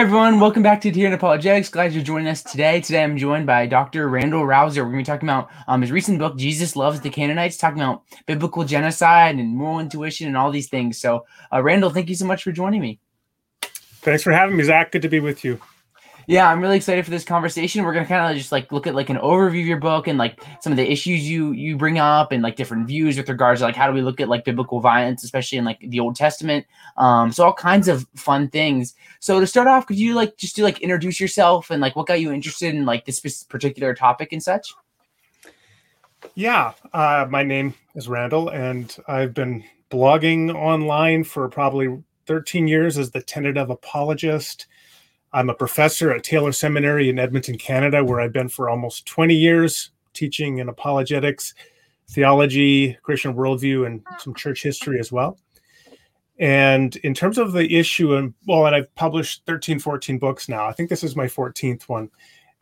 everyone, 0.00 0.40
welcome 0.40 0.62
back 0.62 0.80
to 0.80 0.88
Adherent 0.88 1.14
Apologetics. 1.14 1.68
Glad 1.68 1.92
you're 1.92 2.02
joining 2.02 2.26
us 2.26 2.42
today. 2.42 2.80
Today 2.80 3.02
I'm 3.04 3.18
joined 3.18 3.44
by 3.44 3.66
Dr. 3.66 4.08
Randal 4.08 4.46
Rauser. 4.46 4.82
We're 4.82 4.92
going 4.92 5.04
to 5.04 5.10
be 5.10 5.14
talking 5.14 5.28
about 5.28 5.50
um, 5.68 5.82
his 5.82 5.92
recent 5.92 6.18
book, 6.18 6.38
Jesus 6.38 6.74
Loves 6.74 7.02
the 7.02 7.10
Canaanites, 7.10 7.58
talking 7.58 7.82
about 7.82 8.04
biblical 8.24 8.64
genocide 8.64 9.34
and 9.34 9.54
moral 9.54 9.78
intuition 9.78 10.26
and 10.26 10.38
all 10.38 10.50
these 10.50 10.70
things. 10.70 10.96
So, 10.96 11.26
uh, 11.52 11.62
Randal, 11.62 11.90
thank 11.90 12.08
you 12.08 12.14
so 12.14 12.24
much 12.24 12.42
for 12.42 12.50
joining 12.50 12.80
me. 12.80 12.98
Thanks 13.60 14.22
for 14.22 14.32
having 14.32 14.56
me, 14.56 14.64
Zach. 14.64 14.90
Good 14.90 15.02
to 15.02 15.10
be 15.10 15.20
with 15.20 15.44
you. 15.44 15.60
Yeah, 16.30 16.48
I'm 16.48 16.60
really 16.60 16.76
excited 16.76 17.04
for 17.04 17.10
this 17.10 17.24
conversation. 17.24 17.82
We're 17.82 17.92
gonna 17.92 18.06
kind 18.06 18.30
of 18.30 18.38
just 18.38 18.52
like 18.52 18.70
look 18.70 18.86
at 18.86 18.94
like 18.94 19.10
an 19.10 19.16
overview 19.16 19.62
of 19.62 19.66
your 19.66 19.80
book 19.80 20.06
and 20.06 20.16
like 20.16 20.40
some 20.60 20.72
of 20.72 20.76
the 20.76 20.88
issues 20.88 21.28
you 21.28 21.50
you 21.50 21.76
bring 21.76 21.98
up 21.98 22.30
and 22.30 22.40
like 22.40 22.54
different 22.54 22.86
views 22.86 23.16
with 23.16 23.28
regards 23.28 23.60
to 23.60 23.64
like 23.64 23.74
how 23.74 23.88
do 23.88 23.92
we 23.92 24.00
look 24.00 24.20
at 24.20 24.28
like 24.28 24.44
biblical 24.44 24.78
violence, 24.78 25.24
especially 25.24 25.58
in 25.58 25.64
like 25.64 25.80
the 25.80 25.98
Old 25.98 26.14
Testament. 26.14 26.66
Um, 26.96 27.32
so 27.32 27.46
all 27.46 27.52
kinds 27.52 27.88
of 27.88 28.06
fun 28.14 28.48
things. 28.48 28.94
So 29.18 29.40
to 29.40 29.46
start 29.46 29.66
off, 29.66 29.88
could 29.88 29.98
you 29.98 30.14
like 30.14 30.36
just 30.36 30.54
do 30.54 30.62
like 30.62 30.80
introduce 30.80 31.18
yourself 31.18 31.68
and 31.68 31.82
like 31.82 31.96
what 31.96 32.06
got 32.06 32.20
you 32.20 32.30
interested 32.30 32.76
in 32.76 32.86
like 32.86 33.06
this 33.06 33.42
particular 33.42 33.92
topic 33.92 34.32
and 34.32 34.40
such? 34.40 34.72
Yeah, 36.36 36.74
uh, 36.92 37.26
my 37.28 37.42
name 37.42 37.74
is 37.96 38.06
Randal, 38.06 38.50
and 38.50 38.96
I've 39.08 39.34
been 39.34 39.64
blogging 39.90 40.54
online 40.54 41.24
for 41.24 41.48
probably 41.48 42.04
13 42.26 42.68
years 42.68 42.98
as 42.98 43.10
the 43.10 43.20
tentative 43.20 43.68
apologist 43.68 44.68
I'm 45.32 45.50
a 45.50 45.54
professor 45.54 46.12
at 46.12 46.24
Taylor 46.24 46.52
Seminary 46.52 47.08
in 47.08 47.18
Edmonton, 47.18 47.56
Canada, 47.56 48.04
where 48.04 48.20
I've 48.20 48.32
been 48.32 48.48
for 48.48 48.68
almost 48.68 49.06
20 49.06 49.34
years 49.34 49.90
teaching 50.12 50.58
in 50.58 50.68
apologetics, 50.68 51.54
theology, 52.08 52.98
Christian 53.02 53.34
worldview, 53.34 53.86
and 53.86 54.04
some 54.18 54.34
church 54.34 54.62
history 54.62 54.98
as 54.98 55.12
well. 55.12 55.38
And 56.40 56.96
in 56.96 57.14
terms 57.14 57.38
of 57.38 57.52
the 57.52 57.76
issue, 57.76 58.16
and 58.16 58.34
well, 58.46 58.66
and 58.66 58.74
I've 58.74 58.92
published 58.96 59.42
13, 59.46 59.78
14 59.78 60.18
books 60.18 60.48
now. 60.48 60.66
I 60.66 60.72
think 60.72 60.88
this 60.88 61.04
is 61.04 61.14
my 61.14 61.26
14th 61.26 61.82
one. 61.82 62.10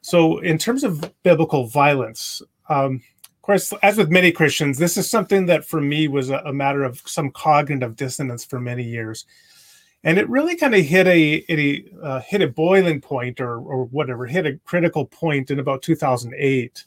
So, 0.01 0.39
in 0.39 0.59
terms 0.59 0.85
of 0.85 1.11
biblical 1.23 1.69
violence, 1.69 2.43
um, 2.69 3.01
of 3.25 3.43
course, 3.43 3.73
as 3.83 3.97
with 3.97 4.11
many 4.11 4.31
Christians, 4.31 4.79
this 4.79 4.97
is 4.97 5.09
something 5.09 5.47
that 5.47 5.65
for 5.65 5.81
me 5.81 6.09
was 6.09 6.29
a, 6.29 6.39
a 6.39 6.53
matter 6.53 6.83
of 6.83 7.01
some 7.07 7.31
cognitive 7.31 7.97
dissonance 7.97 8.45
for 8.45 8.61
many 8.61 8.83
years 8.83 9.25
and 10.05 10.19
it 10.19 10.29
really 10.29 10.57
kind 10.57 10.75
of 10.75 10.85
hit 10.85 11.07
a, 11.07 11.85
uh, 12.03 12.21
hit 12.21 12.41
a 12.41 12.49
boiling 12.49 13.01
point 13.01 13.41
or 13.41 13.59
or 13.59 13.85
whatever 13.87 14.27
hit 14.27 14.47
a 14.47 14.59
critical 14.65 15.05
point 15.07 15.51
in 15.51 15.59
about 15.59 15.83
2008 15.83 16.85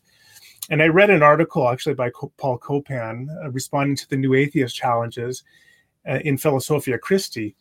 and 0.69 0.81
i 0.81 0.87
read 0.87 1.09
an 1.09 1.23
article 1.23 1.67
actually 1.67 1.95
by 1.95 2.09
paul 2.37 2.57
copan 2.57 3.27
uh, 3.43 3.49
responding 3.51 3.95
to 3.95 4.07
the 4.09 4.17
new 4.17 4.33
atheist 4.33 4.75
challenges 4.75 5.43
uh, 6.09 6.19
in 6.23 6.37
philosophia 6.37 6.97
christi 6.97 7.55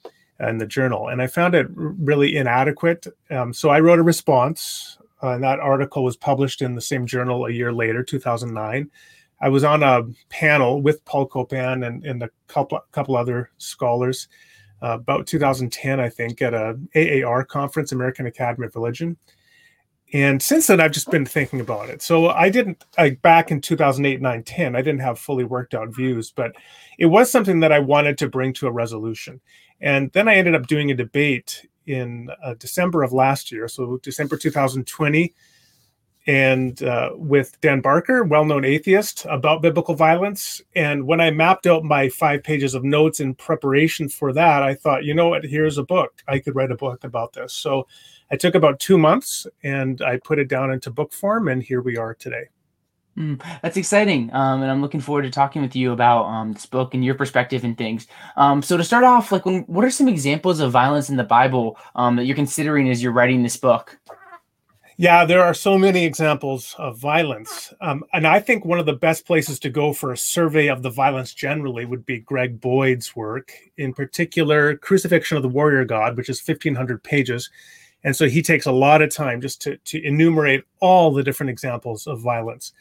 in 0.49 0.59
the 0.59 0.67
journal. 0.67 1.09
And 1.09 1.21
i 1.21 1.27
found 1.27 1.55
it 1.55 1.67
really 1.71 2.37
inadequate. 2.37 3.07
Um, 3.31 3.53
so 3.53 3.71
i 3.71 3.81
wrote 3.81 3.99
a 3.99 4.05
response 4.05 4.99
uh, 5.23 5.31
and 5.31 5.45
that 5.45 5.61
article 5.61 6.03
was 6.03 6.17
published 6.17 6.63
in 6.63 6.75
the 6.75 6.81
same 6.81 7.07
journal 7.07 7.47
a 7.47 7.51
year 7.51 7.73
later 7.73 8.03
2009 8.03 8.91
i 9.43 9.49
was 9.49 9.65
on 9.65 9.83
a 9.83 10.03
panel 10.29 10.81
with 10.81 11.05
paul 11.05 11.27
copan 11.27 11.85
and, 11.85 12.05
and 12.05 12.23
a 12.23 12.31
couple, 12.47 12.81
couple 12.93 13.17
other 13.17 13.51
scholars 13.59 14.29
uh, 14.83 14.99
about 15.01 15.27
2010, 15.27 16.01
I 16.01 16.09
think, 16.09 16.43
at 16.43 16.55
a 16.55 16.79
AAR 16.95 17.45
conference, 17.45 17.93
American 17.93 18.27
Academy 18.27 18.67
of 18.67 18.75
Religion. 18.75 19.17
And 20.13 20.43
since 20.43 20.67
then, 20.67 20.81
I've 20.81 20.91
just 20.91 21.11
been 21.11 21.25
thinking 21.25 21.61
about 21.61 21.89
it. 21.89 22.03
So 22.03 22.31
I 22.31 22.51
didn't 22.51 22.85
like 22.99 23.23
back 23.23 23.51
in 23.51 23.61
2008, 23.61 24.21
9, 24.21 24.43
10, 24.43 24.75
I 24.75 24.83
didn't 24.83 25.01
have 25.01 25.19
fully 25.19 25.45
worked 25.45 25.75
out 25.75 25.95
views, 25.95 26.33
but 26.33 26.53
it 26.99 27.07
was 27.07 27.31
something 27.31 27.61
that 27.61 27.71
I 27.73 27.79
wanted 27.79 28.19
to 28.19 28.29
bring 28.29 28.53
to 28.55 28.67
a 28.67 28.73
resolution. 28.73 29.41
And 29.81 30.11
then 30.13 30.29
I 30.29 30.35
ended 30.35 30.57
up 30.57 30.67
doing 30.67 30.91
a 30.91 30.95
debate 30.95 31.67
in 31.87 32.29
uh, 32.43 32.55
December 32.55 33.03
of 33.03 33.13
last 33.13 33.53
year, 33.53 33.69
so 33.69 33.99
December 34.03 34.37
2020, 34.37 35.33
and 36.31 36.81
uh, 36.85 37.11
with 37.17 37.61
Dan 37.61 37.81
Barker, 37.81 38.23
well-known 38.23 38.65
atheist, 38.65 39.27
about 39.29 39.63
biblical 39.63 39.97
violence. 39.97 40.63
And 40.77 41.05
when 41.05 41.21
I 41.21 41.33
mapped 41.33 41.67
out 41.67 41.83
my 41.83 42.09
five 42.09 42.45
pages 42.45 42.73
of 42.75 42.85
notes 42.85 43.19
in 43.19 43.35
preparation 43.35 44.09
for 44.09 44.33
that, 44.35 44.63
I 44.63 44.77
thought, 44.77 45.03
you 45.03 45.13
know 45.13 45.29
what? 45.31 45.45
Here's 45.45 45.77
a 45.77 45.83
book. 45.83 46.23
I 46.29 46.39
could 46.39 46.55
write 46.55 46.71
a 46.71 46.77
book 46.77 47.03
about 47.03 47.33
this. 47.33 47.53
So 47.53 47.89
I 48.31 48.37
took 48.37 48.55
about 48.55 48.79
two 48.79 48.97
months 48.97 49.45
and 49.65 50.01
I 50.03 50.19
put 50.19 50.39
it 50.39 50.47
down 50.47 50.71
into 50.71 50.93
book 50.93 51.13
form, 51.13 51.49
and 51.49 51.61
here 51.65 51.83
we 51.83 51.97
are 51.97 52.15
today. 52.15 52.45
Mm, 53.19 53.43
that's 53.61 53.77
exciting, 53.77 54.33
um, 54.33 54.63
and 54.63 54.71
I'm 54.71 54.83
looking 54.83 55.01
forward 55.01 55.23
to 55.23 55.31
talking 55.31 55.63
with 55.63 55.75
you 55.75 55.91
about 55.91 56.27
um, 56.27 56.53
this 56.53 56.65
book 56.65 56.95
and 56.95 57.05
your 57.05 57.17
perspective 57.17 57.65
and 57.65 57.77
things. 57.77 58.07
Um, 58.37 58.63
so 58.63 58.77
to 58.77 58.85
start 58.85 59.03
off, 59.03 59.33
like, 59.33 59.45
when, 59.47 59.63
what 59.63 59.85
are 59.85 59.91
some 59.91 60.07
examples 60.07 60.61
of 60.61 60.71
violence 60.71 61.11
in 61.11 61.17
the 61.17 61.25
Bible 61.25 61.77
um, 61.97 62.15
that 62.15 62.27
you're 62.27 62.37
considering 62.37 62.89
as 62.89 63.03
you're 63.03 63.11
writing 63.11 63.43
this 63.43 63.57
book? 63.57 63.99
Yeah, 65.01 65.25
there 65.25 65.43
are 65.43 65.55
so 65.55 65.79
many 65.79 66.05
examples 66.05 66.75
of 66.77 66.99
violence. 66.99 67.73
Um, 67.81 68.05
and 68.13 68.27
I 68.27 68.39
think 68.39 68.67
one 68.67 68.79
of 68.79 68.85
the 68.85 68.93
best 68.93 69.27
places 69.27 69.59
to 69.61 69.71
go 69.71 69.95
for 69.95 70.13
a 70.13 70.17
survey 70.19 70.67
of 70.67 70.83
the 70.83 70.91
violence 70.91 71.33
generally 71.33 71.87
would 71.87 72.05
be 72.05 72.19
Greg 72.19 72.61
Boyd's 72.61 73.17
work, 73.17 73.51
in 73.79 73.95
particular, 73.95 74.77
Crucifixion 74.77 75.39
of 75.39 75.43
the 75.43 75.49
Warrior 75.49 75.87
God, 75.87 76.19
which 76.19 76.29
is 76.29 76.47
1,500 76.47 77.03
pages. 77.03 77.49
And 78.05 78.15
so 78.15 78.29
he 78.29 78.43
takes 78.43 78.67
a 78.67 78.73
lot 78.73 79.01
of 79.01 79.09
time 79.09 79.41
just 79.41 79.63
to, 79.63 79.79
to 79.79 80.07
enumerate 80.07 80.65
all 80.81 81.11
the 81.11 81.23
different 81.23 81.49
examples 81.49 82.07
of 82.07 82.21
violence. 82.21 82.75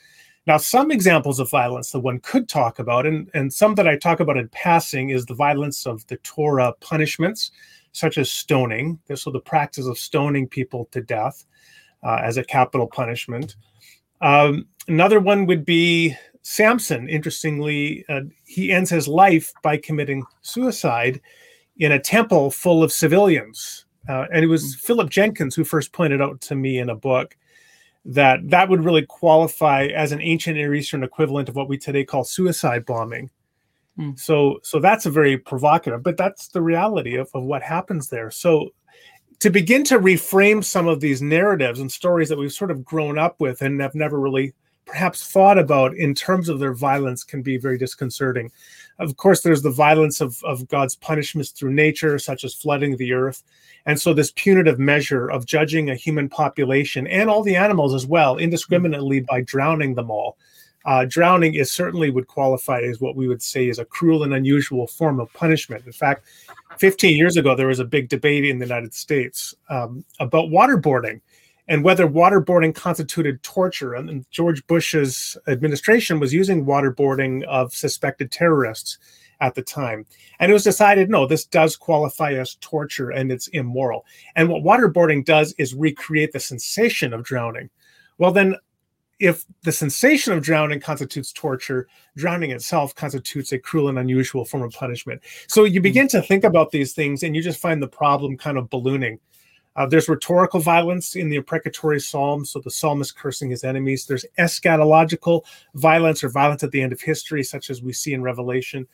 Now, 0.45 0.57
some 0.57 0.91
examples 0.91 1.39
of 1.39 1.49
violence 1.49 1.91
that 1.91 1.99
one 1.99 2.19
could 2.19 2.49
talk 2.49 2.79
about, 2.79 3.05
and, 3.05 3.31
and 3.33 3.53
some 3.53 3.75
that 3.75 3.87
I 3.87 3.95
talk 3.95 4.19
about 4.19 4.35
in 4.35 4.49
passing, 4.49 5.11
is 5.11 5.25
the 5.25 5.35
violence 5.35 5.87
of 5.87 6.05
the 6.07 6.17
Torah 6.17 6.73
punishments, 6.81 7.51
such 7.93 8.17
as 8.17 8.29
stoning. 8.29 8.99
So, 9.15 9.31
the 9.31 9.39
practice 9.39 9.85
of 9.87 9.97
stoning 9.97 10.49
people 10.49 10.89
to 10.91 10.99
death 10.99 11.45
uh, 12.03 12.21
as 12.23 12.37
a 12.37 12.43
capital 12.43 12.87
punishment. 12.87 13.55
Um, 14.21 14.67
another 14.87 15.19
one 15.19 15.45
would 15.45 15.65
be 15.65 16.15
Samson. 16.41 17.07
Interestingly, 17.09 18.05
uh, 18.09 18.21
he 18.45 18.71
ends 18.71 18.89
his 18.89 19.07
life 19.07 19.51
by 19.63 19.77
committing 19.77 20.23
suicide 20.41 21.21
in 21.77 21.91
a 21.91 21.99
temple 21.99 22.51
full 22.51 22.83
of 22.83 22.91
civilians. 22.91 23.85
Uh, 24.07 24.25
and 24.33 24.43
it 24.43 24.47
was 24.47 24.73
hmm. 24.73 24.79
Philip 24.79 25.09
Jenkins 25.09 25.55
who 25.55 25.63
first 25.63 25.91
pointed 25.91 26.21
out 26.21 26.41
to 26.41 26.55
me 26.55 26.79
in 26.79 26.89
a 26.89 26.95
book 26.95 27.35
that 28.05 28.39
that 28.49 28.69
would 28.69 28.83
really 28.83 29.05
qualify 29.05 29.85
as 29.85 30.11
an 30.11 30.21
ancient 30.21 30.55
Near 30.55 30.73
Eastern 30.73 31.03
equivalent 31.03 31.49
of 31.49 31.55
what 31.55 31.67
we 31.67 31.77
today 31.77 32.03
call 32.03 32.23
suicide 32.23 32.85
bombing. 32.85 33.29
Mm. 33.97 34.17
So, 34.17 34.59
so 34.63 34.79
that's 34.79 35.05
a 35.05 35.11
very 35.11 35.37
provocative, 35.37 36.01
but 36.01 36.17
that's 36.17 36.47
the 36.47 36.61
reality 36.61 37.15
of, 37.15 37.29
of 37.33 37.43
what 37.43 37.61
happens 37.61 38.09
there. 38.09 38.31
So, 38.31 38.69
to 39.39 39.49
begin 39.49 39.83
to 39.85 39.99
reframe 39.99 40.63
some 40.63 40.87
of 40.87 40.99
these 40.99 41.21
narratives 41.21 41.79
and 41.79 41.91
stories 41.91 42.29
that 42.29 42.37
we've 42.37 42.51
sort 42.51 42.71
of 42.71 42.83
grown 42.83 43.17
up 43.17 43.39
with 43.39 43.61
and 43.61 43.81
have 43.81 43.95
never 43.95 44.19
really 44.19 44.53
perhaps 44.85 45.31
thought 45.31 45.57
about 45.57 45.95
in 45.95 46.15
terms 46.15 46.49
of 46.49 46.59
their 46.59 46.73
violence 46.73 47.23
can 47.23 47.41
be 47.41 47.57
very 47.57 47.77
disconcerting. 47.77 48.51
Of 48.97 49.15
course, 49.17 49.41
there's 49.41 49.61
the 49.61 49.71
violence 49.71 50.19
of, 50.19 50.41
of 50.43 50.67
God's 50.67 50.95
punishments 50.95 51.51
through 51.51 51.73
nature, 51.73 52.17
such 52.17 52.43
as 52.43 52.55
flooding 52.55 52.97
the 52.97 53.13
earth. 53.13 53.43
And 53.85 53.99
so, 53.99 54.13
this 54.13 54.33
punitive 54.35 54.79
measure 54.79 55.29
of 55.29 55.45
judging 55.45 55.89
a 55.89 55.95
human 55.95 56.27
population 56.27 57.07
and 57.07 57.29
all 57.29 57.43
the 57.43 57.55
animals 57.55 57.93
as 57.93 58.05
well 58.05 58.33
hmm. 58.33 58.41
indiscriminately 58.41 59.21
by 59.21 59.41
drowning 59.41 59.93
them 59.93 60.11
all. 60.11 60.37
Uh, 60.85 61.05
drowning 61.07 61.55
is 61.55 61.71
certainly 61.71 62.09
would 62.09 62.27
qualify 62.27 62.79
as 62.81 63.01
what 63.01 63.15
we 63.15 63.27
would 63.27 63.41
say 63.41 63.67
is 63.67 63.79
a 63.79 63.85
cruel 63.85 64.23
and 64.23 64.33
unusual 64.33 64.87
form 64.87 65.19
of 65.19 65.31
punishment. 65.33 65.85
In 65.85 65.91
fact, 65.91 66.25
15 66.77 67.17
years 67.17 67.37
ago, 67.37 67.55
there 67.55 67.67
was 67.67 67.79
a 67.79 67.85
big 67.85 68.09
debate 68.09 68.45
in 68.45 68.59
the 68.59 68.65
United 68.65 68.93
States 68.93 69.53
um, 69.69 70.05
about 70.19 70.49
waterboarding 70.49 71.19
and 71.67 71.83
whether 71.83 72.07
waterboarding 72.07 72.73
constituted 72.73 73.41
torture. 73.43 73.93
And 73.93 74.25
George 74.31 74.65
Bush's 74.67 75.37
administration 75.47 76.19
was 76.19 76.33
using 76.33 76.65
waterboarding 76.65 77.43
of 77.43 77.73
suspected 77.73 78.31
terrorists 78.31 78.97
at 79.41 79.55
the 79.55 79.61
time. 79.61 80.05
And 80.39 80.49
it 80.49 80.53
was 80.53 80.63
decided 80.63 81.09
no, 81.09 81.25
this 81.25 81.45
does 81.45 81.75
qualify 81.75 82.33
as 82.33 82.55
torture 82.55 83.11
and 83.11 83.31
it's 83.31 83.47
immoral. 83.49 84.05
And 84.35 84.49
what 84.49 84.63
waterboarding 84.63 85.25
does 85.25 85.53
is 85.57 85.73
recreate 85.73 86.31
the 86.31 86.39
sensation 86.39 87.13
of 87.13 87.23
drowning. 87.23 87.69
Well, 88.17 88.31
then 88.31 88.55
if 89.19 89.45
the 89.63 89.71
sensation 89.71 90.33
of 90.33 90.41
drowning 90.41 90.79
constitutes 90.79 91.33
torture, 91.33 91.87
drowning 92.15 92.51
itself 92.51 92.95
constitutes 92.95 93.51
a 93.51 93.59
cruel 93.59 93.89
and 93.89 93.99
unusual 93.99 94.45
form 94.45 94.63
of 94.63 94.71
punishment. 94.71 95.21
So 95.47 95.65
you 95.65 95.81
begin 95.81 96.07
to 96.09 96.21
think 96.21 96.43
about 96.43 96.71
these 96.71 96.93
things 96.93 97.23
and 97.23 97.35
you 97.35 97.41
just 97.41 97.59
find 97.59 97.81
the 97.81 97.87
problem 97.87 98.37
kind 98.37 98.57
of 98.57 98.69
ballooning. 98.69 99.19
Uh, 99.75 99.85
there's 99.85 100.09
rhetorical 100.09 100.59
violence 100.59 101.15
in 101.15 101.29
the 101.29 101.35
imprecatory 101.35 101.99
psalms, 101.99 102.51
so 102.51 102.59
the 102.59 102.71
psalmist 102.71 103.17
cursing 103.17 103.49
his 103.49 103.63
enemies. 103.63 104.05
There's 104.05 104.25
eschatological 104.37 105.45
violence 105.75 106.23
or 106.23 106.29
violence 106.29 106.63
at 106.63 106.71
the 106.71 106.81
end 106.81 106.91
of 106.91 106.99
history, 106.99 107.43
such 107.43 107.69
as 107.69 107.81
we 107.81 107.93
see 107.93 108.13
in 108.13 108.21
Revelation. 108.21 108.87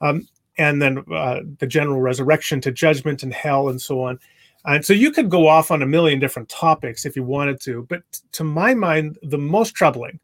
Um, 0.00 0.28
and 0.56 0.80
then 0.80 1.04
uh, 1.12 1.40
the 1.58 1.66
general 1.66 2.00
resurrection 2.00 2.60
to 2.62 2.72
judgment 2.72 3.22
and 3.22 3.32
hell 3.32 3.68
and 3.68 3.80
so 3.80 4.02
on. 4.02 4.18
And 4.66 4.84
so 4.84 4.92
you 4.92 5.10
could 5.10 5.30
go 5.30 5.48
off 5.48 5.70
on 5.70 5.82
a 5.82 5.86
million 5.86 6.18
different 6.18 6.48
topics 6.48 7.06
if 7.06 7.16
you 7.16 7.22
wanted 7.22 7.60
to, 7.62 7.86
but 7.88 8.02
to 8.32 8.44
my 8.44 8.74
mind, 8.74 9.18
the 9.22 9.38
most 9.38 9.74
troubling 9.74 10.20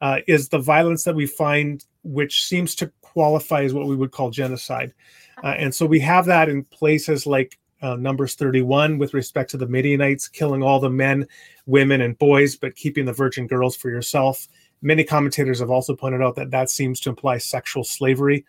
uh, 0.00 0.20
is 0.26 0.48
the 0.48 0.58
violence 0.58 1.04
that 1.04 1.14
we 1.14 1.26
find, 1.26 1.84
which 2.04 2.44
seems 2.44 2.74
to 2.76 2.92
qualify 3.00 3.62
as 3.62 3.74
what 3.74 3.86
we 3.86 3.96
would 3.96 4.12
call 4.12 4.30
genocide. 4.30 4.94
Uh, 5.42 5.54
and 5.58 5.74
so 5.74 5.86
we 5.86 6.00
have 6.00 6.26
that 6.26 6.48
in 6.48 6.64
places 6.64 7.26
like 7.26 7.58
uh, 7.82 7.96
Numbers 7.96 8.34
31 8.34 8.98
with 8.98 9.14
respect 9.14 9.50
to 9.50 9.56
the 9.56 9.66
Midianites 9.66 10.28
killing 10.28 10.62
all 10.62 10.80
the 10.80 10.90
men, 10.90 11.26
women, 11.66 12.00
and 12.00 12.18
boys, 12.18 12.56
but 12.56 12.76
keeping 12.76 13.06
the 13.06 13.12
virgin 13.12 13.46
girls 13.46 13.76
for 13.76 13.88
yourself. 13.88 14.46
Many 14.82 15.04
commentators 15.04 15.60
have 15.60 15.70
also 15.70 15.94
pointed 15.96 16.22
out 16.22 16.36
that 16.36 16.50
that 16.50 16.70
seems 16.70 17.00
to 17.00 17.10
imply 17.10 17.38
sexual 17.38 17.84
slavery. 17.84 18.44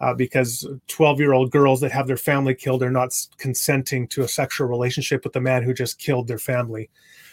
Uh, 0.00 0.14
because 0.14 0.66
12 0.88 1.20
year 1.20 1.34
old 1.34 1.50
girls 1.50 1.80
that 1.80 1.92
have 1.92 2.06
their 2.06 2.16
family 2.16 2.54
killed 2.54 2.82
are 2.82 2.90
not 2.90 3.14
consenting 3.36 4.08
to 4.08 4.22
a 4.22 4.28
sexual 4.28 4.66
relationship 4.66 5.24
with 5.24 5.34
the 5.34 5.40
man 5.40 5.62
who 5.62 5.74
just 5.74 5.98
killed 5.98 6.26
their 6.26 6.38
family. 6.38 6.88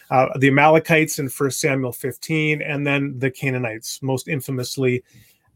Uh, 0.09 0.27
the 0.37 0.49
Amalekites 0.49 1.17
in 1.17 1.29
1 1.29 1.51
Samuel 1.51 1.93
15, 1.93 2.61
and 2.61 2.85
then 2.85 3.17
the 3.19 3.31
Canaanites, 3.31 4.01
most 4.01 4.27
infamously. 4.27 5.03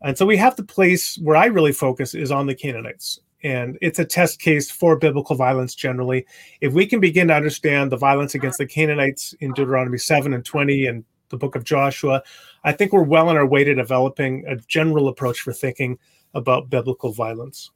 And 0.01 0.17
so 0.17 0.25
we 0.25 0.37
have 0.37 0.55
the 0.55 0.63
place 0.63 1.17
where 1.17 1.35
I 1.35 1.45
really 1.45 1.73
focus 1.73 2.15
is 2.15 2.31
on 2.31 2.47
the 2.47 2.55
Canaanites 2.55 3.19
and 3.43 3.77
it's 3.81 3.99
a 3.99 4.05
test 4.05 4.39
case 4.39 4.69
for 4.69 4.95
biblical 4.95 5.35
violence 5.35 5.73
generally. 5.75 6.25
If 6.59 6.73
we 6.73 6.85
can 6.85 6.99
begin 6.99 7.27
to 7.29 7.33
understand 7.33 7.91
the 7.91 7.97
violence 7.97 8.35
against 8.35 8.57
the 8.57 8.65
Canaanites 8.65 9.33
in 9.39 9.53
Deuteronomy 9.53 9.97
7 9.97 10.33
and 10.33 10.45
20 10.45 10.85
and 10.85 11.03
the 11.29 11.37
book 11.37 11.55
of 11.55 11.63
Joshua, 11.63 12.21
I 12.63 12.71
think 12.71 12.91
we're 12.91 13.03
well 13.03 13.29
on 13.29 13.37
our 13.37 13.45
way 13.45 13.63
to 13.63 13.73
developing 13.73 14.45
a 14.47 14.57
general 14.57 15.07
approach 15.07 15.39
for 15.39 15.53
thinking 15.53 15.97
about 16.33 16.69
biblical 16.69 17.11
violence. 17.11 17.71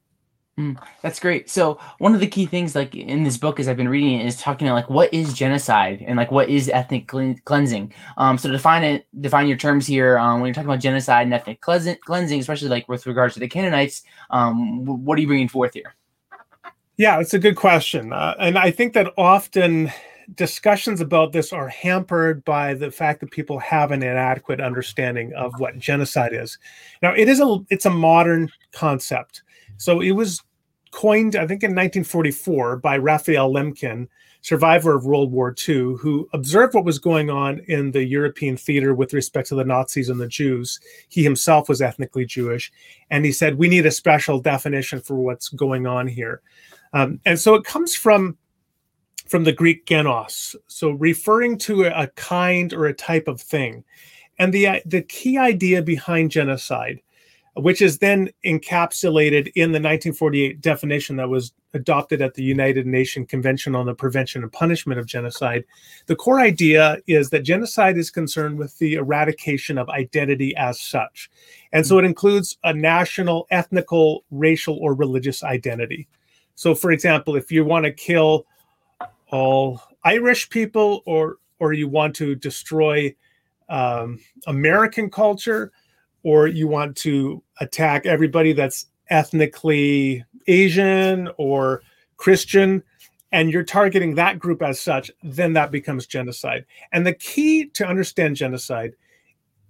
Mm, 0.57 0.81
that's 1.01 1.19
great. 1.19 1.49
So 1.49 1.79
one 1.97 2.13
of 2.13 2.21
the 2.21 2.27
key 2.27 2.45
things, 2.45 2.75
like 2.75 2.95
in 2.95 3.23
this 3.23 3.35
book, 3.35 3.59
as 3.59 3.67
I've 3.67 3.75
been 3.75 3.89
reading 3.89 4.21
it, 4.21 4.25
is 4.25 4.39
talking 4.39 4.67
about 4.67 4.75
like 4.75 4.89
what 4.89 5.13
is 5.13 5.33
genocide 5.33 6.01
and 6.07 6.15
like 6.15 6.31
what 6.31 6.49
is 6.49 6.69
ethnic 6.69 7.07
cleansing. 7.07 7.93
Um, 8.15 8.37
so 8.37 8.49
define 8.49 8.83
it, 8.85 9.05
define 9.19 9.47
your 9.47 9.57
terms 9.57 9.85
here. 9.85 10.17
Um, 10.17 10.39
when 10.39 10.47
you're 10.47 10.53
talking 10.53 10.69
about 10.69 10.79
genocide 10.79 11.23
and 11.23 11.33
ethnic 11.33 11.59
cleansing, 11.59 12.39
especially 12.39 12.69
like 12.69 12.87
with 12.87 13.05
regards 13.05 13.33
to 13.33 13.41
the 13.41 13.49
Canaanites, 13.49 14.03
um, 14.29 14.85
what 14.85 15.17
are 15.17 15.21
you 15.21 15.27
bringing 15.27 15.49
forth 15.49 15.73
here? 15.73 15.93
Yeah, 16.95 17.19
it's 17.19 17.33
a 17.33 17.39
good 17.39 17.57
question, 17.57 18.13
uh, 18.13 18.35
and 18.39 18.57
I 18.57 18.71
think 18.71 18.93
that 18.93 19.11
often 19.17 19.91
discussions 20.33 21.01
about 21.01 21.31
this 21.31 21.53
are 21.53 21.67
hampered 21.67 22.43
by 22.45 22.73
the 22.73 22.89
fact 22.89 23.19
that 23.19 23.31
people 23.31 23.59
have 23.59 23.91
an 23.91 24.01
inadequate 24.01 24.59
understanding 24.59 25.33
of 25.33 25.53
what 25.59 25.77
genocide 25.77 26.33
is. 26.33 26.57
Now, 27.01 27.13
it 27.13 27.29
is 27.29 27.39
a 27.39 27.57
it's 27.69 27.85
a 27.85 27.91
modern 27.91 28.49
concept. 28.71 29.43
So 29.77 30.01
it 30.01 30.11
was 30.11 30.41
coined, 30.91 31.35
I 31.35 31.45
think, 31.45 31.61
in 31.61 31.71
1944 31.71 32.77
by 32.77 32.97
Raphael 32.97 33.53
Lemkin, 33.53 34.07
survivor 34.41 34.95
of 34.95 35.05
World 35.05 35.31
War 35.31 35.53
II, 35.67 35.95
who 35.99 36.29
observed 36.31 36.73
what 36.73 36.85
was 36.85 36.99
going 36.99 37.29
on 37.29 37.59
in 37.67 37.91
the 37.91 38.05
European 38.05 38.55
theater 38.55 38.93
with 38.93 39.13
respect 39.13 39.49
to 39.49 39.55
the 39.55 39.65
Nazis 39.65 40.07
and 40.07 40.21
the 40.21 40.27
Jews. 40.27 40.79
He 41.09 41.23
himself 41.23 41.67
was 41.67 41.81
ethnically 41.81 42.25
Jewish. 42.25 42.71
And 43.09 43.25
he 43.25 43.31
said, 43.31 43.57
we 43.57 43.67
need 43.67 43.85
a 43.85 43.91
special 43.91 44.39
definition 44.39 45.01
for 45.01 45.15
what's 45.15 45.49
going 45.49 45.85
on 45.85 46.07
here. 46.07 46.41
Um, 46.93 47.19
and 47.25 47.39
so 47.39 47.55
it 47.55 47.65
comes 47.65 47.95
from 47.95 48.37
from 49.27 49.43
the 49.43 49.51
Greek 49.51 49.85
genos, 49.85 50.55
so 50.67 50.91
referring 50.91 51.57
to 51.59 51.85
a, 51.85 52.07
kind 52.15 52.73
or 52.73 52.85
a 52.85 52.93
type 52.93 53.27
of 53.27 53.41
thing. 53.41 53.83
And 54.37 54.53
the, 54.53 54.67
uh, 54.67 54.79
the 54.85 55.01
key 55.01 55.37
idea 55.37 55.81
behind 55.81 56.31
genocide 56.31 57.01
which 57.55 57.81
is 57.81 57.99
then 57.99 58.29
encapsulated 58.45 59.47
in 59.55 59.71
the 59.71 59.79
1948 59.79 60.59
definition 60.59 61.15
that 61.15 61.29
was 61.29 61.53
adopted 61.73 62.21
at 62.21 62.33
the 62.33 62.43
United 62.43 62.85
Nations 62.85 63.27
Convention 63.29 63.75
on 63.75 63.85
the 63.85 63.93
Prevention 63.93 64.43
and 64.43 64.51
Punishment 64.51 64.99
of 64.99 65.05
Genocide. 65.05 65.63
The 66.07 66.17
core 66.17 66.39
idea 66.39 66.97
is 67.07 67.29
that 67.29 67.43
genocide 67.43 67.97
is 67.97 68.09
concerned 68.11 68.57
with 68.57 68.77
the 68.77 68.95
eradication 68.95 69.77
of 69.77 69.89
identity 69.89 70.53
as 70.57 70.81
such. 70.81 71.29
And 71.71 71.87
so 71.87 71.97
it 71.97 72.05
includes 72.05 72.57
a 72.65 72.73
national, 72.73 73.47
ethnical, 73.51 74.25
racial, 74.31 74.77
or 74.77 74.93
religious 74.93 75.41
identity. 75.43 76.07
So, 76.55 76.75
for 76.75 76.91
example, 76.91 77.35
if 77.37 77.51
you 77.51 77.63
want 77.63 77.85
to 77.85 77.91
kill 77.91 78.45
all 79.31 79.81
Irish 80.03 80.49
people 80.49 81.01
or 81.05 81.37
or 81.59 81.73
you 81.73 81.87
want 81.87 82.15
to 82.15 82.35
destroy 82.35 83.15
um, 83.69 84.19
American 84.45 85.09
culture, 85.09 85.71
or 86.23 86.47
you 86.47 86.67
want 86.67 86.97
to 86.97 87.41
attack 87.61 88.05
everybody 88.05 88.53
that's 88.53 88.87
ethnically 89.09 90.23
Asian 90.47 91.29
or 91.37 91.81
Christian, 92.17 92.83
and 93.31 93.51
you're 93.51 93.63
targeting 93.63 94.15
that 94.15 94.39
group 94.39 94.61
as 94.61 94.79
such, 94.79 95.11
then 95.23 95.53
that 95.53 95.71
becomes 95.71 96.07
genocide. 96.07 96.65
And 96.91 97.05
the 97.05 97.13
key 97.13 97.67
to 97.73 97.87
understand 97.87 98.35
genocide 98.35 98.93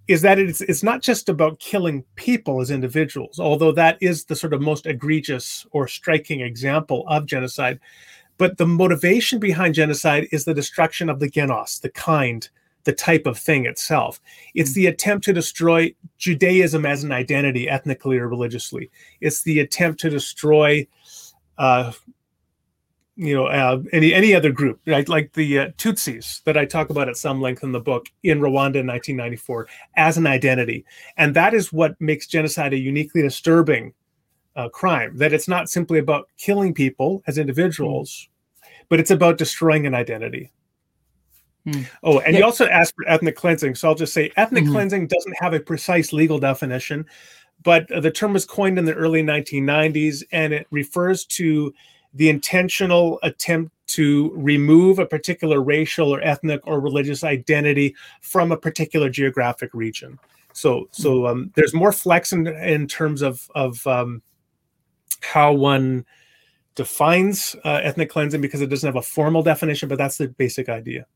is 0.08 0.22
that 0.22 0.38
it's 0.38 0.60
it's 0.60 0.82
not 0.82 1.02
just 1.02 1.28
about 1.28 1.58
killing 1.58 2.04
people 2.14 2.60
as 2.60 2.70
individuals, 2.70 3.40
although 3.40 3.72
that 3.72 3.98
is 4.00 4.24
the 4.24 4.36
sort 4.36 4.54
of 4.54 4.60
most 4.60 4.86
egregious 4.86 5.66
or 5.72 5.88
striking 5.88 6.40
example 6.40 7.04
of 7.08 7.26
genocide. 7.26 7.80
But 8.38 8.58
the 8.58 8.66
motivation 8.66 9.38
behind 9.38 9.74
genocide 9.74 10.28
is 10.32 10.44
the 10.44 10.54
destruction 10.54 11.08
of 11.08 11.20
the 11.20 11.30
genos, 11.30 11.80
the 11.80 11.90
kind, 11.90 12.48
the 12.86 12.92
type 12.92 13.26
of 13.26 13.36
thing 13.36 13.66
itself. 13.66 14.20
It's 14.54 14.72
the 14.72 14.86
attempt 14.86 15.24
to 15.26 15.32
destroy 15.32 15.94
Judaism 16.18 16.86
as 16.86 17.04
an 17.04 17.12
identity, 17.12 17.68
ethnically 17.68 18.16
or 18.16 18.28
religiously. 18.28 18.90
It's 19.20 19.42
the 19.42 19.60
attempt 19.60 20.00
to 20.00 20.10
destroy, 20.10 20.86
uh, 21.58 21.92
you 23.16 23.34
know, 23.34 23.46
uh, 23.46 23.82
any 23.92 24.14
any 24.14 24.34
other 24.34 24.52
group, 24.52 24.80
right? 24.86 25.08
like 25.08 25.32
the 25.32 25.58
uh, 25.58 25.68
Tutsis 25.78 26.42
that 26.44 26.56
I 26.56 26.64
talk 26.64 26.90
about 26.90 27.08
at 27.08 27.16
some 27.16 27.40
length 27.40 27.62
in 27.62 27.72
the 27.72 27.80
book 27.80 28.06
in 28.22 28.38
Rwanda 28.38 28.80
in 28.80 28.86
1994 28.86 29.68
as 29.96 30.16
an 30.16 30.26
identity, 30.26 30.84
and 31.16 31.34
that 31.34 31.54
is 31.54 31.72
what 31.72 32.00
makes 32.00 32.26
genocide 32.26 32.72
a 32.72 32.78
uniquely 32.78 33.22
disturbing 33.22 33.94
uh, 34.56 34.68
crime. 34.68 35.16
That 35.16 35.32
it's 35.32 35.48
not 35.48 35.68
simply 35.68 35.98
about 35.98 36.28
killing 36.38 36.74
people 36.74 37.22
as 37.26 37.38
individuals, 37.38 38.28
but 38.88 39.00
it's 39.00 39.10
about 39.10 39.38
destroying 39.38 39.86
an 39.86 39.94
identity. 39.94 40.52
Hmm. 41.66 41.82
Oh, 42.02 42.20
and 42.20 42.32
yeah. 42.32 42.40
you 42.40 42.44
also 42.44 42.66
asked 42.66 42.94
for 42.94 43.08
ethnic 43.08 43.36
cleansing. 43.36 43.74
So 43.74 43.88
I'll 43.88 43.94
just 43.94 44.12
say 44.12 44.32
ethnic 44.36 44.64
mm-hmm. 44.64 44.72
cleansing 44.72 45.06
doesn't 45.08 45.36
have 45.40 45.52
a 45.52 45.60
precise 45.60 46.12
legal 46.12 46.38
definition, 46.38 47.04
but 47.62 47.88
the 47.88 48.10
term 48.10 48.32
was 48.32 48.44
coined 48.44 48.78
in 48.78 48.84
the 48.84 48.94
early 48.94 49.22
1990s 49.22 50.22
and 50.30 50.52
it 50.52 50.66
refers 50.70 51.24
to 51.24 51.74
the 52.14 52.28
intentional 52.28 53.18
attempt 53.22 53.72
to 53.86 54.32
remove 54.34 54.98
a 54.98 55.06
particular 55.06 55.60
racial 55.60 56.14
or 56.14 56.20
ethnic 56.22 56.60
or 56.64 56.80
religious 56.80 57.24
identity 57.24 57.94
from 58.20 58.52
a 58.52 58.56
particular 58.56 59.10
geographic 59.10 59.70
region. 59.74 60.18
So, 60.52 60.88
so 60.92 61.20
hmm. 61.20 61.26
um, 61.26 61.52
there's 61.56 61.74
more 61.74 61.92
flex 61.92 62.32
in, 62.32 62.46
in 62.46 62.86
terms 62.86 63.22
of 63.22 63.50
of 63.54 63.84
um, 63.86 64.22
how 65.22 65.52
one 65.52 66.04
defines 66.74 67.56
uh, 67.64 67.80
ethnic 67.82 68.10
cleansing 68.10 68.40
because 68.40 68.60
it 68.60 68.68
doesn't 68.68 68.86
have 68.86 68.96
a 68.96 69.02
formal 69.02 69.42
definition, 69.42 69.88
but 69.88 69.98
that's 69.98 70.18
the 70.18 70.28
basic 70.28 70.68
idea. 70.68 71.06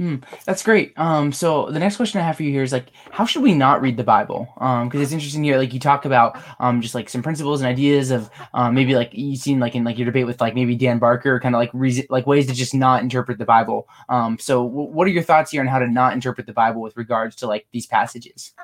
Mm, 0.00 0.24
that's 0.46 0.62
great. 0.62 0.98
Um, 0.98 1.30
so 1.30 1.70
the 1.70 1.78
next 1.78 1.96
question 1.96 2.20
I 2.20 2.24
have 2.24 2.36
for 2.36 2.42
you 2.42 2.50
here 2.50 2.62
is 2.62 2.72
like, 2.72 2.86
how 3.10 3.26
should 3.26 3.42
we 3.42 3.52
not 3.52 3.82
read 3.82 3.98
the 3.98 4.04
Bible? 4.04 4.48
Um, 4.56 4.88
because 4.88 5.02
it's 5.02 5.12
interesting 5.12 5.44
here. 5.44 5.58
Like 5.58 5.74
you 5.74 5.80
talk 5.80 6.06
about 6.06 6.40
um, 6.58 6.80
just 6.80 6.94
like 6.94 7.10
some 7.10 7.22
principles 7.22 7.60
and 7.60 7.68
ideas 7.68 8.10
of 8.10 8.30
um, 8.54 8.74
maybe 8.74 8.94
like 8.94 9.10
you 9.12 9.36
seen 9.36 9.60
like 9.60 9.74
in 9.74 9.84
like 9.84 9.98
your 9.98 10.06
debate 10.06 10.24
with 10.24 10.40
like 10.40 10.54
maybe 10.54 10.74
Dan 10.74 10.98
Barker, 10.98 11.38
kind 11.38 11.54
of 11.54 11.58
like 11.58 11.70
reason 11.74 12.06
like 12.08 12.26
ways 12.26 12.46
to 12.46 12.54
just 12.54 12.74
not 12.74 13.02
interpret 13.02 13.36
the 13.36 13.44
Bible. 13.44 13.86
Um, 14.08 14.38
so 14.38 14.66
w- 14.66 14.88
what 14.88 15.06
are 15.06 15.10
your 15.10 15.22
thoughts 15.22 15.50
here 15.50 15.60
on 15.60 15.66
how 15.66 15.78
to 15.78 15.86
not 15.86 16.14
interpret 16.14 16.46
the 16.46 16.54
Bible 16.54 16.80
with 16.80 16.96
regards 16.96 17.36
to 17.36 17.46
like 17.46 17.66
these 17.70 17.86
passages? 17.86 18.54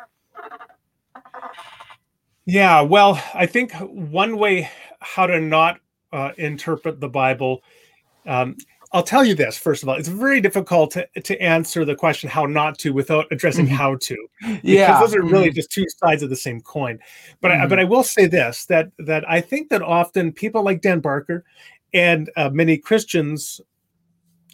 Yeah, 2.47 2.81
well, 2.81 3.21
I 3.35 3.47
think 3.47 3.73
one 3.73 4.39
way 4.39 4.71
how 5.01 5.27
to 5.27 5.41
not 5.41 5.81
uh, 6.13 6.31
interpret 6.39 7.01
the 7.01 7.09
Bible. 7.09 7.63
Um, 8.25 8.57
I'll 8.93 9.03
tell 9.03 9.25
you 9.25 9.35
this 9.35 9.59
first 9.59 9.83
of 9.83 9.89
all, 9.89 9.97
it's 9.97 10.09
very 10.09 10.41
difficult 10.41 10.93
to, 10.93 11.07
to 11.23 11.39
answer 11.43 11.85
the 11.85 11.97
question 11.97 12.31
how 12.31 12.47
not 12.47 12.79
to 12.79 12.93
without 12.93 13.27
addressing 13.33 13.67
mm-hmm. 13.67 13.75
how 13.75 13.97
to. 13.97 14.29
Because 14.41 14.61
yeah. 14.63 15.01
those 15.01 15.15
are 15.15 15.23
really 15.23 15.49
mm-hmm. 15.49 15.57
just 15.57 15.73
two 15.73 15.85
sides 15.99 16.23
of 16.23 16.31
the 16.31 16.37
same 16.37 16.61
coin. 16.61 17.01
But 17.41 17.51
mm-hmm. 17.51 17.63
I, 17.63 17.67
but 17.67 17.81
I 17.81 17.85
will 17.85 18.05
say 18.05 18.27
this 18.27 18.65
that 18.67 18.93
that 19.01 19.29
I 19.29 19.41
think 19.41 19.69
that 19.71 19.83
often 19.83 20.33
people 20.33 20.63
like 20.63 20.83
Dan 20.83 21.01
Barker 21.01 21.45
and 21.93 22.31
uh, 22.37 22.51
many 22.51 22.79
Christians 22.79 23.61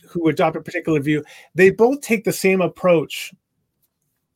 who 0.09 0.29
adopt 0.29 0.57
a 0.57 0.61
particular 0.61 1.01
view, 1.01 1.25
they 1.55 1.71
both 1.71 2.01
take 2.01 2.25
the 2.25 2.33
same 2.33 2.61
approach, 2.61 3.33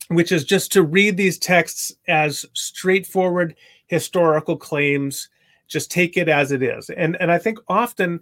which 0.09 0.31
is 0.31 0.43
just 0.43 0.71
to 0.73 0.83
read 0.83 1.17
these 1.17 1.37
texts 1.37 1.93
as 2.07 2.45
straightforward 2.53 3.55
historical 3.87 4.55
claims, 4.55 5.29
just 5.67 5.91
take 5.91 6.17
it 6.17 6.29
as 6.29 6.51
it 6.51 6.63
is. 6.63 6.89
And 6.89 7.17
and 7.19 7.31
I 7.31 7.37
think 7.37 7.59
often 7.67 8.19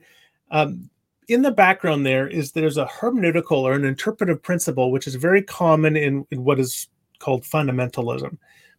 um, 0.52 0.90
in 1.28 1.42
the 1.42 1.52
background 1.52 2.06
there 2.06 2.28
is 2.28 2.52
there's 2.52 2.78
a 2.78 2.86
hermeneutical 2.86 3.58
or 3.58 3.74
an 3.74 3.86
interpretive 3.86 4.42
principle 4.42 4.92
which 4.92 5.08
is 5.08 5.16
very 5.16 5.42
common 5.42 5.96
in, 5.96 6.26
in 6.32 6.44
what 6.44 6.60
is 6.60 6.88
called 7.20 7.44
fundamentalism 7.44 8.38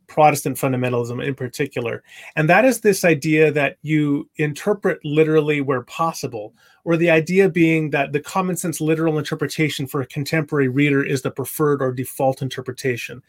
protestant 0.08 0.56
fundamentalism 0.56 1.24
in 1.24 1.34
particular 1.34 2.02
and 2.36 2.48
that 2.48 2.64
is 2.64 2.80
this 2.80 3.04
idea 3.04 3.50
that 3.50 3.76
you 3.82 4.28
interpret 4.36 4.98
literally 5.04 5.60
where 5.60 5.82
possible 5.82 6.54
or 6.84 6.96
the 6.96 7.10
idea 7.10 7.48
being 7.48 7.90
that 7.90 8.12
the 8.12 8.20
common 8.20 8.56
sense 8.56 8.80
literal 8.80 9.18
interpretation 9.18 9.86
for 9.86 10.00
a 10.00 10.06
contemporary 10.06 10.68
reader 10.68 11.04
is 11.04 11.22
the 11.22 11.30
preferred 11.30 11.82
or 11.82 11.92
default 11.92 12.42
interpretation 12.42 13.22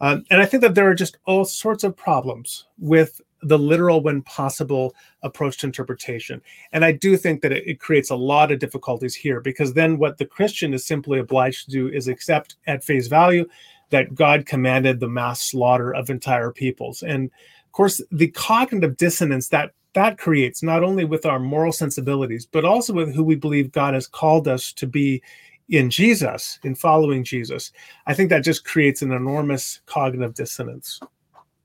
um, 0.00 0.24
and 0.30 0.40
i 0.40 0.46
think 0.46 0.60
that 0.60 0.74
there 0.74 0.88
are 0.88 0.94
just 0.94 1.18
all 1.26 1.44
sorts 1.44 1.84
of 1.84 1.96
problems 1.96 2.66
with 2.78 3.20
the 3.42 3.58
literal 3.58 4.02
when 4.02 4.22
possible 4.22 4.94
approach 5.22 5.58
to 5.58 5.66
interpretation. 5.66 6.42
And 6.72 6.84
I 6.84 6.92
do 6.92 7.16
think 7.16 7.40
that 7.42 7.52
it, 7.52 7.66
it, 7.66 7.80
creates 7.80 8.10
a 8.10 8.16
lot 8.16 8.50
of 8.50 8.58
difficulties 8.58 9.14
here 9.14 9.40
because 9.40 9.72
then 9.72 9.98
what 9.98 10.18
the 10.18 10.24
Christian 10.24 10.74
is 10.74 10.84
simply 10.84 11.18
obliged 11.20 11.66
to 11.66 11.70
do 11.70 11.88
is 11.88 12.08
accept 12.08 12.56
at 12.66 12.84
face 12.84 13.06
value 13.06 13.46
that 13.90 14.14
God 14.14 14.46
commanded 14.46 15.00
the 15.00 15.08
mass 15.08 15.40
slaughter 15.42 15.94
of 15.94 16.10
entire 16.10 16.50
peoples. 16.50 17.02
And 17.02 17.30
of 17.66 17.72
course, 17.72 18.00
the 18.10 18.28
cognitive 18.28 18.96
dissonance 18.96 19.48
that 19.48 19.72
that 19.94 20.18
creates 20.18 20.62
not 20.62 20.84
only 20.84 21.04
with 21.04 21.26
our 21.26 21.38
moral 21.38 21.72
sensibilities, 21.72 22.46
but 22.46 22.64
also 22.64 22.92
with 22.92 23.14
who 23.14 23.24
we 23.24 23.34
believe 23.34 23.72
God 23.72 23.94
has 23.94 24.06
called 24.06 24.46
us 24.46 24.72
to 24.74 24.86
be 24.86 25.22
in 25.68 25.90
Jesus, 25.90 26.58
in 26.62 26.74
following 26.74 27.24
Jesus. 27.24 27.72
I 28.06 28.14
think 28.14 28.30
that 28.30 28.44
just 28.44 28.64
creates 28.64 29.02
an 29.02 29.12
enormous 29.12 29.80
cognitive 29.86 30.34
dissonance. 30.34 31.00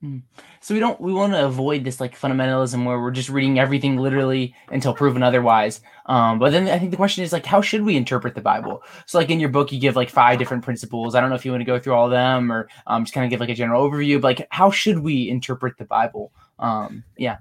Hmm. 0.03 0.17
So 0.59 0.73
we 0.73 0.81
don't 0.81 0.99
we 0.99 1.13
want 1.13 1.31
to 1.31 1.45
avoid 1.45 1.85
this 1.85 2.01
like 2.01 2.19
fundamentalism 2.19 2.85
where 2.85 2.99
we're 2.99 3.09
just 3.09 3.29
reading 3.29 3.57
everything 3.57 3.95
literally 3.95 4.53
until 4.67 4.93
proven 4.93 5.23
otherwise. 5.23 5.79
Um, 6.07 6.39
but 6.39 6.51
then 6.51 6.67
I 6.67 6.77
think 6.77 6.91
the 6.91 6.97
question 6.97 7.23
is 7.23 7.31
like, 7.31 7.45
how 7.45 7.61
should 7.61 7.83
we 7.83 7.95
interpret 7.95 8.35
the 8.35 8.41
Bible? 8.41 8.83
So 9.05 9.17
like 9.17 9.29
in 9.29 9.39
your 9.39 9.47
book, 9.47 9.71
you 9.71 9.79
give 9.79 9.95
like 9.95 10.09
five 10.09 10.39
different 10.39 10.61
principles. 10.61 11.15
I 11.15 11.21
don't 11.21 11.29
know 11.29 11.37
if 11.37 11.45
you 11.45 11.51
want 11.51 11.61
to 11.61 11.65
go 11.65 11.79
through 11.79 11.93
all 11.93 12.07
of 12.07 12.11
them 12.11 12.51
or 12.51 12.67
um, 12.85 13.05
just 13.05 13.13
kind 13.13 13.23
of 13.23 13.29
give 13.29 13.39
like 13.39 13.47
a 13.47 13.55
general 13.55 13.89
overview. 13.89 14.19
But 14.19 14.39
like, 14.39 14.47
how 14.49 14.71
should 14.71 14.99
we 14.99 15.29
interpret 15.29 15.77
the 15.77 15.85
Bible? 15.85 16.33
Um, 16.59 17.05
yeah. 17.17 17.37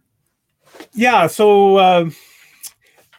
Yeah. 0.92 1.26
So 1.26 1.78
uh, 1.78 2.10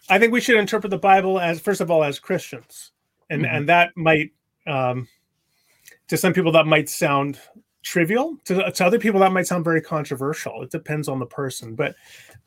I 0.07 0.19
think 0.19 0.31
we 0.31 0.39
should 0.39 0.55
interpret 0.55 0.89
the 0.89 0.97
Bible 0.97 1.37
as 1.37 1.59
first 1.59 1.81
of 1.81 1.91
all 1.91 2.05
as 2.05 2.17
Christians, 2.17 2.93
and 3.29 3.43
mm-hmm. 3.43 3.53
and 3.53 3.67
that 3.67 3.91
might 3.97 4.31
um, 4.67 5.09
to 6.07 6.15
some 6.15 6.31
people 6.31 6.53
that 6.53 6.65
might 6.65 6.87
sound 6.87 7.41
trivial. 7.83 8.37
To, 8.45 8.71
to 8.71 8.85
other 8.85 8.97
people 8.97 9.19
that 9.19 9.31
might 9.31 9.47
sound 9.47 9.63
very 9.63 9.81
controversial. 9.81 10.63
It 10.63 10.71
depends 10.71 11.07
on 11.07 11.19
the 11.19 11.25
person. 11.25 11.75
But 11.75 11.95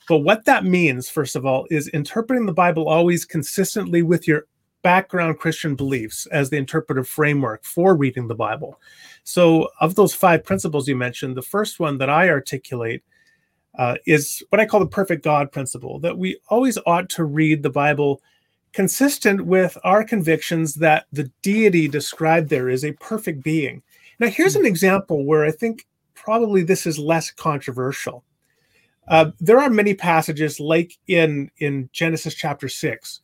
but 0.08 0.18
what 0.18 0.44
that 0.46 0.64
means 0.64 1.08
first 1.08 1.36
of 1.36 1.44
all 1.44 1.66
is 1.70 1.88
interpreting 1.88 2.46
the 2.46 2.52
bible 2.52 2.88
always 2.88 3.24
consistently 3.24 4.02
with 4.02 4.26
your 4.26 4.46
background 4.82 5.38
christian 5.38 5.74
beliefs 5.74 6.26
as 6.26 6.48
the 6.48 6.56
interpretive 6.56 7.08
framework 7.08 7.64
for 7.64 7.94
reading 7.96 8.28
the 8.28 8.34
bible. 8.34 8.80
So 9.24 9.68
of 9.80 9.94
those 9.94 10.14
five 10.14 10.44
principles 10.44 10.88
you 10.88 10.96
mentioned 10.96 11.36
the 11.36 11.42
first 11.42 11.78
one 11.78 11.98
that 11.98 12.10
i 12.10 12.28
articulate 12.28 13.02
uh, 13.78 13.96
is 14.06 14.42
what 14.48 14.60
i 14.60 14.66
call 14.66 14.80
the 14.80 14.86
perfect 14.86 15.22
god 15.22 15.52
principle 15.52 15.98
that 16.00 16.16
we 16.16 16.38
always 16.48 16.78
ought 16.86 17.08
to 17.10 17.24
read 17.24 17.62
the 17.62 17.70
bible 17.70 18.22
consistent 18.72 19.44
with 19.44 19.76
our 19.84 20.04
convictions 20.04 20.74
that 20.74 21.06
the 21.12 21.30
deity 21.42 21.88
described 21.88 22.48
there 22.48 22.68
is 22.68 22.84
a 22.84 22.92
perfect 22.92 23.42
being 23.42 23.82
now, 24.18 24.28
here's 24.28 24.54
hmm. 24.54 24.60
an 24.60 24.66
example 24.66 25.24
where 25.24 25.44
I 25.44 25.50
think 25.50 25.86
probably 26.14 26.62
this 26.62 26.86
is 26.86 26.98
less 26.98 27.30
controversial. 27.30 28.24
Uh, 29.08 29.30
there 29.38 29.60
are 29.60 29.70
many 29.70 29.94
passages, 29.94 30.58
like 30.58 30.98
in 31.06 31.50
in 31.58 31.88
Genesis 31.92 32.34
chapter 32.34 32.68
six, 32.68 33.20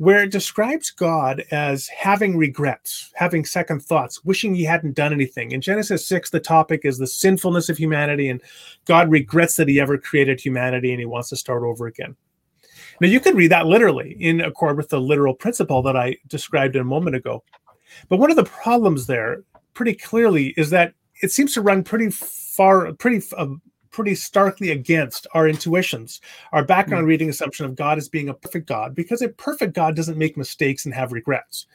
where 0.00 0.22
it 0.22 0.32
describes 0.32 0.90
God 0.90 1.44
as 1.50 1.86
having 1.88 2.36
regrets, 2.36 3.12
having 3.14 3.44
second 3.44 3.82
thoughts, 3.82 4.24
wishing 4.24 4.54
he 4.54 4.64
hadn't 4.64 4.96
done 4.96 5.12
anything. 5.12 5.52
In 5.52 5.60
Genesis 5.60 6.06
6, 6.06 6.30
the 6.30 6.40
topic 6.40 6.80
is 6.84 6.96
the 6.96 7.06
sinfulness 7.06 7.68
of 7.68 7.76
humanity, 7.76 8.30
and 8.30 8.40
God 8.86 9.10
regrets 9.10 9.56
that 9.56 9.68
he 9.68 9.78
ever 9.78 9.98
created 9.98 10.40
humanity 10.40 10.90
and 10.90 11.00
he 11.00 11.04
wants 11.04 11.28
to 11.28 11.36
start 11.36 11.64
over 11.64 11.86
again. 11.86 12.16
Now, 13.02 13.08
you 13.08 13.20
could 13.20 13.36
read 13.36 13.50
that 13.50 13.66
literally 13.66 14.16
in 14.18 14.40
accord 14.40 14.78
with 14.78 14.88
the 14.88 14.98
literal 14.98 15.34
principle 15.34 15.82
that 15.82 15.98
I 15.98 16.16
described 16.28 16.76
a 16.76 16.82
moment 16.84 17.16
ago. 17.16 17.44
But 18.08 18.20
one 18.20 18.30
of 18.30 18.36
the 18.36 18.44
problems 18.44 19.06
there 19.06 19.42
pretty 19.74 19.94
clearly 19.94 20.48
is 20.56 20.70
that 20.70 20.94
it 21.22 21.30
seems 21.30 21.54
to 21.54 21.62
run 21.62 21.82
pretty 21.82 22.10
far, 22.10 22.92
pretty 22.94 23.24
uh, 23.36 23.46
pretty 23.90 24.14
starkly 24.14 24.70
against 24.70 25.26
our 25.34 25.48
intuitions, 25.48 26.20
our 26.52 26.64
background 26.64 27.04
mm. 27.04 27.08
reading 27.08 27.28
assumption 27.28 27.66
of 27.66 27.74
God 27.74 27.98
as 27.98 28.08
being 28.08 28.28
a 28.28 28.34
perfect 28.34 28.68
God, 28.68 28.94
because 28.94 29.20
a 29.20 29.28
perfect 29.28 29.74
God 29.74 29.96
doesn't 29.96 30.18
make 30.18 30.36
mistakes 30.36 30.84
and 30.84 30.94
have 30.94 31.12
regrets. 31.12 31.66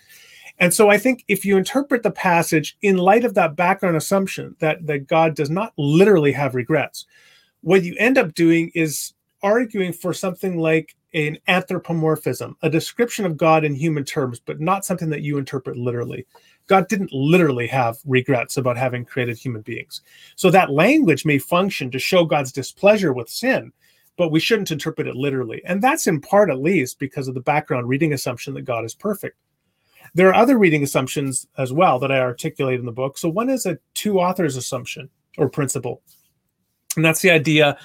And 0.57 0.73
so 0.73 0.89
I 0.89 0.97
think 0.97 1.25
if 1.27 1.43
you 1.43 1.57
interpret 1.57 2.03
the 2.03 2.11
passage 2.11 2.77
in 2.81 2.97
light 2.97 3.25
of 3.25 3.33
that 3.33 3.57
background 3.57 3.97
assumption 3.97 4.55
that, 4.59 4.85
that 4.87 5.07
God 5.07 5.35
does 5.35 5.49
not 5.49 5.73
literally 5.77 6.31
have 6.31 6.55
regrets, 6.55 7.05
what 7.61 7.83
you 7.83 7.95
end 7.97 8.17
up 8.17 8.33
doing 8.33 8.71
is 8.73 9.13
arguing 9.43 9.91
for 9.91 10.13
something 10.13 10.57
like 10.57 10.95
an 11.13 11.37
anthropomorphism, 11.47 12.55
a 12.61 12.69
description 12.69 13.25
of 13.25 13.37
God 13.37 13.63
in 13.63 13.75
human 13.75 14.05
terms, 14.05 14.39
but 14.39 14.59
not 14.59 14.85
something 14.85 15.09
that 15.09 15.21
you 15.21 15.37
interpret 15.37 15.77
literally. 15.77 16.25
God 16.67 16.87
didn't 16.87 17.13
literally 17.13 17.67
have 17.67 17.97
regrets 18.05 18.57
about 18.57 18.77
having 18.77 19.05
created 19.05 19.37
human 19.37 19.61
beings. 19.61 20.01
So 20.35 20.49
that 20.49 20.71
language 20.71 21.25
may 21.25 21.37
function 21.37 21.91
to 21.91 21.99
show 21.99 22.25
God's 22.25 22.51
displeasure 22.51 23.13
with 23.13 23.29
sin, 23.29 23.71
but 24.17 24.31
we 24.31 24.39
shouldn't 24.39 24.71
interpret 24.71 25.07
it 25.07 25.15
literally. 25.15 25.61
And 25.65 25.81
that's 25.81 26.07
in 26.07 26.21
part, 26.21 26.49
at 26.49 26.61
least, 26.61 26.99
because 26.99 27.27
of 27.27 27.33
the 27.33 27.41
background 27.41 27.87
reading 27.87 28.13
assumption 28.13 28.53
that 28.55 28.63
God 28.63 28.85
is 28.85 28.95
perfect. 28.95 29.37
There 30.13 30.29
are 30.29 30.35
other 30.35 30.57
reading 30.57 30.83
assumptions 30.83 31.47
as 31.57 31.73
well 31.73 31.99
that 31.99 32.11
I 32.11 32.19
articulate 32.19 32.79
in 32.79 32.85
the 32.85 32.91
book. 32.91 33.17
So 33.17 33.29
one 33.29 33.49
is 33.49 33.65
a 33.65 33.77
two 33.93 34.19
authors 34.19 34.55
assumption 34.55 35.09
or 35.37 35.49
principle. 35.49 36.01
And 36.95 37.03
that's 37.03 37.21
the 37.21 37.31
idea 37.31 37.77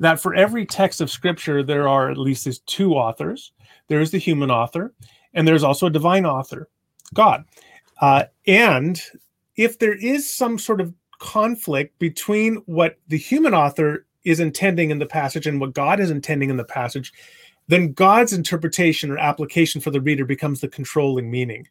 that 0.00 0.20
for 0.20 0.34
every 0.34 0.66
text 0.66 1.00
of 1.00 1.10
scripture, 1.10 1.62
there 1.62 1.88
are 1.88 2.10
at 2.10 2.18
least 2.18 2.44
these 2.44 2.60
two 2.60 2.94
authors. 2.94 3.52
There 3.88 4.00
is 4.00 4.10
the 4.10 4.18
human 4.18 4.50
author, 4.50 4.94
and 5.34 5.48
there's 5.48 5.64
also 5.64 5.86
a 5.86 5.90
divine 5.90 6.26
author, 6.26 6.68
God. 7.14 7.44
Uh, 8.00 8.24
and 8.46 9.02
if 9.56 9.78
there 9.78 9.94
is 9.94 10.32
some 10.32 10.58
sort 10.58 10.80
of 10.80 10.94
conflict 11.18 11.98
between 11.98 12.56
what 12.66 12.98
the 13.08 13.18
human 13.18 13.54
author 13.54 14.06
is 14.24 14.40
intending 14.40 14.90
in 14.90 14.98
the 14.98 15.06
passage 15.06 15.46
and 15.46 15.60
what 15.60 15.74
God 15.74 16.00
is 16.00 16.10
intending 16.10 16.50
in 16.50 16.56
the 16.56 16.64
passage, 16.64 17.12
then 17.66 17.92
God's 17.92 18.32
interpretation 18.32 19.10
or 19.10 19.18
application 19.18 19.80
for 19.80 19.90
the 19.90 20.00
reader 20.00 20.24
becomes 20.24 20.60
the 20.60 20.68
controlling 20.68 21.30
meaning. 21.30 21.66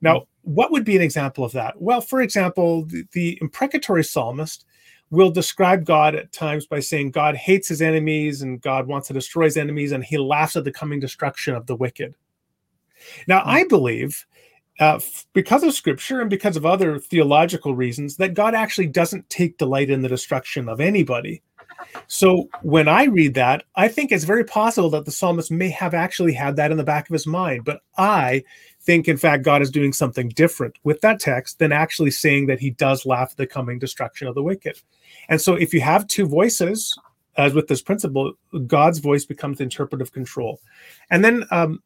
Now, 0.00 0.26
what 0.42 0.70
would 0.70 0.84
be 0.84 0.96
an 0.96 1.02
example 1.02 1.44
of 1.44 1.52
that? 1.52 1.80
Well, 1.80 2.00
for 2.00 2.20
example, 2.20 2.84
the, 2.84 3.04
the 3.12 3.38
imprecatory 3.40 4.04
psalmist 4.04 4.64
will 5.10 5.30
describe 5.30 5.84
God 5.84 6.14
at 6.14 6.32
times 6.32 6.66
by 6.66 6.80
saying 6.80 7.12
God 7.12 7.36
hates 7.36 7.68
his 7.68 7.80
enemies 7.80 8.42
and 8.42 8.60
God 8.60 8.86
wants 8.86 9.08
to 9.08 9.14
destroy 9.14 9.44
his 9.44 9.56
enemies 9.56 9.92
and 9.92 10.04
he 10.04 10.18
laughs 10.18 10.56
at 10.56 10.64
the 10.64 10.72
coming 10.72 11.00
destruction 11.00 11.54
of 11.54 11.66
the 11.66 11.76
wicked. 11.76 12.14
Now, 13.26 13.42
I 13.44 13.64
believe 13.64 14.26
uh, 14.78 15.00
because 15.32 15.62
of 15.62 15.74
scripture 15.74 16.20
and 16.20 16.30
because 16.30 16.56
of 16.56 16.66
other 16.66 16.98
theological 16.98 17.74
reasons 17.74 18.16
that 18.16 18.34
God 18.34 18.54
actually 18.54 18.88
doesn't 18.88 19.28
take 19.30 19.58
delight 19.58 19.90
in 19.90 20.02
the 20.02 20.08
destruction 20.08 20.68
of 20.68 20.80
anybody. 20.80 21.42
So 22.08 22.48
when 22.62 22.88
I 22.88 23.04
read 23.04 23.34
that, 23.34 23.64
I 23.74 23.88
think 23.88 24.12
it's 24.12 24.24
very 24.24 24.44
possible 24.44 24.90
that 24.90 25.04
the 25.04 25.10
psalmist 25.10 25.50
may 25.50 25.70
have 25.70 25.94
actually 25.94 26.32
had 26.32 26.56
that 26.56 26.70
in 26.70 26.76
the 26.76 26.84
back 26.84 27.08
of 27.08 27.12
his 27.12 27.26
mind. 27.26 27.64
But 27.64 27.80
I 27.96 28.44
think, 28.80 29.08
in 29.08 29.16
fact, 29.16 29.44
God 29.44 29.62
is 29.62 29.70
doing 29.70 29.92
something 29.92 30.28
different 30.30 30.76
with 30.84 31.00
that 31.00 31.20
text 31.20 31.58
than 31.58 31.72
actually 31.72 32.10
saying 32.10 32.46
that 32.46 32.60
he 32.60 32.70
does 32.70 33.06
laugh 33.06 33.32
at 33.32 33.36
the 33.36 33.46
coming 33.46 33.78
destruction 33.78 34.28
of 34.28 34.34
the 34.34 34.42
wicked. 34.42 34.80
And 35.28 35.40
so 35.40 35.54
if 35.54 35.74
you 35.74 35.80
have 35.80 36.06
two 36.06 36.26
voices, 36.26 36.96
as 37.36 37.52
with 37.52 37.68
this 37.68 37.82
principle, 37.82 38.32
God's 38.66 38.98
voice 38.98 39.24
becomes 39.24 39.60
interpretive 39.60 40.12
control. 40.12 40.60
And 41.10 41.24
then 41.24 41.44
um, 41.50 41.82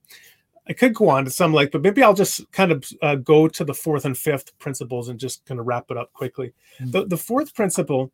I 0.71 0.73
could 0.73 0.95
go 0.95 1.09
on 1.09 1.25
to 1.25 1.31
some 1.33 1.53
like, 1.53 1.73
but 1.73 1.83
maybe 1.83 2.01
I'll 2.01 2.15
just 2.15 2.51
kind 2.53 2.71
of 2.71 2.85
uh, 3.03 3.17
go 3.17 3.49
to 3.49 3.65
the 3.65 3.75
fourth 3.75 4.05
and 4.05 4.17
fifth 4.17 4.57
principles 4.61 5.09
and 5.09 5.19
just 5.19 5.45
kind 5.45 5.59
of 5.59 5.67
wrap 5.67 5.91
it 5.91 5.97
up 5.97 6.13
quickly. 6.13 6.53
Mm-hmm. 6.79 6.93
The, 6.93 7.07
the 7.07 7.17
fourth 7.17 7.53
principle 7.55 8.13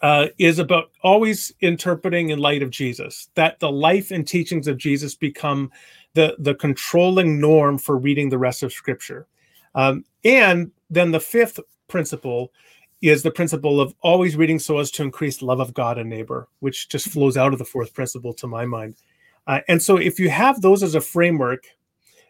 uh, 0.00 0.28
is 0.38 0.58
about 0.58 0.90
always 1.02 1.52
interpreting 1.60 2.30
in 2.30 2.38
light 2.38 2.62
of 2.62 2.70
Jesus, 2.70 3.28
that 3.34 3.60
the 3.60 3.70
life 3.70 4.10
and 4.10 4.26
teachings 4.26 4.66
of 4.66 4.78
Jesus 4.78 5.14
become 5.14 5.70
the, 6.14 6.34
the 6.38 6.54
controlling 6.54 7.38
norm 7.38 7.76
for 7.76 7.98
reading 7.98 8.30
the 8.30 8.38
rest 8.38 8.62
of 8.62 8.72
Scripture. 8.72 9.26
Um, 9.74 10.06
and 10.24 10.70
then 10.88 11.10
the 11.10 11.20
fifth 11.20 11.60
principle 11.88 12.52
is 13.02 13.22
the 13.22 13.30
principle 13.30 13.82
of 13.82 13.94
always 14.00 14.34
reading 14.34 14.58
so 14.58 14.78
as 14.78 14.90
to 14.92 15.02
increase 15.02 15.42
love 15.42 15.60
of 15.60 15.74
God 15.74 15.98
and 15.98 16.08
neighbor, 16.08 16.48
which 16.60 16.88
just 16.88 17.08
flows 17.08 17.36
out 17.36 17.52
of 17.52 17.58
the 17.58 17.66
fourth 17.66 17.92
principle 17.92 18.32
to 18.32 18.46
my 18.46 18.64
mind. 18.64 18.94
Uh, 19.46 19.60
and 19.68 19.82
so 19.82 19.96
if 19.96 20.18
you 20.18 20.30
have 20.30 20.60
those 20.60 20.82
as 20.82 20.94
a 20.94 21.00
framework, 21.00 21.66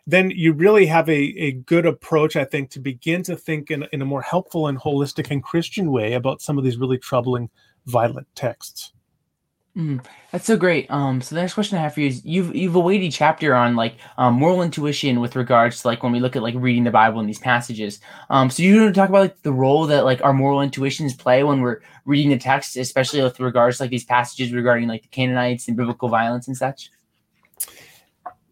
then 0.07 0.31
you 0.31 0.53
really 0.53 0.87
have 0.87 1.09
a, 1.09 1.13
a 1.13 1.53
good 1.53 1.87
approach, 1.87 2.37
I 2.37 2.45
think, 2.45 2.71
to 2.71 2.81
begin 2.81 3.23
to 3.25 3.37
think 3.37 3.71
in, 3.71 3.87
in 3.93 4.03
a 4.03 4.07
more 4.07 4.23
helpful 4.23 4.69
and 4.69 4.79
holistic 4.79 5.31
and 5.31 5.43
Christian 5.43 5.91
way 5.91 6.13
about 6.13 6.43
some 6.43 6.59
of 6.59 6.65
these 6.65 6.77
really 6.77 6.99
troubling, 6.99 7.49
violent 7.87 8.27
texts. 8.35 8.93
Mm, 9.77 10.05
that's 10.31 10.45
so 10.45 10.57
great. 10.57 10.89
Um, 10.89 11.21
so 11.21 11.35
the 11.35 11.41
next 11.41 11.55
question 11.55 11.77
I 11.77 11.81
have 11.81 11.95
for 11.95 12.01
you 12.01 12.07
is 12.07 12.25
you've 12.25 12.55
you've 12.55 12.77
a 12.77 12.81
weighty 12.81 13.11
chapter 13.11 13.57
on 13.57 13.75
like 13.75 13.97
um, 14.19 14.35
moral 14.35 14.63
intuition 14.63 15.19
with 15.21 15.35
regards 15.35 15.83
to 15.83 15.89
like 15.89 16.05
when 16.05 16.13
we 16.13 16.21
look 16.21 16.37
at 16.37 16.45
like 16.45 16.55
reading 16.57 16.85
the 16.85 16.93
Bible 16.93 17.19
in 17.19 17.27
these 17.27 17.41
passages. 17.41 17.99
Um, 18.31 18.51
so 18.51 18.63
you 18.63 18.81
want 18.81 18.95
to 18.95 19.01
talk 19.01 19.09
about 19.09 19.23
like 19.23 19.43
the 19.43 19.53
role 19.53 19.85
that 19.89 20.05
like 20.05 20.23
our 20.23 20.33
moral 20.33 20.61
intuitions 20.61 21.13
play 21.15 21.43
when 21.43 21.61
we're 21.61 21.81
reading 22.05 22.31
the 22.31 22.39
text, 22.39 22.77
especially 22.77 23.21
with 23.21 23.41
regards 23.41 23.79
to 23.79 23.83
like 23.83 23.91
these 23.91 24.05
passages 24.05 24.53
regarding 24.53 24.87
like 24.87 25.03
the 25.03 25.09
Canaanites 25.09 25.67
and 25.67 25.77
biblical 25.77 26.09
violence 26.09 26.47
and 26.47 26.57
such 26.57 26.93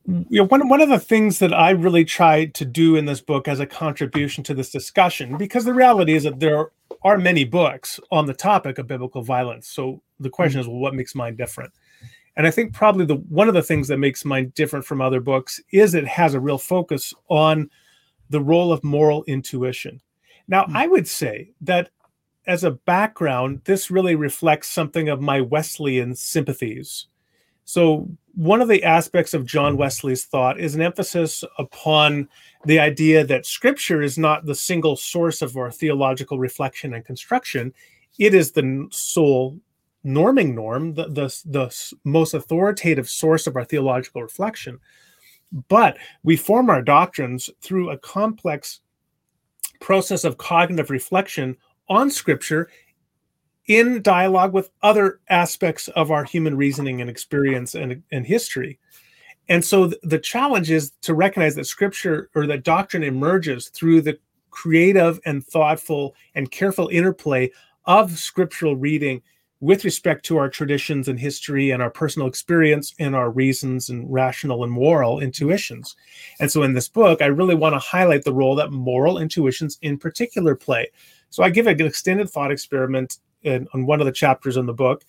you 0.07 0.27
know, 0.31 0.45
one, 0.45 0.69
one 0.69 0.81
of 0.81 0.89
the 0.89 0.99
things 0.99 1.39
that 1.39 1.55
I 1.55 1.71
really 1.71 2.05
tried 2.05 2.55
to 2.55 2.65
do 2.65 2.97
in 2.97 3.05
this 3.05 3.21
book 3.21 3.47
as 3.47 3.61
a 3.61 3.67
contribution 3.67 4.43
to 4.45 4.55
this 4.55 4.71
discussion, 4.71 5.37
because 5.37 5.65
the 5.65 5.75
reality 5.75 6.15
is 6.15 6.25
that 6.25 6.41
there 6.41 6.71
are 7.03 7.19
many 7.19 7.45
books 7.45 8.01
on 8.11 8.27
the 8.27 8.35
topic 8.35 8.79
of 8.79 8.87
biblical 8.87 9.23
violence. 9.23 9.69
So 9.69 10.03
the 10.19 10.31
question 10.31 10.61
is, 10.61 10.67
well, 10.67 10.77
what 10.77 10.95
makes 10.95 11.15
mine 11.15 11.37
different? 11.37 11.73
And 12.37 12.47
I 12.47 12.51
think 12.51 12.73
probably 12.73 13.05
the 13.05 13.17
one 13.17 13.49
of 13.49 13.55
the 13.55 13.63
things 13.63 13.89
that 13.89 13.99
makes 13.99 14.25
mine 14.25 14.53
different 14.55 14.85
from 14.85 15.01
other 15.01 15.21
books 15.21 15.61
is 15.71 15.95
it 15.95 16.07
has 16.07 16.35
a 16.35 16.41
real 16.41 16.59
focus 16.59 17.13
on 17.29 17.69
the 18.31 18.41
role 18.41 18.73
of 18.73 18.83
moral 18.83 19.23
intuition. 19.25 20.01
Now, 20.49 20.65
mm-hmm. 20.65 20.77
I 20.77 20.87
would 20.87 21.07
say 21.07 21.53
that 21.61 21.91
as 22.47 22.65
a 22.65 22.71
background, 22.73 23.61
this 23.65 23.91
really 23.91 24.15
reflects 24.17 24.69
something 24.69 25.09
of 25.09 25.21
my 25.21 25.41
Wesleyan 25.41 26.15
sympathies. 26.15 27.07
So, 27.65 28.09
one 28.35 28.63
of 28.63 28.69
the 28.69 28.83
aspects 28.83 29.35
of 29.35 29.47
John 29.47 29.77
Wesley's 29.77 30.25
thought 30.25 30.59
is 30.59 30.75
an 30.75 30.83
emphasis 30.83 31.45
upon 31.59 32.29
the 32.65 32.79
idea 32.79 33.25
that 33.25 33.47
scripture 33.47 34.03
is 34.03 34.19
not 34.19 34.47
the 34.47 34.55
single 34.55 34.97
source 34.97 35.43
of 35.43 35.57
our 35.57 35.71
theological 35.71 36.39
reflection 36.39 36.95
and 36.95 37.05
construction, 37.05 37.75
it 38.19 38.35
is 38.35 38.53
the 38.53 38.89
sole 38.91 39.59
norming 40.05 40.55
norm, 40.55 40.95
the, 40.95 41.09
the, 41.09 41.43
the 41.47 41.93
most 42.05 42.35
authoritative 42.35 43.09
source 43.09 43.47
of 43.47 43.57
our 43.57 43.65
theological 43.65 44.23
reflection. 44.23 44.79
But 45.69 45.99
we 46.23 46.37
form 46.37 46.71
our 46.71 46.83
doctrines 46.83 47.51
through 47.61 47.91
a 47.91 47.99
complex 47.99 48.81
process 49.81 50.25
of 50.25 50.39
cognitive 50.39 50.91
reflection 50.91 51.57
on 51.89 52.11
scripture 52.11 52.71
in 53.67 54.03
dialogue 54.03 54.53
with 54.53 54.71
other 54.83 55.21
aspects 55.29 55.89
of 55.89 56.11
our 56.11 56.25
human 56.25 56.57
reasoning 56.57 57.01
and 57.01 57.09
experience 57.09 57.75
and, 57.75 58.03
and 58.11 58.27
history. 58.27 58.79
And 59.49 59.65
so 59.65 59.89
th- 59.89 60.01
the 60.03 60.19
challenge 60.19 60.71
is 60.71 60.93
to 61.03 61.15
recognize 61.15 61.55
that 61.57 61.67
scripture 61.67 62.29
or 62.35 62.47
that 62.47 62.65
doctrine 62.65 63.03
emerges 63.03 63.69
through 63.69 64.03
the 64.03 64.19
creative 64.51 65.21
and 65.25 65.45
thoughtful 65.45 66.15
and 66.35 66.51
careful 66.51 66.89
interplay 66.89 67.51
of 67.87 68.19
scriptural 68.19 68.77
reading 68.77 69.23
with 69.61 69.85
respect 69.85 70.25
to 70.25 70.37
our 70.37 70.49
traditions 70.49 71.07
and 71.07 71.21
history 71.21 71.71
and 71.71 71.81
our 71.81 71.91
personal 71.91 72.27
experience 72.27 72.95
and 72.99 73.15
our 73.15 73.31
reasons 73.31 73.89
and 73.89 74.13
rational 74.13 74.65
and 74.65 74.73
moral 74.73 75.21
intuitions. 75.21 75.95
And 76.41 76.51
so 76.51 76.65
in 76.65 76.75
this 76.75 76.89
book, 76.89 77.23
I 77.23 77.27
really 77.27 77.55
want 77.55 77.75
to 77.75 77.79
highlight 77.79 78.25
the 78.25 78.35
role 78.35 78.57
that 78.57 78.73
moral 78.73 79.19
intuitions 79.19 79.79
in 79.81 79.99
particular 79.99 80.57
play. 80.57 80.91
So 81.31 81.45
I 81.45 81.51
give 81.51 81.69
an 81.69 81.81
extended 81.81 82.29
thought 82.29 82.51
experiment 82.51 83.19
in, 83.43 83.69
on 83.75 83.87
one 83.87 84.01
of 84.01 84.07
the 84.07 84.13
chapters 84.13 84.57
in 84.57 84.67
the 84.67 84.73
book 84.73 85.05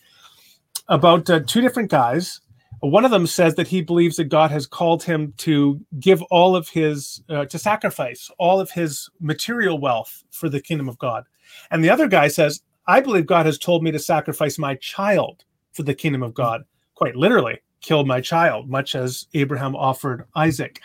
about 0.88 1.30
uh, 1.30 1.40
two 1.42 1.62
different 1.62 1.90
guys. 1.90 2.42
One 2.82 3.06
of 3.06 3.12
them 3.12 3.28
says 3.28 3.56
that 3.56 3.68
he 3.68 3.82
believes 3.82 4.18
that 4.18 4.26
God 4.26 4.52
has 4.52 4.68
called 4.68 5.04
him 5.04 5.34
to 5.38 5.80
give 6.00 6.22
all 6.24 6.54
of 6.56 6.68
his, 6.68 7.24
uh, 7.30 7.46
to 7.46 7.58
sacrifice 7.58 8.30
all 8.38 8.60
of 8.60 8.72
his 8.72 9.10
material 9.22 9.80
wealth 9.80 10.24
for 10.32 10.50
the 10.50 10.60
kingdom 10.60 10.90
of 10.90 10.98
God. 10.98 11.24
And 11.72 11.82
the 11.82 11.90
other 11.90 12.08
guy 12.08 12.28
says, 12.28 12.62
I 12.88 13.00
believe 13.00 13.26
God 13.26 13.46
has 13.46 13.58
told 13.58 13.84
me 13.84 13.92
to 13.92 14.00
sacrifice 14.00 14.60
my 14.60 14.76
child 14.76 15.46
for 15.72 15.84
the 15.84 15.96
kingdom 15.96 16.24
of 16.24 16.34
God, 16.34 16.64
quite 16.96 17.16
literally, 17.16 17.60
kill 17.80 18.06
my 18.06 18.20
child, 18.20 18.70
much 18.70 18.96
as 18.96 19.28
Abraham 19.34 19.76
offered 19.76 20.26
Isaac. 20.36 20.82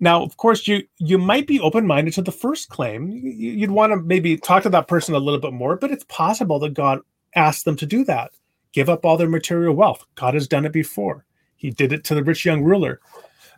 Now, 0.00 0.22
of 0.22 0.36
course, 0.38 0.66
you 0.66 0.82
you 0.98 1.18
might 1.18 1.46
be 1.46 1.60
open 1.60 1.86
minded 1.86 2.14
to 2.14 2.22
the 2.22 2.32
first 2.32 2.70
claim. 2.70 3.10
You'd 3.10 3.70
want 3.70 3.92
to 3.92 3.96
maybe 3.96 4.38
talk 4.38 4.62
to 4.62 4.70
that 4.70 4.88
person 4.88 5.14
a 5.14 5.18
little 5.18 5.40
bit 5.40 5.52
more, 5.52 5.76
but 5.76 5.90
it's 5.90 6.04
possible 6.04 6.58
that 6.60 6.74
God 6.74 7.00
asked 7.36 7.66
them 7.66 7.76
to 7.76 7.86
do 7.86 8.04
that, 8.04 8.32
give 8.72 8.88
up 8.88 9.04
all 9.04 9.18
their 9.18 9.28
material 9.28 9.74
wealth. 9.74 10.04
God 10.14 10.34
has 10.34 10.48
done 10.48 10.64
it 10.64 10.72
before. 10.72 11.26
He 11.56 11.70
did 11.70 11.92
it 11.92 12.04
to 12.04 12.14
the 12.14 12.24
rich 12.24 12.46
young 12.46 12.62
ruler. 12.62 13.00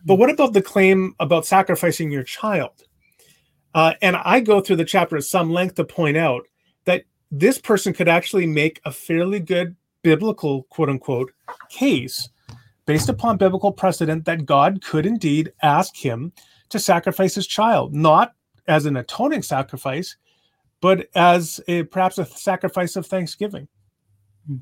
But 0.05 0.17
what 0.17 0.31
about 0.31 0.53
the 0.53 0.63
claim 0.63 1.15
about 1.21 1.47
sacrificing 1.47 2.11
your 2.11 2.25
child? 2.25 2.83
Uh, 3.75 3.95
and 4.03 4.17
I 4.17 4.41
go 4.41 4.61
through 4.61 4.77
the 4.77 4.85
chapter 4.85 5.17
at 5.17 5.25
some 5.25 5.53
length 5.53 5.77
to 5.77 5.85
point 5.85 6.17
out 6.17 6.43
that 6.85 7.05
this 7.31 7.59
person 7.59 7.95
could 7.95 8.09
actually 8.09 8.47
make 8.47 8.81
a 8.85 8.91
fairly 8.91 9.39
good 9.39 9.77
biblical 10.03 10.65
quote 10.65 10.89
unquote 10.89 11.33
case 11.71 12.29
based 12.87 13.09
upon 13.09 13.37
biblical 13.37 13.73
precedent 13.73 14.25
that 14.25 14.47
God 14.47 14.83
could 14.83 15.07
indeed 15.07 15.53
ask 15.63 15.97
him 15.97 16.33
to 16.71 16.79
sacrifice 16.79 17.35
his 17.35 17.47
child, 17.47 17.95
not 17.95 18.35
as 18.67 18.87
an 18.87 18.97
atoning 18.97 19.43
sacrifice, 19.43 20.17
but 20.81 21.09
as 21.15 21.61
a 21.69 21.85
perhaps 21.85 22.19
a 22.19 22.25
sacrifice 22.25 22.97
of 22.97 23.07
thanksgiving. 23.07 23.69
Hmm. 24.47 24.57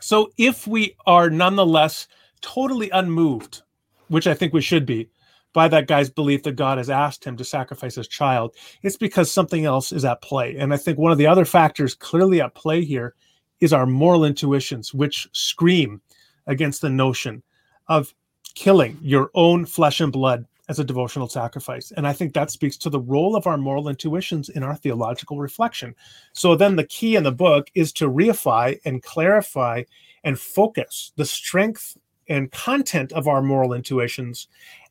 So 0.00 0.30
if 0.38 0.66
we 0.66 0.96
are 1.06 1.30
nonetheless 1.30 2.08
totally 2.40 2.90
unmoved, 2.90 3.62
which 4.08 4.26
I 4.26 4.34
think 4.34 4.52
we 4.52 4.62
should 4.62 4.86
be, 4.86 5.10
by 5.52 5.68
that 5.68 5.88
guy's 5.88 6.10
belief 6.10 6.42
that 6.44 6.56
God 6.56 6.78
has 6.78 6.90
asked 6.90 7.24
him 7.24 7.36
to 7.36 7.44
sacrifice 7.44 7.94
his 7.96 8.08
child, 8.08 8.54
it's 8.82 8.96
because 8.96 9.30
something 9.30 9.64
else 9.64 9.92
is 9.92 10.04
at 10.04 10.22
play. 10.22 10.56
And 10.56 10.72
I 10.72 10.76
think 10.76 10.98
one 10.98 11.12
of 11.12 11.18
the 11.18 11.26
other 11.26 11.44
factors 11.44 11.94
clearly 11.94 12.40
at 12.40 12.54
play 12.54 12.84
here 12.84 13.14
is 13.60 13.72
our 13.72 13.86
moral 13.86 14.24
intuitions, 14.24 14.94
which 14.94 15.26
scream 15.32 16.00
against 16.46 16.80
the 16.80 16.90
notion 16.90 17.42
of 17.88 18.14
killing 18.54 18.98
your 19.02 19.30
own 19.34 19.64
flesh 19.64 20.00
and 20.00 20.12
blood 20.12 20.46
as 20.68 20.78
a 20.78 20.84
devotional 20.84 21.28
sacrifice. 21.28 21.92
And 21.92 22.06
I 22.06 22.12
think 22.12 22.34
that 22.34 22.50
speaks 22.50 22.76
to 22.78 22.90
the 22.90 23.00
role 23.00 23.34
of 23.34 23.46
our 23.46 23.56
moral 23.56 23.88
intuitions 23.88 24.50
in 24.50 24.62
our 24.62 24.76
theological 24.76 25.38
reflection. 25.38 25.94
So 26.34 26.54
then 26.54 26.76
the 26.76 26.84
key 26.84 27.16
in 27.16 27.22
the 27.22 27.32
book 27.32 27.70
is 27.74 27.92
to 27.94 28.10
reify 28.10 28.78
and 28.84 29.02
clarify 29.02 29.84
and 30.24 30.38
focus 30.38 31.12
the 31.16 31.24
strength 31.24 31.96
and 32.28 32.52
content 32.52 33.12
of 33.12 33.28
our 33.28 33.40
moral 33.40 33.72
intuitions 33.72 34.48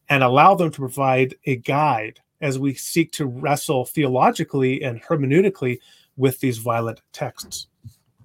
and 0.10 0.24
allow 0.24 0.56
them 0.56 0.72
to 0.72 0.80
provide 0.80 1.36
a 1.46 1.58
guide 1.58 2.20
as 2.42 2.58
we 2.58 2.74
seek 2.74 3.12
to 3.12 3.26
wrestle 3.26 3.86
theologically 3.86 4.82
and 4.82 5.02
hermeneutically 5.04 5.80
with 6.16 6.40
these 6.40 6.58
violent 6.58 7.02
texts. 7.12 7.68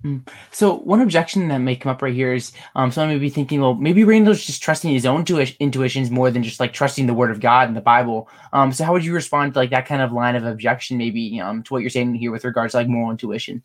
Hmm. 0.02 0.18
So 0.50 0.78
one 0.78 1.00
objection 1.00 1.46
that 1.48 1.58
may 1.58 1.76
come 1.76 1.90
up 1.92 2.02
right 2.02 2.14
here 2.14 2.34
is 2.34 2.52
um, 2.74 2.90
someone 2.90 3.14
may 3.14 3.20
be 3.20 3.30
thinking, 3.30 3.60
well, 3.60 3.74
maybe 3.74 4.02
Randal's 4.02 4.44
just 4.44 4.62
trusting 4.62 4.92
his 4.92 5.06
own 5.06 5.24
tu- 5.24 5.46
intuitions 5.60 6.10
more 6.10 6.30
than 6.30 6.42
just 6.42 6.58
like 6.58 6.72
trusting 6.72 7.06
the 7.06 7.14
Word 7.14 7.30
of 7.30 7.40
God 7.40 7.68
and 7.68 7.76
the 7.76 7.80
Bible. 7.80 8.28
Um, 8.52 8.72
so 8.72 8.84
how 8.84 8.92
would 8.92 9.04
you 9.04 9.14
respond 9.14 9.54
to 9.54 9.60
like 9.60 9.70
that 9.70 9.86
kind 9.86 10.02
of 10.02 10.12
line 10.12 10.34
of 10.34 10.44
objection, 10.44 10.98
maybe 10.98 11.40
um, 11.40 11.62
to 11.62 11.72
what 11.72 11.82
you're 11.82 11.90
saying 11.90 12.14
here 12.14 12.32
with 12.32 12.44
regards 12.44 12.72
to 12.72 12.78
like 12.78 12.88
moral 12.88 13.12
intuition? 13.12 13.62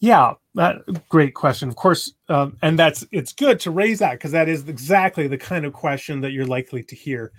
Yeah, 0.00 0.32
that, 0.54 0.78
great 1.10 1.34
question. 1.34 1.68
Of 1.68 1.76
course, 1.76 2.12
um, 2.28 2.56
and 2.62 2.78
that's 2.78 3.06
it's 3.12 3.34
good 3.34 3.60
to 3.60 3.70
raise 3.70 3.98
that 3.98 4.12
because 4.12 4.32
that 4.32 4.48
is 4.48 4.66
exactly 4.66 5.28
the 5.28 5.38
kind 5.38 5.64
of 5.66 5.74
question 5.74 6.22
that 6.22 6.32
you're 6.32 6.46
likely 6.46 6.82
to 6.82 6.96
hear. 6.96 7.32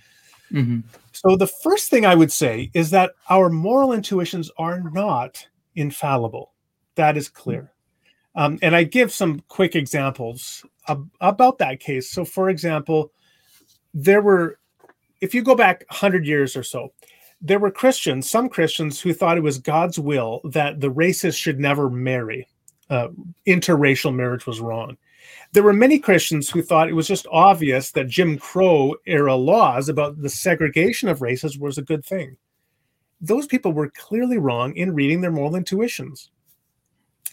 Mm-hmm. 0.53 0.81
So 1.11 1.35
the 1.35 1.47
first 1.47 1.89
thing 1.89 2.05
I 2.05 2.15
would 2.15 2.31
say 2.31 2.69
is 2.73 2.91
that 2.91 3.13
our 3.29 3.49
moral 3.49 3.93
intuitions 3.93 4.51
are 4.57 4.79
not 4.79 5.47
infallible. 5.75 6.51
That 6.95 7.17
is 7.17 7.29
clear. 7.29 7.70
Um, 8.35 8.59
and 8.61 8.75
I 8.75 8.83
give 8.83 9.11
some 9.11 9.41
quick 9.47 9.75
examples 9.75 10.65
ab- 10.87 11.09
about 11.19 11.57
that 11.57 11.79
case. 11.79 12.11
So, 12.11 12.23
for 12.23 12.49
example, 12.49 13.11
there 13.93 14.21
were, 14.21 14.57
if 15.19 15.35
you 15.35 15.41
go 15.41 15.55
back 15.55 15.83
100 15.89 16.25
years 16.25 16.55
or 16.55 16.63
so, 16.63 16.93
there 17.41 17.59
were 17.59 17.71
Christians, 17.71 18.29
some 18.29 18.47
Christians 18.47 19.01
who 19.01 19.13
thought 19.13 19.37
it 19.37 19.43
was 19.43 19.57
God's 19.57 19.99
will 19.99 20.41
that 20.45 20.79
the 20.79 20.91
races 20.91 21.35
should 21.35 21.59
never 21.59 21.89
marry. 21.89 22.47
Uh, 22.89 23.07
interracial 23.47 24.13
marriage 24.13 24.45
was 24.45 24.59
wrong. 24.59 24.97
There 25.53 25.63
were 25.63 25.73
many 25.73 25.99
Christians 25.99 26.49
who 26.49 26.61
thought 26.61 26.89
it 26.89 26.93
was 26.93 27.07
just 27.07 27.27
obvious 27.31 27.91
that 27.91 28.07
Jim 28.07 28.37
Crow 28.37 28.95
era 29.05 29.35
laws 29.35 29.89
about 29.89 30.21
the 30.21 30.29
segregation 30.29 31.09
of 31.09 31.21
races 31.21 31.57
was 31.57 31.77
a 31.77 31.83
good 31.83 32.05
thing. 32.05 32.37
Those 33.19 33.47
people 33.47 33.71
were 33.71 33.89
clearly 33.89 34.37
wrong 34.37 34.75
in 34.75 34.93
reading 34.93 35.21
their 35.21 35.31
moral 35.31 35.55
intuitions. 35.55 36.31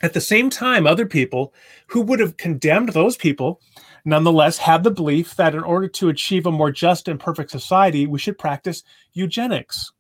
At 0.03 0.13
the 0.13 0.21
same 0.21 0.49
time, 0.49 0.87
other 0.87 1.07
people 1.07 1.53
who 1.89 2.01
would 2.03 2.21
have 2.21 2.37
condemned 2.37 2.91
those 2.91 3.17
people 3.17 3.61
nonetheless 4.05 4.59
had 4.59 4.85
the 4.85 4.91
belief 4.91 5.35
that 5.37 5.55
in 5.55 5.63
order 5.63 5.89
to 5.89 6.09
achieve 6.09 6.47
a 6.47 6.53
more 6.53 6.71
just 6.71 7.09
and 7.09 7.19
perfect 7.19 7.51
society, 7.51 8.07
we 8.07 8.19
should 8.19 8.39
practice 8.39 8.85
eugenics 9.13 9.93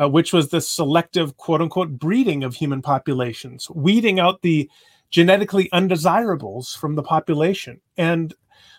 uh, 0.00 0.08
which 0.08 0.32
was 0.32 0.48
the 0.48 0.60
selective 0.60 1.36
quote 1.36 1.60
unquote 1.60 1.98
breeding 1.98 2.44
of 2.44 2.54
human 2.54 2.82
populations, 2.82 3.68
weeding 3.70 4.20
out 4.20 4.42
the 4.42 4.70
genetically 5.10 5.70
undesirables 5.72 6.74
from 6.74 6.94
the 6.94 7.02
population. 7.02 7.80
And 7.96 8.34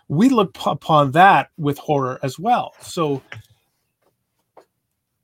we 0.08 0.30
look 0.30 0.54
p- 0.54 0.62
upon 0.66 1.12
that 1.12 1.50
with 1.58 1.78
horror 1.78 2.20
as 2.24 2.38
well. 2.38 2.74
So 2.82 3.22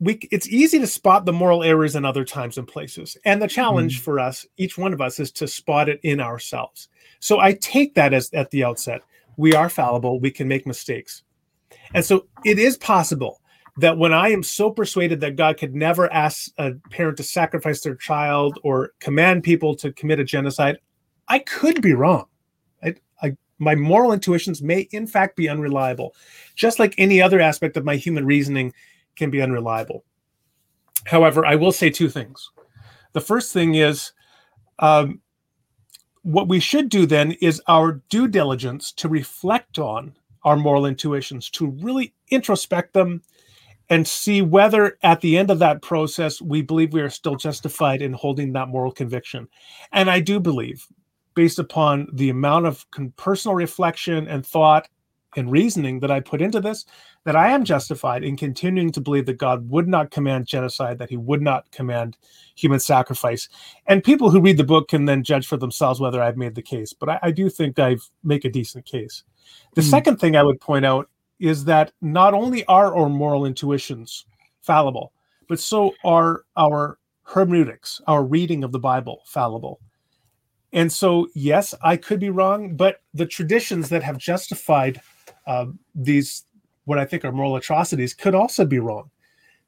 we, 0.04 0.20
it's 0.32 0.50
easy 0.50 0.80
to 0.80 0.88
spot 0.88 1.26
the 1.26 1.32
moral 1.32 1.64
errors 1.64 1.96
in 1.96 2.04
other 2.04 2.26
times 2.26 2.58
and 2.58 2.68
places. 2.68 3.16
And 3.24 3.42
the 3.42 3.48
challenge 3.48 4.00
mm. 4.00 4.04
for 4.04 4.20
us, 4.20 4.46
each 4.58 4.78
one 4.78 4.92
of 4.92 5.00
us, 5.00 5.18
is 5.18 5.32
to 5.34 5.48
spot 5.48 5.88
it 5.88 6.02
in 6.04 6.20
ourselves. 6.20 6.90
So 7.20 7.40
I 7.40 7.54
take 7.54 7.96
that 7.96 8.14
as 8.14 8.30
at 8.34 8.52
the 8.52 8.66
outset. 8.66 9.02
We 9.38 9.56
are 9.56 9.70
fallible, 9.70 10.20
we 10.20 10.30
can 10.30 10.48
make 10.48 10.68
mistakes. 10.68 11.24
And 11.94 12.04
so 12.04 12.28
it 12.44 12.60
is 12.60 12.78
possible 12.78 13.40
that 13.78 13.98
when 13.98 14.14
I 14.14 14.30
am 14.30 14.44
so 14.44 14.70
persuaded 14.70 15.22
that 15.22 15.38
God 15.38 15.58
could 15.58 15.74
never 15.74 16.12
ask 16.12 16.52
a 16.58 16.74
parent 16.92 17.18
to 17.18 17.24
sacrifice 17.24 17.82
their 17.82 17.96
child 17.96 18.60
or 18.64 18.92
command 19.00 19.44
people 19.44 19.74
to 19.78 19.94
commit 19.94 20.20
a 20.20 20.24
genocide, 20.26 20.80
I 21.30 21.40
could 21.40 21.82
be 21.82 21.94
wrong. 21.94 22.26
I, 22.84 22.96
I, 23.22 23.38
my 23.58 23.74
moral 23.76 24.12
intuitions 24.12 24.62
may, 24.62 24.82
in 24.92 25.08
fact, 25.08 25.38
be 25.38 25.48
unreliable, 25.48 26.14
just 26.56 26.78
like 26.78 26.94
any 26.98 27.22
other 27.22 27.40
aspect 27.40 27.78
of 27.78 27.86
my 27.86 27.96
human 27.96 28.26
reasoning 28.26 28.74
can 29.16 29.30
be 29.30 29.42
unreliable. 29.42 30.04
However, 31.06 31.46
I 31.46 31.56
will 31.56 31.72
say 31.72 31.90
two 31.90 32.10
things. 32.10 32.50
The 33.14 33.22
first 33.22 33.54
thing 33.54 33.76
is 33.76 34.12
um, 34.80 35.22
what 36.24 36.48
we 36.48 36.60
should 36.60 36.90
do 36.90 37.06
then 37.06 37.34
is 37.34 37.62
our 37.68 38.02
due 38.10 38.28
diligence 38.28 38.92
to 38.94 39.10
reflect 39.10 39.78
on 39.80 40.16
our 40.44 40.56
moral 40.56 40.86
intuitions, 40.86 41.50
to 41.52 41.68
really 41.82 42.14
introspect 42.30 42.94
them 42.94 43.22
and 43.90 44.08
see 44.08 44.42
whether 44.42 44.98
at 45.04 45.22
the 45.22 45.38
end 45.38 45.52
of 45.52 45.60
that 45.60 45.82
process 45.82 46.42
we 46.42 46.62
believe 46.62 46.94
we 46.94 47.02
are 47.02 47.10
still 47.10 47.36
justified 47.36 48.02
in 48.02 48.14
holding 48.14 48.54
that 48.54 48.70
moral 48.70 48.92
conviction. 48.92 49.48
And 49.92 50.10
I 50.10 50.20
do 50.20 50.40
believe, 50.40 50.88
based 51.36 51.60
upon 51.60 52.08
the 52.14 52.30
amount 52.30 52.66
of 52.66 52.86
personal 53.18 53.56
reflection 53.56 54.28
and 54.28 54.46
thought 54.46 54.88
and 55.36 55.52
reasoning 55.52 56.00
that 56.00 56.12
I 56.12 56.20
put 56.20 56.42
into 56.42 56.60
this, 56.60 56.86
that 57.24 57.36
I 57.36 57.50
am 57.50 57.64
justified 57.64 58.24
in 58.24 58.38
continuing 58.38 58.92
to 58.92 59.02
believe 59.02 59.26
that 59.26 59.38
God 59.38 59.70
would 59.70 59.88
not 59.88 60.12
command 60.12 60.46
genocide, 60.46 61.00
that 61.00 61.10
he 61.10 61.18
would 61.18 61.42
not 61.42 61.72
command 61.72 62.18
human 62.56 62.80
sacrifice. 62.80 63.50
And 63.88 64.04
people 64.04 64.30
who 64.30 64.42
read 64.42 64.58
the 64.58 64.64
book 64.64 64.90
can 64.90 65.06
then 65.06 65.24
judge 65.24 65.48
for 65.48 65.58
themselves 65.58 66.00
whether 66.00 66.22
I've 66.22 66.38
made 66.38 66.56
the 66.56 66.62
case. 66.62 66.94
But 66.94 67.10
I, 67.10 67.20
I 67.24 67.32
do 67.32 67.50
think 67.50 67.80
I 67.80 67.98
make 68.24 68.46
a 68.46 68.50
decent 68.50 68.86
case. 68.86 69.24
The 69.76 69.82
mm. 69.82 69.90
second 69.90 70.18
thing 70.18 70.36
I 70.36 70.44
would 70.44 70.60
point 70.60 70.86
out 70.86 71.10
is 71.40 71.66
that 71.66 71.92
not 72.02 72.34
only 72.34 72.66
are 72.66 72.96
our 72.96 73.10
moral 73.10 73.46
intuitions 73.46 74.26
fallible, 74.62 75.14
but 75.48 75.60
so 75.60 75.94
are 76.04 76.44
our 76.56 77.00
hermeneutics, 77.24 78.02
our 78.08 78.24
reading 78.24 78.64
of 78.64 78.72
the 78.72 78.80
Bible 78.80 79.24
fallible. 79.26 79.80
And 80.72 80.92
so, 80.92 81.28
yes, 81.36 81.76
I 81.84 81.98
could 81.98 82.20
be 82.20 82.32
wrong, 82.32 82.76
but 82.76 83.02
the 83.14 83.28
traditions 83.28 83.90
that 83.90 84.04
have 84.04 84.18
justified 84.18 85.00
uh, 85.46 85.66
these, 85.96 86.46
what 86.86 87.00
I 87.00 87.06
think 87.06 87.26
are 87.26 87.32
moral 87.32 87.56
atrocities, 87.56 88.14
could 88.14 88.36
also 88.36 88.66
be 88.66 88.80
wrong. 88.80 89.10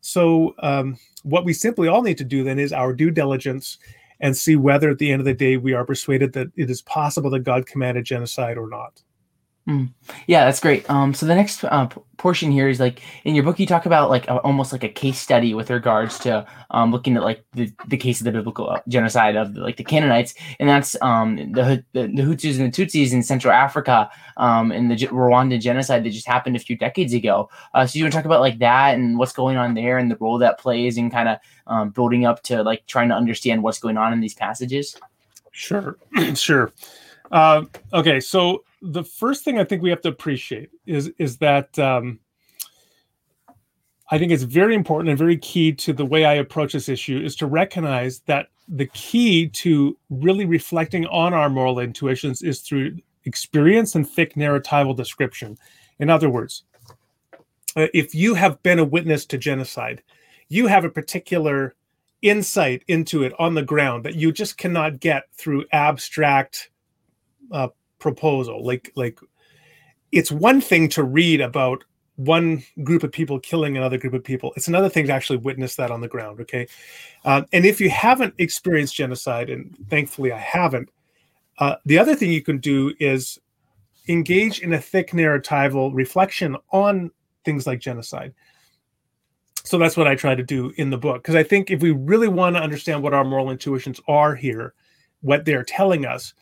So, 0.01 0.55
um, 0.59 0.97
what 1.23 1.45
we 1.45 1.53
simply 1.53 1.87
all 1.87 2.03
need 2.03 2.19
to 2.19 2.23
do 2.23 2.43
then 2.43 2.59
is 2.59 2.71
our 2.71 2.93
due 2.93 3.09
diligence 3.09 3.79
and 4.19 4.37
see 4.37 4.55
whether 4.55 4.89
at 4.89 4.99
the 4.99 5.11
end 5.11 5.19
of 5.19 5.25
the 5.25 5.33
day 5.33 5.57
we 5.57 5.73
are 5.73 5.83
persuaded 5.83 6.33
that 6.33 6.47
it 6.55 6.69
is 6.69 6.81
possible 6.83 7.29
that 7.31 7.39
God 7.39 7.65
commanded 7.65 8.05
genocide 8.05 8.57
or 8.57 8.69
not. 8.69 9.01
Mm. 9.67 9.89
Yeah, 10.27 10.45
that's 10.45 10.59
great. 10.59 10.87
Um, 10.91 11.15
so 11.15 11.25
the 11.25 11.33
next 11.33 11.63
uh, 11.63 11.87
portion 12.17 12.51
here 12.51 12.69
is 12.69 12.79
like 12.79 13.01
in 13.23 13.33
your 13.33 13.43
book, 13.43 13.59
you 13.59 13.65
talk 13.65 13.87
about 13.87 14.11
like 14.11 14.27
a, 14.27 14.37
almost 14.41 14.71
like 14.71 14.83
a 14.83 14.89
case 14.89 15.17
study 15.17 15.55
with 15.55 15.71
regards 15.71 16.19
to 16.19 16.45
um, 16.69 16.91
looking 16.91 17.17
at 17.17 17.23
like 17.23 17.43
the, 17.53 17.71
the 17.87 17.97
case 17.97 18.21
of 18.21 18.25
the 18.25 18.31
biblical 18.31 18.69
uh, 18.69 18.79
genocide 18.87 19.35
of 19.35 19.55
like 19.57 19.77
the 19.77 19.83
Canaanites, 19.83 20.35
and 20.59 20.69
that's 20.69 20.95
um, 21.01 21.37
the, 21.53 21.83
the, 21.93 22.03
the 22.03 22.21
Hutus 22.21 22.59
and 22.59 22.71
the 22.71 22.85
Tutsis 22.85 23.11
in 23.11 23.23
Central 23.23 23.51
Africa 23.51 24.07
um, 24.37 24.71
and 24.71 24.91
the 24.91 24.95
G- 24.95 25.07
Rwandan 25.07 25.59
genocide 25.59 26.03
that 26.03 26.11
just 26.11 26.27
happened 26.27 26.55
a 26.55 26.59
few 26.59 26.77
decades 26.77 27.13
ago. 27.13 27.49
Uh, 27.73 27.87
so 27.87 27.97
you 27.97 28.05
want 28.05 28.13
to 28.13 28.19
talk 28.19 28.25
about 28.25 28.41
like 28.41 28.59
that 28.59 28.93
and 28.93 29.17
what's 29.17 29.33
going 29.33 29.57
on 29.57 29.73
there 29.73 29.97
and 29.97 30.11
the 30.11 30.17
role 30.17 30.37
that 30.37 30.59
plays 30.59 30.95
in 30.95 31.09
kind 31.09 31.27
of 31.27 31.39
um, 31.65 31.89
building 31.89 32.23
up 32.23 32.43
to 32.43 32.61
like 32.61 32.85
trying 32.85 33.09
to 33.09 33.15
understand 33.15 33.63
what's 33.63 33.79
going 33.79 33.97
on 33.97 34.13
in 34.13 34.19
these 34.19 34.35
passages. 34.35 34.95
Sure, 35.51 35.97
sure. 36.35 36.71
Uh, 37.31 37.63
okay, 37.93 38.19
so 38.19 38.63
the 38.91 39.03
first 39.03 39.43
thing 39.43 39.57
I 39.57 39.63
think 39.63 39.81
we 39.81 39.89
have 39.89 40.01
to 40.01 40.09
appreciate 40.09 40.69
is 40.85 41.11
is 41.17 41.37
that 41.37 41.77
um, 41.79 42.19
I 44.11 44.19
think 44.19 44.31
it's 44.31 44.43
very 44.43 44.75
important 44.75 45.09
and 45.09 45.17
very 45.17 45.37
key 45.37 45.73
to 45.73 45.93
the 45.93 46.05
way 46.05 46.25
I 46.25 46.35
approach 46.35 46.73
this 46.73 46.89
issue 46.89 47.19
is 47.19 47.35
to 47.37 47.47
recognize 47.47 48.19
that 48.21 48.49
the 48.67 48.85
key 48.87 49.47
to 49.47 49.97
really 50.09 50.45
reflecting 50.45 51.05
on 51.07 51.33
our 51.33 51.49
moral 51.49 51.79
intuitions 51.79 52.41
is 52.41 52.61
through 52.61 52.97
experience 53.25 53.95
and 53.95 54.07
thick 54.07 54.35
narratival 54.35 54.95
description. 54.95 55.57
In 55.99 56.09
other 56.09 56.29
words, 56.29 56.63
uh, 57.75 57.87
if 57.93 58.13
you 58.13 58.35
have 58.35 58.61
been 58.61 58.79
a 58.79 58.85
witness 58.85 59.25
to 59.27 59.37
genocide, 59.37 60.03
you 60.49 60.67
have 60.67 60.85
a 60.85 60.89
particular 60.89 61.75
insight 62.21 62.83
into 62.87 63.23
it 63.23 63.33
on 63.39 63.55
the 63.55 63.63
ground 63.63 64.05
that 64.05 64.15
you 64.15 64.31
just 64.31 64.57
cannot 64.57 64.99
get 64.99 65.23
through 65.33 65.65
abstract 65.71 66.69
uh, 67.51 67.67
proposal. 67.99 68.65
Like 68.65 68.91
like 68.95 69.19
it's 70.11 70.31
one 70.31 70.61
thing 70.61 70.89
to 70.89 71.03
read 71.03 71.41
about 71.41 71.83
one 72.15 72.63
group 72.83 73.03
of 73.03 73.11
people 73.11 73.39
killing 73.39 73.75
another 73.75 73.97
group 73.97 74.13
of 74.13 74.23
people. 74.23 74.53
It's 74.55 74.67
another 74.67 74.89
thing 74.89 75.07
to 75.07 75.13
actually 75.13 75.37
witness 75.37 75.75
that 75.75 75.91
on 75.91 76.01
the 76.01 76.07
ground 76.07 76.39
okay? 76.41 76.67
Um, 77.25 77.45
and 77.51 77.65
if 77.65 77.81
you 77.81 77.89
haven't 77.89 78.33
experienced 78.37 78.95
genocide 78.95 79.49
and 79.49 79.75
thankfully 79.89 80.31
i 80.31 80.37
haven't 80.37 80.89
uh, 81.57 81.75
the 81.85 81.97
other 81.97 82.15
thing 82.15 82.31
you 82.31 82.41
can 82.41 82.57
do 82.57 82.93
is 82.99 83.39
engage 84.09 84.59
in 84.59 84.73
a 84.73 84.81
thick 84.81 85.11
narratival 85.11 85.91
reflection 85.93 86.57
on 86.71 87.09
things 87.45 87.65
like 87.65 87.79
genocide. 87.79 88.33
So 89.63 89.77
that's 89.77 89.97
what 89.97 90.07
i 90.07 90.15
try 90.15 90.35
to 90.35 90.43
do 90.43 90.71
in 90.77 90.91
the 90.91 90.97
book 90.97 91.23
because 91.23 91.35
i 91.35 91.41
think 91.41 91.71
if 91.71 91.81
we 91.81 91.91
really 91.91 92.27
want 92.27 92.55
to 92.55 92.61
understand 92.61 93.01
what 93.01 93.15
our 93.15 93.23
moral 93.23 93.49
intuitions 93.49 93.99
are 94.07 94.35
here 94.35 94.75
what 95.21 95.43
they're 95.43 95.63
telling 95.63 96.05
us 96.05 96.35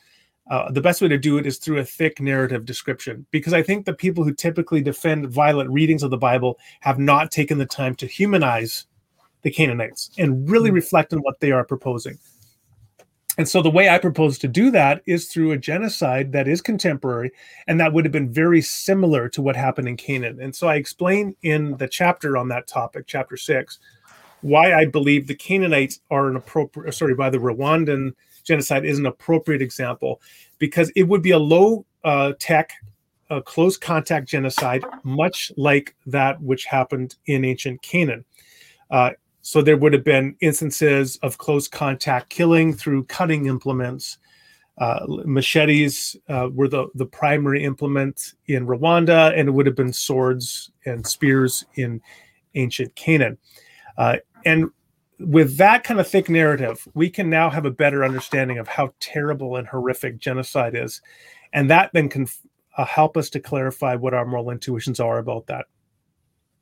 uh, 0.50 0.72
the 0.72 0.82
best 0.82 1.02
way 1.02 1.08
to 1.08 1.18
do 1.18 1.38
it 1.38 1.46
is 1.46 1.58
through 1.58 1.80
a 1.80 1.86
thick 1.86 2.20
narrative 2.20 2.66
description 2.66 3.26
because 3.32 3.54
I 3.54 3.64
think 3.64 3.86
the 3.86 3.94
people 3.94 4.24
who 4.24 4.34
typically 4.34 4.82
defend 4.82 5.30
violent 5.30 5.70
readings 5.70 6.04
of 6.04 6.12
the 6.12 6.18
Bible 6.18 6.60
have 6.82 7.00
not 7.00 7.32
taken 7.32 7.58
the 7.58 7.66
time 7.66 7.96
to 7.96 8.08
humanize 8.08 8.86
the 9.44 9.52
Canaanites 9.52 10.12
and 10.18 10.50
really 10.50 10.70
mm-hmm. 10.70 10.76
reflect 10.76 11.14
on 11.14 11.20
what 11.20 11.40
they 11.40 11.52
are 11.52 11.64
proposing. 11.64 12.18
And 13.38 13.48
so 13.48 13.62
the 13.62 13.72
way 13.72 13.90
I 13.90 13.98
propose 13.98 14.38
to 14.40 14.48
do 14.48 14.70
that 14.72 15.02
is 15.08 15.28
through 15.28 15.52
a 15.52 15.58
genocide 15.58 16.34
that 16.34 16.48
is 16.48 16.62
contemporary 16.62 17.32
and 17.68 17.80
that 17.80 17.92
would 17.92 18.06
have 18.06 18.12
been 18.12 18.32
very 18.32 18.62
similar 18.62 19.28
to 19.30 19.42
what 19.42 19.56
happened 19.56 19.88
in 19.88 19.98
Canaan. 19.98 20.40
And 20.40 20.56
so 20.56 20.68
I 20.68 20.76
explain 20.76 21.36
in 21.42 21.78
the 21.78 21.88
chapter 21.88 22.38
on 22.38 22.50
that 22.50 22.68
topic, 22.68 23.06
chapter 23.08 23.36
six, 23.36 23.80
why 24.42 24.74
I 24.74 24.86
believe 24.86 25.26
the 25.26 25.36
Canaanites 25.36 26.02
are 26.12 26.28
an 26.28 26.36
appropriate, 26.36 26.94
sorry, 26.94 27.16
by 27.16 27.30
the 27.30 27.40
Rwandan 27.40 28.12
genocide 28.44 28.86
is 28.86 29.00
an 29.00 29.06
appropriate 29.06 29.62
example 29.62 30.22
because 30.60 30.92
it 30.96 31.04
would 31.04 31.22
be 31.22 31.32
a 31.32 31.40
low 31.40 31.86
uh, 32.04 32.34
tech, 32.40 32.74
uh, 33.30 33.42
close 33.42 33.78
contact 33.78 34.28
genocide, 34.28 34.84
much 35.04 35.52
like 35.58 35.96
that 36.06 36.42
which 36.42 36.66
happened 36.66 37.16
in 37.26 37.46
ancient 37.46 37.82
Canaan. 37.82 38.26
Uh, 38.92 39.12
so 39.42 39.62
there 39.62 39.78
would 39.78 39.94
have 39.94 40.06
been 40.06 40.36
instances 40.40 41.18
of 41.18 41.38
close 41.38 41.68
contact 41.68 42.30
killing 42.30 42.74
through 42.74 43.04
cutting 43.06 43.48
implements. 43.48 44.18
Uh, 44.78 45.06
machetes 45.26 46.16
uh, 46.30 46.50
were 46.54 46.68
the, 46.68 46.88
the 46.96 47.06
primary 47.06 47.64
implement 47.64 48.34
in 48.48 48.66
Rwanda, 48.66 49.38
and 49.38 49.50
it 49.50 49.52
would 49.52 49.66
have 49.66 49.76
been 49.76 49.94
swords 49.94 50.72
and 50.86 51.06
spears 51.06 51.66
in 51.76 52.02
ancient 52.56 52.96
Canaan. 52.96 53.38
Uh, 53.98 54.18
and 54.46 54.70
with 55.26 55.58
that 55.58 55.84
kind 55.84 56.00
of 56.00 56.08
thick 56.08 56.30
narrative, 56.30 56.88
we 56.94 57.10
can 57.10 57.30
now 57.30 57.50
have 57.50 57.66
a 57.66 57.72
better 57.72 58.04
understanding 58.04 58.58
of 58.58 58.68
how 58.68 58.94
terrible 59.00 59.56
and 59.56 59.68
horrific 59.68 60.18
genocide 60.18 60.76
is. 60.76 61.02
And 61.54 61.70
that 61.70 61.92
then 61.94 62.10
can 62.10 62.28
uh, 62.78 62.86
help 62.86 63.18
us 63.18 63.30
to 63.32 63.40
clarify 63.40 63.96
what 63.96 64.14
our 64.14 64.26
moral 64.26 64.50
intuitions 64.50 65.00
are 65.00 65.18
about 65.18 65.48
that. 65.48 65.66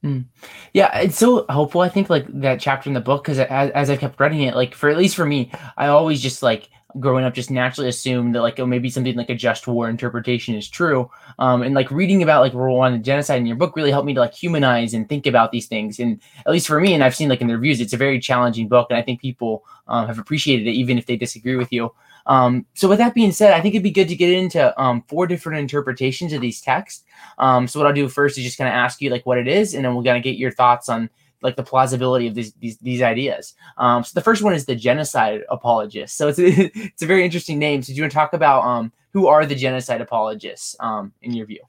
Mm. 0.04 0.26
Yeah, 0.74 0.97
it's 0.97 1.17
so 1.17 1.45
helpful. 1.47 1.82
I 1.82 1.89
think 1.89 2.10
like 2.10 2.26
that 2.41 2.60
chapter 2.60 2.89
in 2.89 2.95
the 2.95 3.02
book 3.02 3.24
because 3.24 3.39
as, 3.39 3.69
as 3.71 3.89
I 3.89 3.97
kept 3.97 4.19
reading 4.19 4.41
it, 4.41 4.56
like 4.56 4.74
for 4.74 4.89
at 4.89 4.97
least 4.97 5.15
for 5.15 5.26
me, 5.26 5.52
I 5.78 5.88
always 5.88 6.21
just 6.21 6.41
like 6.41 6.69
growing 6.99 7.25
up 7.25 7.34
just 7.34 7.51
naturally 7.51 7.89
assumed 7.89 8.36
that 8.36 8.41
like 8.41 8.60
oh 8.60 8.65
maybe 8.65 8.89
something 8.89 9.15
like 9.15 9.30
a 9.30 9.36
just 9.36 9.67
war 9.67 9.89
interpretation 9.89 10.56
is 10.56 10.69
true. 10.69 11.10
Um 11.39 11.62
and 11.62 11.73
like 11.75 11.91
reading 11.91 12.23
about 12.23 12.41
like 12.41 12.54
Rwanda 12.54 13.01
genocide 13.01 13.39
in 13.39 13.45
your 13.45 13.56
book 13.56 13.75
really 13.75 13.91
helped 13.91 14.06
me 14.06 14.13
to 14.13 14.19
like 14.19 14.34
humanize 14.34 14.93
and 14.93 15.08
think 15.08 15.25
about 15.25 15.51
these 15.51 15.67
things. 15.67 15.99
And 15.99 16.19
at 16.45 16.51
least 16.51 16.67
for 16.67 16.80
me 16.80 16.93
and 16.93 17.04
I've 17.04 17.15
seen 17.15 17.30
like 17.30 17.41
in 17.41 17.47
the 17.47 17.56
reviews 17.56 17.82
it's 17.82 17.93
a 17.93 17.97
very 17.97 18.19
challenging 18.19 18.67
book 18.67 18.88
and 18.89 18.97
I 18.97 19.01
think 19.01 19.21
people 19.21 19.63
um, 19.88 20.08
have 20.08 20.19
appreciated 20.19 20.67
it 20.67 20.71
even 20.71 20.97
if 20.97 21.06
they 21.06 21.15
disagree 21.15 21.56
with 21.56 21.71
you. 21.71 21.93
Um 22.25 22.65
so 22.73 22.88
with 22.88 22.99
that 22.99 23.13
being 23.13 23.32
said 23.32 23.54
I 23.54 23.62
think 23.62 23.75
it'd 23.75 23.84
be 23.84 23.91
good 23.91 24.10
to 24.10 24.15
get 24.15 24.32
into 24.32 24.82
um 24.82 25.04
four 25.08 25.27
different 25.27 25.60
interpretations 25.60 26.34
of 26.34 26.41
these 26.41 26.62
texts. 26.62 27.04
Um 27.38 27.67
so 27.67 27.80
what 27.80 27.88
I'll 27.88 27.93
do 27.93 28.08
first 28.10 28.38
is 28.38 28.43
just 28.43 28.58
kind 28.58 28.67
of 28.67 28.73
ask 28.73 29.01
you 29.01 29.10
like 29.10 29.25
what 29.25 29.38
it 29.38 29.47
is 29.47 29.73
and 29.73 29.86
then 29.86 29.95
we're 29.95 30.04
gonna 30.04 30.19
get 30.19 30.38
your 30.38 30.51
thoughts 30.51 30.89
on 30.89 31.10
like 31.41 31.56
the 31.56 31.63
plausibility 31.63 32.27
of 32.27 32.36
these 32.36 32.54
these, 32.54 32.77
these 32.77 33.01
ideas. 33.01 33.54
Um, 33.77 34.04
so 34.04 34.12
the 34.13 34.21
first 34.21 34.43
one 34.43 34.54
is 34.54 34.65
the 34.65 34.75
genocide 34.75 35.41
apologists. 35.49 36.17
So 36.17 36.27
it's 36.27 36.39
a, 36.39 36.47
it's 36.75 37.01
a 37.01 37.08
very 37.08 37.25
interesting 37.25 37.60
name. 37.60 37.82
So 37.82 37.93
do 37.93 37.97
you 37.97 38.04
want 38.04 38.12
to 38.12 38.15
talk 38.15 38.34
about 38.34 38.63
um, 38.63 38.91
who 39.13 39.27
are 39.27 39.45
the 39.45 39.56
genocide 39.56 40.01
apologists 40.01 40.75
um, 40.80 41.13
in 41.21 41.34
your 41.34 41.45
view? 41.45 41.62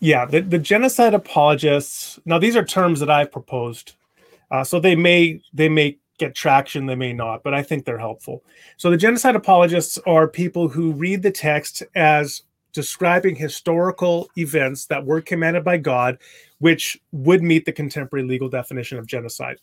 Yeah, 0.00 0.24
the, 0.24 0.40
the 0.40 0.58
genocide 0.58 1.14
apologists. 1.14 2.18
Now 2.24 2.38
these 2.38 2.56
are 2.56 2.64
terms 2.64 3.00
that 3.00 3.10
I've 3.10 3.30
proposed, 3.30 3.94
uh, 4.50 4.64
so 4.64 4.80
they 4.80 4.96
may 4.96 5.40
they 5.52 5.68
may 5.68 5.98
get 6.18 6.34
traction, 6.34 6.86
they 6.86 6.94
may 6.94 7.12
not, 7.12 7.42
but 7.42 7.54
I 7.54 7.62
think 7.62 7.84
they're 7.84 7.98
helpful. 7.98 8.44
So 8.76 8.90
the 8.90 8.96
genocide 8.96 9.36
apologists 9.36 9.98
are 10.06 10.28
people 10.28 10.68
who 10.68 10.92
read 10.92 11.22
the 11.22 11.30
text 11.30 11.82
as 11.94 12.42
describing 12.72 13.36
historical 13.36 14.30
events 14.36 14.86
that 14.86 15.04
were 15.04 15.20
commanded 15.20 15.64
by 15.64 15.76
God, 15.76 16.18
which 16.58 17.00
would 17.12 17.42
meet 17.42 17.64
the 17.64 17.72
contemporary 17.72 18.26
legal 18.26 18.48
definition 18.48 18.98
of 18.98 19.06
genocide. 19.06 19.58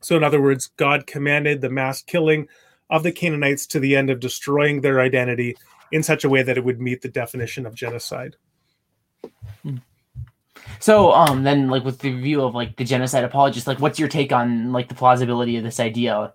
So, 0.00 0.16
in 0.16 0.24
other 0.24 0.42
words, 0.42 0.68
God 0.76 1.06
commanded 1.06 1.60
the 1.60 1.70
mass 1.70 2.02
killing 2.02 2.48
of 2.90 3.02
the 3.02 3.12
Canaanites 3.12 3.66
to 3.68 3.80
the 3.80 3.96
end 3.96 4.10
of 4.10 4.20
destroying 4.20 4.80
their 4.80 5.00
identity 5.00 5.56
in 5.92 6.02
such 6.02 6.24
a 6.24 6.28
way 6.28 6.42
that 6.42 6.58
it 6.58 6.64
would 6.64 6.80
meet 6.80 7.02
the 7.02 7.08
definition 7.08 7.66
of 7.66 7.74
genocide. 7.74 8.36
Hmm. 9.62 9.76
So, 10.80 11.12
um, 11.12 11.44
then, 11.44 11.68
like 11.68 11.84
with 11.84 12.00
the 12.00 12.12
view 12.12 12.42
of 12.42 12.54
like 12.54 12.76
the 12.76 12.84
genocide 12.84 13.24
apologist, 13.24 13.66
like, 13.66 13.80
what's 13.80 13.98
your 13.98 14.08
take 14.08 14.32
on 14.32 14.72
like 14.72 14.88
the 14.88 14.94
plausibility 14.94 15.56
of 15.56 15.64
this 15.64 15.80
idea? 15.80 16.34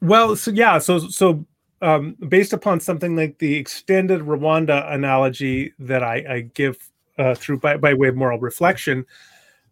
Well, 0.00 0.36
so 0.36 0.50
yeah, 0.50 0.78
so 0.78 0.98
so 0.98 1.46
um, 1.80 2.16
based 2.28 2.52
upon 2.52 2.80
something 2.80 3.16
like 3.16 3.38
the 3.38 3.56
extended 3.56 4.22
Rwanda 4.22 4.90
analogy 4.92 5.72
that 5.78 6.02
I, 6.02 6.24
I 6.28 6.40
give 6.40 6.78
uh, 7.18 7.34
through 7.34 7.58
by, 7.60 7.76
by 7.76 7.94
way 7.94 8.08
of 8.08 8.16
moral 8.16 8.38
reflection, 8.38 9.04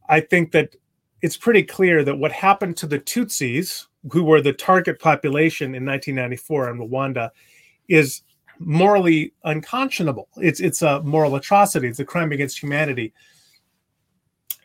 I 0.08 0.20
think 0.20 0.52
that 0.52 0.76
it's 1.22 1.36
pretty 1.36 1.62
clear 1.62 2.04
that 2.04 2.18
what 2.18 2.32
happened 2.32 2.76
to 2.78 2.86
the 2.86 2.98
Tutsis, 2.98 3.86
who 4.12 4.22
were 4.24 4.40
the 4.40 4.52
target 4.52 5.00
population 5.00 5.74
in 5.74 5.84
1994 5.84 6.70
in 6.70 6.78
Rwanda, 6.78 7.30
is 7.88 8.22
morally 8.58 9.32
unconscionable. 9.44 10.28
It's 10.36 10.60
it's 10.60 10.82
a 10.82 11.02
moral 11.02 11.34
atrocity. 11.34 11.88
It's 11.88 12.00
a 12.00 12.04
crime 12.04 12.32
against 12.32 12.62
humanity. 12.62 13.12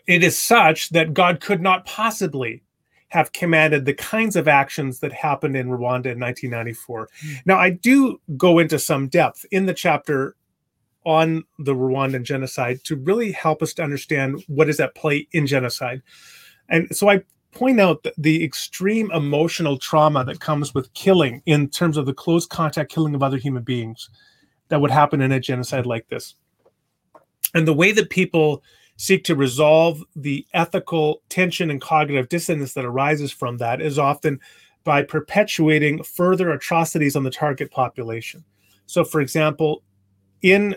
It 0.08 0.24
is 0.24 0.38
such 0.38 0.90
that 0.90 1.14
God 1.14 1.40
could 1.40 1.62
not 1.62 1.86
possibly 1.86 2.64
have 3.12 3.34
commanded 3.34 3.84
the 3.84 3.94
kinds 3.94 4.38
of 4.38 4.48
actions 4.48 5.00
that 5.02 5.12
happened 5.12 5.58
in 5.58 5.68
Rwanda 5.68 6.08
in 6.08 6.20
1994. 6.20 7.10
Mm. 7.26 7.38
Now, 7.46 7.58
I 7.58 7.72
do 7.72 8.22
go 8.38 8.58
into 8.58 8.80
some 8.80 9.10
depth 9.10 9.46
in 9.52 9.66
the 9.66 9.74
chapter 9.74 10.38
on 11.06 11.44
the 11.60 11.76
Rwandan 11.76 12.24
genocide 12.24 12.80
to 12.86 12.96
really 12.96 13.34
help 13.34 13.62
us 13.62 13.74
to 13.74 13.84
understand 13.84 14.42
what 14.48 14.70
is 14.70 14.80
at 14.80 14.96
play 14.96 15.28
in 15.34 15.46
genocide. 15.46 16.02
And 16.70 16.96
so 16.96 17.10
I 17.10 17.24
point 17.52 17.82
out 17.82 18.06
the 18.18 18.46
extreme 18.46 19.12
emotional 19.12 19.78
trauma 19.78 20.24
that 20.24 20.40
comes 20.40 20.74
with 20.74 20.94
killing 20.94 21.42
in 21.46 21.68
terms 21.68 21.98
of 21.98 22.06
the 22.06 22.14
close 22.14 22.46
contact 22.46 22.90
killing 22.90 23.14
of 23.14 23.22
other 23.22 23.38
human 23.38 23.64
beings 23.64 24.10
that 24.70 24.80
would 24.80 24.92
happen 24.92 25.20
in 25.20 25.34
a 25.34 25.40
genocide 25.42 25.86
like 25.86 26.08
this. 26.08 26.36
And 27.54 27.68
the 27.68 27.74
way 27.74 27.92
that 27.92 28.10
people 28.10 28.64
seek 29.02 29.24
to 29.24 29.34
resolve 29.36 30.04
the 30.16 30.46
ethical 30.54 31.24
tension 31.28 31.72
and 31.72 31.82
cognitive 31.82 32.30
dissonance 32.30 32.74
that 32.74 32.86
arises 32.86 33.32
from 33.32 33.58
that 33.58 33.82
is 33.82 33.98
often 33.98 34.40
by 34.84 35.02
perpetuating 35.02 36.04
further 36.04 36.52
atrocities 36.52 37.16
on 37.16 37.24
the 37.24 37.32
target 37.32 37.72
population. 37.72 38.44
So, 38.86 39.04
for 39.04 39.20
example, 39.20 39.82
in 40.44 40.76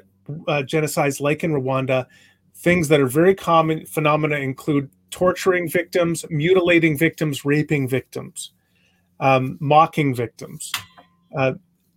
uh, 0.49 0.63
genocides 0.63 1.21
like 1.21 1.45
in 1.45 1.53
Rwanda, 1.53 2.07
things 2.55 2.89
that 2.89 2.99
are 2.99 3.07
very 3.07 3.35
common 3.35 3.85
phenomena 3.85 4.37
include 4.37 4.89
torturing 5.11 5.69
victims, 5.69 6.25
mutilating 6.31 6.97
victims, 6.97 7.45
raping 7.45 7.87
victims, 7.87 8.53
um, 9.21 9.59
mocking 9.61 10.15
victims. 10.15 10.73
Uh, 11.37 11.53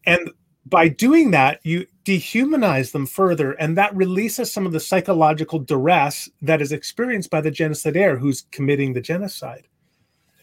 and 0.05 0.29
by 0.69 0.87
doing 0.87 1.31
that, 1.31 1.59
you 1.63 1.87
dehumanize 2.05 2.91
them 2.91 3.05
further, 3.05 3.53
and 3.53 3.77
that 3.77 3.95
releases 3.95 4.51
some 4.51 4.65
of 4.65 4.71
the 4.71 4.79
psychological 4.79 5.59
duress 5.59 6.29
that 6.41 6.61
is 6.61 6.71
experienced 6.71 7.29
by 7.29 7.41
the 7.41 7.51
genocidaire 7.51 8.17
who's 8.17 8.45
committing 8.51 8.93
the 8.93 9.01
genocide. 9.01 9.67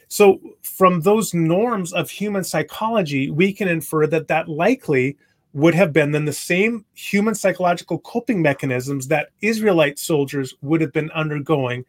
So, 0.09 0.41
from 0.63 1.01
those 1.01 1.35
norms 1.35 1.93
of 1.93 2.11
human 2.11 2.45
psychology, 2.45 3.31
we 3.31 3.53
can 3.53 3.69
infer 3.69 4.07
that 4.07 4.29
that 4.29 4.49
likely 4.49 5.17
would 5.55 5.75
have 5.75 5.93
been 5.93 6.11
then 6.11 6.25
the 6.25 6.33
same 6.33 6.85
human 6.95 7.35
psychological 7.35 7.99
coping 8.01 8.43
mechanisms 8.43 9.09
that 9.09 9.31
Israelite 9.41 9.99
soldiers 9.99 10.55
would 10.63 10.81
have 10.81 10.93
been 10.93 11.11
undergoing 11.13 11.85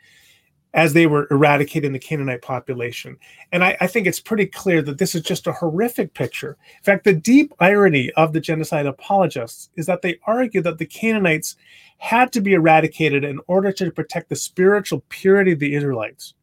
as 0.75 0.91
they 0.91 1.07
were 1.07 1.25
eradicating 1.31 1.93
the 1.93 1.99
Canaanite 1.99 2.41
population. 2.41 3.17
And 3.53 3.63
I, 3.63 3.77
I, 3.79 3.87
think 3.87 4.05
it's 4.05 4.19
pretty 4.19 4.45
clear 4.45 4.81
that 4.81 4.97
this 4.97 5.15
is 5.15 5.21
just 5.21 5.47
a 5.47 5.53
horrific 5.53 6.13
picture. 6.13 6.57
In 6.77 6.83
fact, 6.83 7.05
the 7.05 7.13
deep 7.13 7.53
irony 7.59 8.11
of 8.17 8.33
the 8.33 8.41
genocide 8.41 8.85
apologists 8.85 9.69
is 9.77 9.85
that 9.85 10.01
they 10.01 10.19
argue 10.27 10.61
that 10.61 10.77
the 10.77 10.85
Canaanites 10.85 11.55
had 11.97 12.33
to 12.33 12.41
be 12.41 12.53
eradicated 12.53 13.23
in 13.23 13.39
order 13.47 13.71
to 13.71 13.89
protect 13.89 14.27
the 14.27 14.35
spiritual 14.35 15.01
purity 15.07 15.53
of 15.53 15.59
the 15.59 15.75
Israelites. 15.75 16.33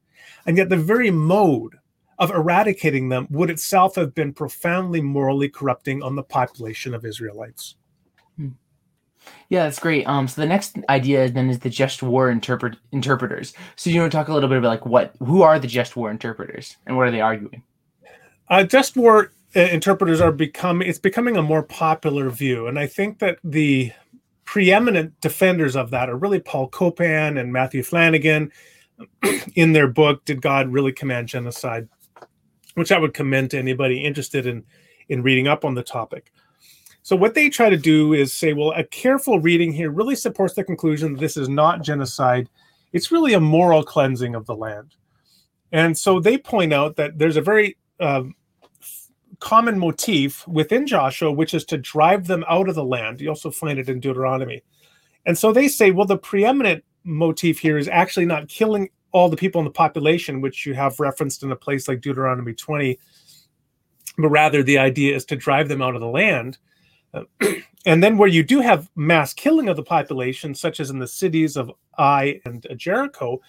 And 0.46 0.56
yet, 0.56 0.70
the 0.70 0.78
very 0.78 1.10
mode 1.10 1.76
of 2.18 2.30
eradicating 2.30 3.10
them 3.10 3.26
would 3.30 3.50
itself 3.50 3.96
have 3.96 4.14
been 4.14 4.32
profoundly 4.32 5.02
morally 5.02 5.50
corrupting 5.50 6.02
on 6.02 6.16
the 6.16 6.22
population 6.22 6.94
of 6.94 7.04
Israelites. 7.04 7.76
Yeah, 9.48 9.64
that's 9.64 9.78
great. 9.78 10.06
Um, 10.06 10.28
so 10.28 10.40
the 10.40 10.46
next 10.46 10.78
idea 10.88 11.28
then 11.30 11.50
is 11.50 11.58
the 11.58 11.68
just 11.68 12.02
war 12.02 12.30
interpret 12.30 12.76
interpreters. 12.90 13.52
So 13.76 13.90
you 13.90 14.00
want 14.00 14.12
to 14.12 14.16
talk 14.16 14.28
a 14.28 14.34
little 14.34 14.48
bit 14.48 14.58
about 14.58 14.68
like 14.68 14.86
what 14.86 15.14
who 15.18 15.42
are 15.42 15.58
the 15.58 15.68
just 15.68 15.96
war 15.96 16.10
interpreters 16.10 16.76
and 16.86 16.96
what 16.96 17.08
are 17.08 17.10
they 17.10 17.20
arguing? 17.20 17.62
Uh, 18.48 18.64
just 18.64 18.96
war 18.96 19.32
uh, 19.54 19.60
interpreters 19.60 20.20
are 20.20 20.32
becoming 20.32 20.88
it's 20.88 20.98
becoming 20.98 21.36
a 21.36 21.42
more 21.42 21.62
popular 21.62 22.30
view, 22.30 22.66
and 22.66 22.78
I 22.78 22.86
think 22.86 23.18
that 23.18 23.38
the 23.44 23.92
preeminent 24.44 25.20
defenders 25.20 25.76
of 25.76 25.90
that 25.90 26.08
are 26.08 26.16
really 26.16 26.40
Paul 26.40 26.68
Copan 26.68 27.38
and 27.38 27.52
Matthew 27.52 27.82
Flannagan. 27.82 28.50
In 29.56 29.72
their 29.72 29.88
book, 29.88 30.24
"Did 30.24 30.40
God 30.40 30.68
Really 30.68 30.92
Command 30.92 31.26
Genocide?" 31.28 31.88
which 32.74 32.92
I 32.92 32.98
would 32.98 33.14
commend 33.14 33.50
to 33.50 33.58
anybody 33.58 34.04
interested 34.04 34.46
in 34.46 34.64
in 35.08 35.22
reading 35.22 35.48
up 35.48 35.64
on 35.64 35.74
the 35.74 35.82
topic. 35.82 36.32
So 37.02 37.16
what 37.16 37.34
they 37.34 37.48
try 37.48 37.68
to 37.68 37.76
do 37.76 38.12
is 38.12 38.32
say, 38.32 38.52
well, 38.52 38.72
a 38.72 38.84
careful 38.84 39.40
reading 39.40 39.72
here 39.72 39.90
really 39.90 40.14
supports 40.14 40.54
the 40.54 40.64
conclusion 40.64 41.12
that 41.12 41.20
this 41.20 41.36
is 41.36 41.48
not 41.48 41.82
genocide. 41.82 42.48
It's 42.92 43.10
really 43.10 43.34
a 43.34 43.40
moral 43.40 43.82
cleansing 43.82 44.34
of 44.34 44.46
the 44.46 44.54
land. 44.54 44.94
And 45.72 45.96
so 45.98 46.20
they 46.20 46.38
point 46.38 46.72
out 46.72 46.96
that 46.96 47.18
there's 47.18 47.36
a 47.36 47.42
very 47.42 47.76
uh, 47.98 48.24
common 49.40 49.78
motif 49.78 50.46
within 50.46 50.86
Joshua, 50.86 51.32
which 51.32 51.54
is 51.54 51.64
to 51.64 51.78
drive 51.78 52.28
them 52.28 52.44
out 52.48 52.68
of 52.68 52.76
the 52.76 52.84
land. 52.84 53.20
You 53.20 53.30
also 53.30 53.50
find 53.50 53.78
it 53.78 53.88
in 53.88 53.98
Deuteronomy. 53.98 54.62
And 55.26 55.36
so 55.36 55.52
they 55.52 55.66
say, 55.68 55.90
well, 55.90 56.06
the 56.06 56.18
preeminent 56.18 56.84
motif 57.02 57.58
here 57.58 57.78
is 57.78 57.88
actually 57.88 58.26
not 58.26 58.48
killing 58.48 58.88
all 59.10 59.28
the 59.28 59.36
people 59.36 59.60
in 59.60 59.64
the 59.64 59.70
population, 59.70 60.40
which 60.40 60.64
you 60.64 60.74
have 60.74 61.00
referenced 61.00 61.42
in 61.42 61.50
a 61.52 61.56
place 61.56 61.88
like 61.88 62.00
Deuteronomy 62.00 62.54
20, 62.54 62.98
but 64.18 64.28
rather 64.28 64.62
the 64.62 64.78
idea 64.78 65.14
is 65.14 65.24
to 65.26 65.36
drive 65.36 65.68
them 65.68 65.82
out 65.82 65.94
of 65.94 66.00
the 66.00 66.06
land. 66.06 66.58
Uh, 67.14 67.24
and 67.86 68.02
then 68.02 68.16
where 68.16 68.28
you 68.28 68.42
do 68.42 68.60
have 68.60 68.90
mass 68.96 69.32
killing 69.32 69.68
of 69.68 69.76
the 69.76 69.82
population, 69.82 70.54
such 70.54 70.80
as 70.80 70.90
in 70.90 70.98
the 70.98 71.06
cities 71.06 71.56
of 71.56 71.70
Ai 71.98 72.40
and 72.44 72.66
Jericho, 72.76 73.40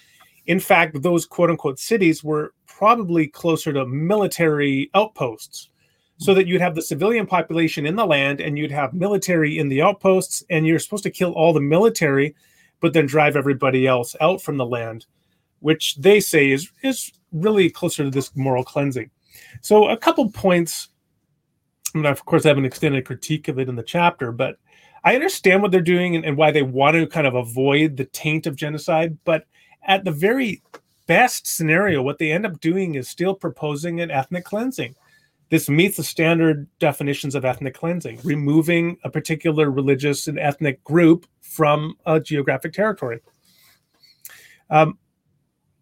in 0.45 0.60
fact, 0.60 1.02
those 1.02 1.26
quote 1.26 1.49
unquote 1.49 1.80
cities 1.80 2.23
were 2.23 2.54
probably 2.67 3.28
closer 3.28 3.71
to 3.73 3.86
military 3.86 4.89
outposts. 4.93 5.69
So 6.17 6.34
that 6.36 6.47
you'd 6.47 6.62
have 6.62 6.76
the 6.76 6.82
civilian 6.82 7.26
population 7.26 7.86
in 7.86 7.95
the 7.95 8.06
land 8.06 8.39
and 8.39 8.58
you'd 8.58 8.71
have 8.71 8.93
military 8.93 9.58
in 9.58 9.67
the 9.67 9.82
outposts, 9.82 10.43
and 10.49 10.65
you're 10.65 10.80
supposed 10.80 11.04
to 11.04 11.10
kill 11.10 11.34
all 11.34 11.54
the 11.54 11.60
military, 11.60 12.36
but 12.80 12.93
then 12.93 13.08
drive 13.08 13.36
everybody 13.36 13.88
else 13.88 14.15
out 14.21 14.41
from 14.41 14.58
the 14.58 14.65
land 14.65 15.06
which 15.63 15.95
they 15.95 16.19
say 16.19 16.52
is 16.52 16.69
is 16.84 17.12
really 17.32 17.69
closer 17.69 18.04
to 18.04 18.10
this 18.12 18.36
moral 18.36 18.63
cleansing. 18.63 19.10
So 19.62 19.88
a 19.88 19.97
couple 19.97 20.30
points. 20.30 20.89
And 21.93 22.06
of 22.06 22.25
course, 22.25 22.45
I 22.45 22.49
have 22.49 22.58
an 22.58 22.65
extended 22.65 23.06
critique 23.06 23.47
of 23.47 23.60
it 23.60 23.69
in 23.69 23.75
the 23.75 23.84
chapter, 23.84 24.32
but 24.32 24.58
I 25.03 25.15
understand 25.15 25.62
what 25.62 25.71
they're 25.71 25.82
doing 25.82 26.15
and, 26.15 26.25
and 26.25 26.38
why 26.38 26.51
they 26.51 26.63
want 26.63 26.95
to 26.95 27.08
kind 27.08 27.27
of 27.27 27.36
avoid 27.36 27.97
the 27.97 28.06
taint 28.06 28.47
of 28.47 28.56
genocide. 28.56 29.17
But 29.25 29.45
at 29.86 30.06
the 30.06 30.12
very 30.12 30.63
best 31.08 31.45
scenario, 31.45 32.01
what 32.01 32.17
they 32.17 32.32
end 32.32 32.45
up 32.45 32.60
doing 32.60 32.95
is 32.95 33.10
still 33.10 33.36
proposing 33.36 33.99
an 33.99 34.12
ethnic 34.12 34.45
cleansing. 34.45 34.95
This 35.49 35.69
meets 35.69 35.97
the 35.97 36.03
standard 36.03 36.67
definitions 36.79 37.36
of 37.36 37.45
ethnic 37.45 37.75
cleansing, 37.75 38.21
removing 38.23 38.97
a 39.03 39.10
particular 39.10 39.69
religious 39.69 40.27
and 40.27 40.39
ethnic 40.39 40.84
group 40.84 41.27
from 41.41 41.95
a 42.06 42.19
geographic 42.19 42.73
territory. 42.73 43.19
Um, 44.69 44.97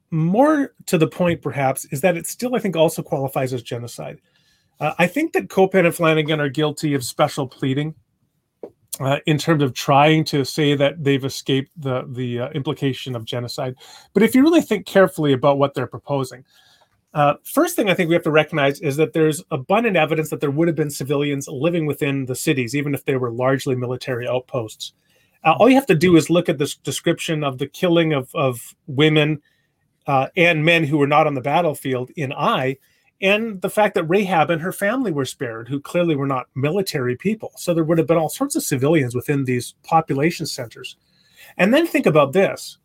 more 0.09 0.73
to 0.87 0.97
the 0.97 1.07
point, 1.07 1.41
perhaps, 1.41 1.85
is 1.85 2.01
that 2.01 2.17
it 2.17 2.27
still, 2.27 2.55
I 2.55 2.59
think, 2.59 2.75
also 2.75 3.01
qualifies 3.01 3.53
as 3.53 3.63
genocide. 3.63 4.19
Uh, 4.81 4.95
I 4.97 5.05
think 5.05 5.33
that 5.33 5.49
Copan 5.49 5.85
and 5.85 5.93
Flannagan 5.93 6.39
are 6.39 6.49
guilty 6.49 6.95
of 6.95 7.03
special 7.03 7.47
pleading 7.47 7.93
uh, 8.99 9.19
in 9.27 9.37
terms 9.37 9.61
of 9.61 9.73
trying 9.73 10.25
to 10.25 10.43
say 10.43 10.73
that 10.75 11.03
they've 11.03 11.23
escaped 11.23 11.71
the 11.77 12.03
the 12.09 12.39
uh, 12.39 12.49
implication 12.49 13.15
of 13.15 13.23
genocide. 13.23 13.75
But 14.13 14.23
if 14.23 14.33
you 14.33 14.41
really 14.41 14.61
think 14.61 14.87
carefully 14.87 15.33
about 15.33 15.59
what 15.59 15.75
they're 15.75 15.85
proposing, 15.85 16.43
uh, 17.13 17.35
first 17.43 17.75
thing 17.75 17.91
I 17.91 17.93
think 17.93 18.09
we 18.09 18.15
have 18.15 18.23
to 18.23 18.31
recognize 18.31 18.79
is 18.79 18.97
that 18.97 19.13
there's 19.13 19.43
abundant 19.51 19.97
evidence 19.97 20.31
that 20.31 20.39
there 20.39 20.51
would 20.51 20.67
have 20.67 20.75
been 20.75 20.89
civilians 20.89 21.47
living 21.47 21.85
within 21.85 22.25
the 22.25 22.35
cities, 22.35 22.75
even 22.75 22.95
if 22.95 23.05
they 23.05 23.17
were 23.17 23.31
largely 23.31 23.75
military 23.75 24.27
outposts. 24.27 24.93
Uh, 25.43 25.53
all 25.59 25.69
you 25.69 25.75
have 25.75 25.87
to 25.87 25.95
do 25.95 26.15
is 26.15 26.29
look 26.29 26.49
at 26.49 26.57
this 26.57 26.75
description 26.75 27.43
of 27.43 27.59
the 27.59 27.67
killing 27.67 28.13
of, 28.13 28.33
of 28.33 28.75
women 28.87 29.41
uh, 30.07 30.27
and 30.35 30.65
men 30.65 30.83
who 30.83 30.97
were 30.97 31.07
not 31.07 31.27
on 31.27 31.35
the 31.35 31.41
battlefield 31.41 32.09
in 32.15 32.31
Ai, 32.31 32.77
and 33.21 33.61
the 33.61 33.69
fact 33.69 33.95
that 33.95 34.05
Rahab 34.05 34.49
and 34.49 34.61
her 34.61 34.71
family 34.71 35.11
were 35.11 35.25
spared, 35.25 35.67
who 35.67 35.79
clearly 35.79 36.15
were 36.15 36.27
not 36.27 36.47
military 36.55 37.15
people. 37.15 37.51
So 37.57 37.73
there 37.73 37.83
would 37.83 37.97
have 37.97 38.07
been 38.07 38.17
all 38.17 38.29
sorts 38.29 38.55
of 38.55 38.63
civilians 38.63 39.15
within 39.15 39.45
these 39.45 39.75
population 39.83 40.45
centers. 40.45 40.97
And 41.57 41.73
then 41.73 41.85
think 41.85 42.05
about 42.05 42.33
this 42.33 42.77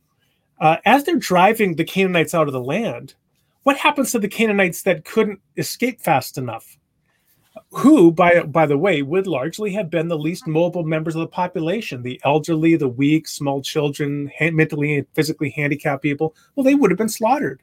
uh, 0.61 0.77
as 0.85 1.05
they're 1.05 1.17
driving 1.17 1.75
the 1.77 1.85
Canaanites 1.85 2.35
out 2.35 2.47
of 2.47 2.53
the 2.53 2.63
land, 2.63 3.15
what 3.65 3.77
happens 3.77 4.13
to 4.13 4.19
the 4.19 4.29
Canaanites 4.29 4.83
that 4.83 5.05
couldn't 5.05 5.41
escape 5.57 6.01
fast 6.01 6.39
enough? 6.39 6.79
who, 7.71 8.11
by 8.13 8.43
by 8.43 8.67
the 8.67 8.79
way, 8.79 9.03
would 9.03 9.27
largely 9.27 9.73
have 9.73 9.91
been 9.91 10.09
the 10.09 10.19
least 10.19 10.47
mobile 10.47 10.85
members 10.85 11.15
of 11.15 11.21
the 11.21 11.27
population: 11.27 12.03
the 12.03 12.21
elderly, 12.25 12.77
the 12.77 12.89
weak, 12.89 13.27
small 13.29 13.63
children, 13.63 14.31
mentally 14.53 14.99
and 14.99 15.07
physically 15.15 15.51
handicapped 15.51 16.03
people. 16.03 16.35
Well, 16.55 16.65
they 16.65 16.75
would 16.75 16.91
have 16.91 16.99
been 16.99 17.09
slaughtered. 17.09 17.63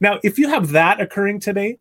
Now, 0.00 0.18
if 0.22 0.38
you 0.38 0.48
have 0.48 0.70
that 0.70 1.00
occurring 1.00 1.40
today 1.40 1.78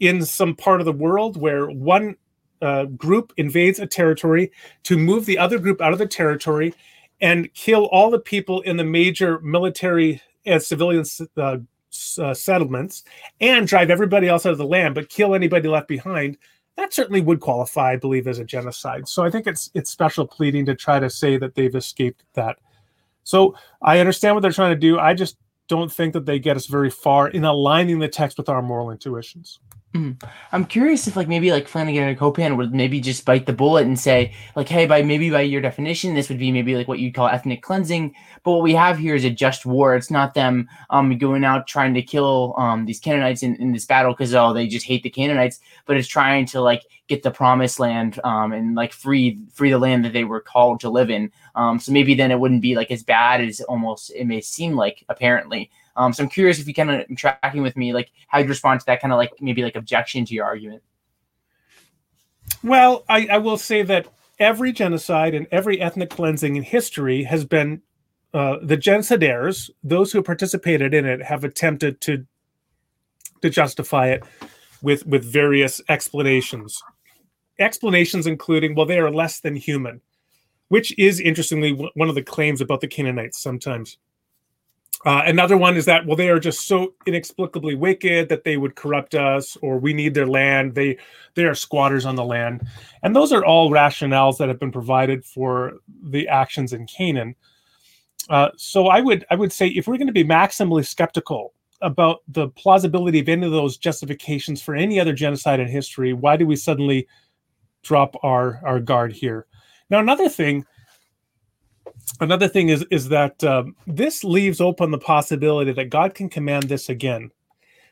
in 0.00 0.24
some 0.24 0.54
part 0.54 0.80
of 0.80 0.84
the 0.84 0.92
world 0.92 1.36
where 1.36 1.66
one 1.68 2.16
uh, 2.60 2.84
group 2.84 3.32
invades 3.36 3.78
a 3.78 3.86
territory 3.86 4.50
to 4.84 4.96
move 4.96 5.26
the 5.26 5.38
other 5.38 5.58
group 5.58 5.80
out 5.80 5.92
of 5.92 5.98
the 5.98 6.06
territory 6.06 6.74
and 7.20 7.52
kill 7.54 7.86
all 7.86 8.10
the 8.10 8.18
people 8.18 8.60
in 8.62 8.76
the 8.76 8.84
major 8.84 9.40
military 9.40 10.20
and 10.44 10.62
civilian 10.62 11.04
uh, 11.36 11.58
uh, 12.18 12.34
settlements 12.34 13.04
and 13.40 13.66
drive 13.66 13.90
everybody 13.90 14.28
else 14.28 14.46
out 14.46 14.52
of 14.52 14.58
the 14.58 14.66
land, 14.66 14.94
but 14.94 15.08
kill 15.08 15.34
anybody 15.34 15.68
left 15.68 15.88
behind, 15.88 16.36
that 16.76 16.92
certainly 16.92 17.20
would 17.20 17.40
qualify, 17.40 17.92
I 17.92 17.96
believe, 17.96 18.26
as 18.26 18.38
a 18.38 18.44
genocide. 18.44 19.06
So 19.06 19.22
I 19.22 19.30
think 19.30 19.46
it's 19.46 19.70
it's 19.74 19.90
special 19.90 20.26
pleading 20.26 20.66
to 20.66 20.74
try 20.74 20.98
to 20.98 21.10
say 21.10 21.36
that 21.36 21.54
they've 21.54 21.74
escaped 21.74 22.24
that. 22.34 22.58
So 23.24 23.54
I 23.82 24.00
understand 24.00 24.34
what 24.34 24.40
they're 24.40 24.52
trying 24.52 24.72
to 24.74 24.80
do. 24.80 24.98
I 24.98 25.14
just 25.14 25.36
don't 25.72 25.90
think 25.90 26.12
that 26.12 26.26
they 26.26 26.38
get 26.38 26.56
us 26.56 26.66
very 26.66 26.90
far 26.90 27.28
in 27.28 27.44
aligning 27.44 27.98
the 27.98 28.06
text 28.06 28.36
with 28.36 28.50
our 28.50 28.60
moral 28.60 28.90
intuitions. 28.90 29.58
Mm. 29.94 30.22
I'm 30.52 30.66
curious 30.66 31.06
if 31.06 31.16
like 31.16 31.28
maybe 31.28 31.50
like 31.50 31.66
Flannagan 31.66 32.08
and 32.08 32.18
Copan 32.18 32.56
would 32.56 32.74
maybe 32.74 33.00
just 33.00 33.24
bite 33.24 33.46
the 33.46 33.54
bullet 33.54 33.86
and 33.86 33.98
say 33.98 34.34
like, 34.54 34.68
hey, 34.68 34.86
by 34.86 35.02
maybe 35.02 35.30
by 35.30 35.42
your 35.42 35.62
definition, 35.62 36.14
this 36.14 36.28
would 36.28 36.38
be 36.38 36.52
maybe 36.52 36.76
like 36.76 36.88
what 36.88 36.98
you'd 36.98 37.14
call 37.14 37.28
ethnic 37.28 37.62
cleansing. 37.62 38.14
But 38.42 38.52
what 38.52 38.62
we 38.62 38.74
have 38.74 38.98
here 38.98 39.14
is 39.14 39.24
a 39.24 39.30
just 39.30 39.64
war. 39.64 39.94
It's 39.94 40.10
not 40.10 40.34
them 40.34 40.68
um 40.90 41.16
going 41.18 41.44
out 41.44 41.66
trying 41.66 41.94
to 41.94 42.02
kill 42.02 42.54
um 42.58 42.84
these 42.84 43.00
Canaanites 43.00 43.42
in, 43.42 43.56
in 43.56 43.72
this 43.72 43.86
battle 43.86 44.12
because 44.12 44.34
oh 44.34 44.52
they 44.52 44.66
just 44.66 44.86
hate 44.86 45.02
the 45.02 45.10
Canaanites, 45.10 45.60
but 45.86 45.96
it's 45.96 46.08
trying 46.08 46.46
to 46.46 46.60
like 46.60 46.82
get 47.14 47.22
the 47.22 47.30
promised 47.30 47.78
land 47.78 48.18
um 48.24 48.52
and 48.52 48.74
like 48.74 48.92
free 48.92 49.38
free 49.52 49.70
the 49.70 49.78
land 49.78 50.04
that 50.04 50.12
they 50.12 50.24
were 50.24 50.40
called 50.40 50.80
to 50.80 50.90
live 50.90 51.10
in. 51.10 51.30
Um 51.54 51.78
so 51.78 51.92
maybe 51.92 52.14
then 52.14 52.30
it 52.30 52.40
wouldn't 52.40 52.62
be 52.62 52.74
like 52.74 52.90
as 52.90 53.02
bad 53.02 53.40
as 53.40 53.60
almost 53.62 54.10
it 54.10 54.26
may 54.26 54.40
seem 54.40 54.74
like 54.74 55.04
apparently. 55.08 55.70
Um, 55.96 56.12
so 56.12 56.22
I'm 56.22 56.28
curious 56.28 56.58
if 56.58 56.66
you 56.66 56.74
kind 56.74 56.90
of 56.90 57.16
tracking 57.16 57.62
with 57.62 57.76
me, 57.76 57.92
like 57.92 58.10
how 58.28 58.38
you 58.38 58.48
respond 58.48 58.80
to 58.80 58.86
that 58.86 59.00
kind 59.00 59.12
of 59.12 59.18
like 59.18 59.32
maybe 59.40 59.62
like 59.62 59.76
objection 59.76 60.24
to 60.24 60.34
your 60.34 60.44
argument. 60.44 60.82
Well, 62.62 63.04
I, 63.08 63.26
I 63.30 63.38
will 63.38 63.58
say 63.58 63.82
that 63.82 64.06
every 64.38 64.72
genocide 64.72 65.34
and 65.34 65.46
every 65.50 65.80
ethnic 65.80 66.10
cleansing 66.10 66.56
in 66.56 66.62
history 66.62 67.24
has 67.24 67.44
been 67.44 67.82
uh, 68.34 68.56
the 68.62 68.78
genocidaires, 68.78 69.70
those 69.84 70.12
who 70.12 70.22
participated 70.22 70.94
in 70.94 71.04
it, 71.04 71.22
have 71.22 71.44
attempted 71.44 72.00
to 72.02 72.26
to 73.42 73.50
justify 73.50 74.08
it 74.08 74.22
with 74.80 75.06
with 75.06 75.24
various 75.24 75.80
explanations. 75.88 76.82
Explanations 77.62 78.26
including, 78.26 78.74
well, 78.74 78.86
they 78.86 78.98
are 78.98 79.10
less 79.10 79.40
than 79.40 79.56
human, 79.56 80.00
which 80.68 80.96
is 80.98 81.20
interestingly 81.20 81.72
one 81.94 82.08
of 82.08 82.14
the 82.14 82.22
claims 82.22 82.60
about 82.60 82.80
the 82.80 82.88
Canaanites 82.88 83.40
sometimes. 83.40 83.98
Uh, 85.04 85.22
another 85.26 85.56
one 85.56 85.76
is 85.76 85.84
that 85.84 86.06
well, 86.06 86.16
they 86.16 86.28
are 86.28 86.38
just 86.38 86.66
so 86.66 86.94
inexplicably 87.06 87.74
wicked 87.74 88.28
that 88.28 88.44
they 88.44 88.56
would 88.56 88.76
corrupt 88.76 89.14
us, 89.16 89.56
or 89.60 89.78
we 89.78 89.92
need 89.92 90.14
their 90.14 90.26
land. 90.26 90.74
They 90.74 90.96
they 91.34 91.44
are 91.44 91.56
squatters 91.56 92.06
on 92.06 92.14
the 92.14 92.24
land, 92.24 92.66
and 93.02 93.16
those 93.16 93.32
are 93.32 93.44
all 93.44 93.70
rationales 93.70 94.38
that 94.38 94.48
have 94.48 94.60
been 94.60 94.70
provided 94.70 95.24
for 95.24 95.78
the 96.04 96.28
actions 96.28 96.72
in 96.72 96.86
Canaan. 96.86 97.34
Uh, 98.30 98.50
so 98.56 98.86
I 98.86 99.00
would 99.00 99.24
I 99.28 99.34
would 99.34 99.52
say 99.52 99.68
if 99.68 99.88
we're 99.88 99.96
going 99.96 100.06
to 100.06 100.12
be 100.12 100.24
maximally 100.24 100.86
skeptical 100.86 101.52
about 101.80 102.20
the 102.28 102.48
plausibility 102.50 103.18
of 103.18 103.28
any 103.28 103.44
of 103.44 103.50
those 103.50 103.76
justifications 103.76 104.62
for 104.62 104.76
any 104.76 105.00
other 105.00 105.12
genocide 105.12 105.58
in 105.58 105.66
history, 105.66 106.12
why 106.12 106.36
do 106.36 106.46
we 106.46 106.54
suddenly 106.54 107.08
drop 107.82 108.16
our 108.22 108.60
our 108.64 108.80
guard 108.80 109.12
here? 109.12 109.46
Now 109.90 110.00
another 110.00 110.28
thing 110.28 110.64
another 112.20 112.48
thing 112.48 112.68
is 112.68 112.84
is 112.90 113.08
that 113.08 113.42
um, 113.44 113.76
this 113.86 114.24
leaves 114.24 114.60
open 114.60 114.90
the 114.90 114.98
possibility 114.98 115.72
that 115.72 115.90
God 115.90 116.14
can 116.14 116.28
command 116.28 116.64
this 116.64 116.88
again. 116.88 117.30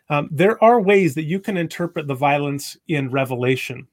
Um, 0.08 0.28
there 0.32 0.62
are 0.62 0.80
ways 0.80 1.14
that 1.14 1.24
you 1.24 1.38
can 1.38 1.56
interpret 1.56 2.08
the 2.08 2.14
violence 2.14 2.76
in 2.88 3.10
Revelation, 3.10 3.86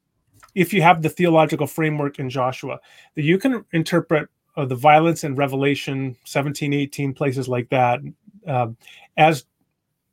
if 0.58 0.74
you 0.74 0.82
have 0.82 1.04
the 1.04 1.10
theological 1.10 1.68
framework 1.68 2.18
in 2.18 2.32
Joshua, 2.32 2.80
that 3.16 3.22
you 3.22 3.38
can 3.38 3.64
interpret 3.74 4.28
uh, 4.56 4.66
the 4.66 4.76
violence 4.76 5.24
in 5.24 5.36
Revelation 5.36 6.18
17, 6.26 6.74
18, 6.74 7.14
places 7.14 7.48
like 7.48 7.70
that, 7.70 8.00
uh, 8.48 8.70
as 9.18 9.46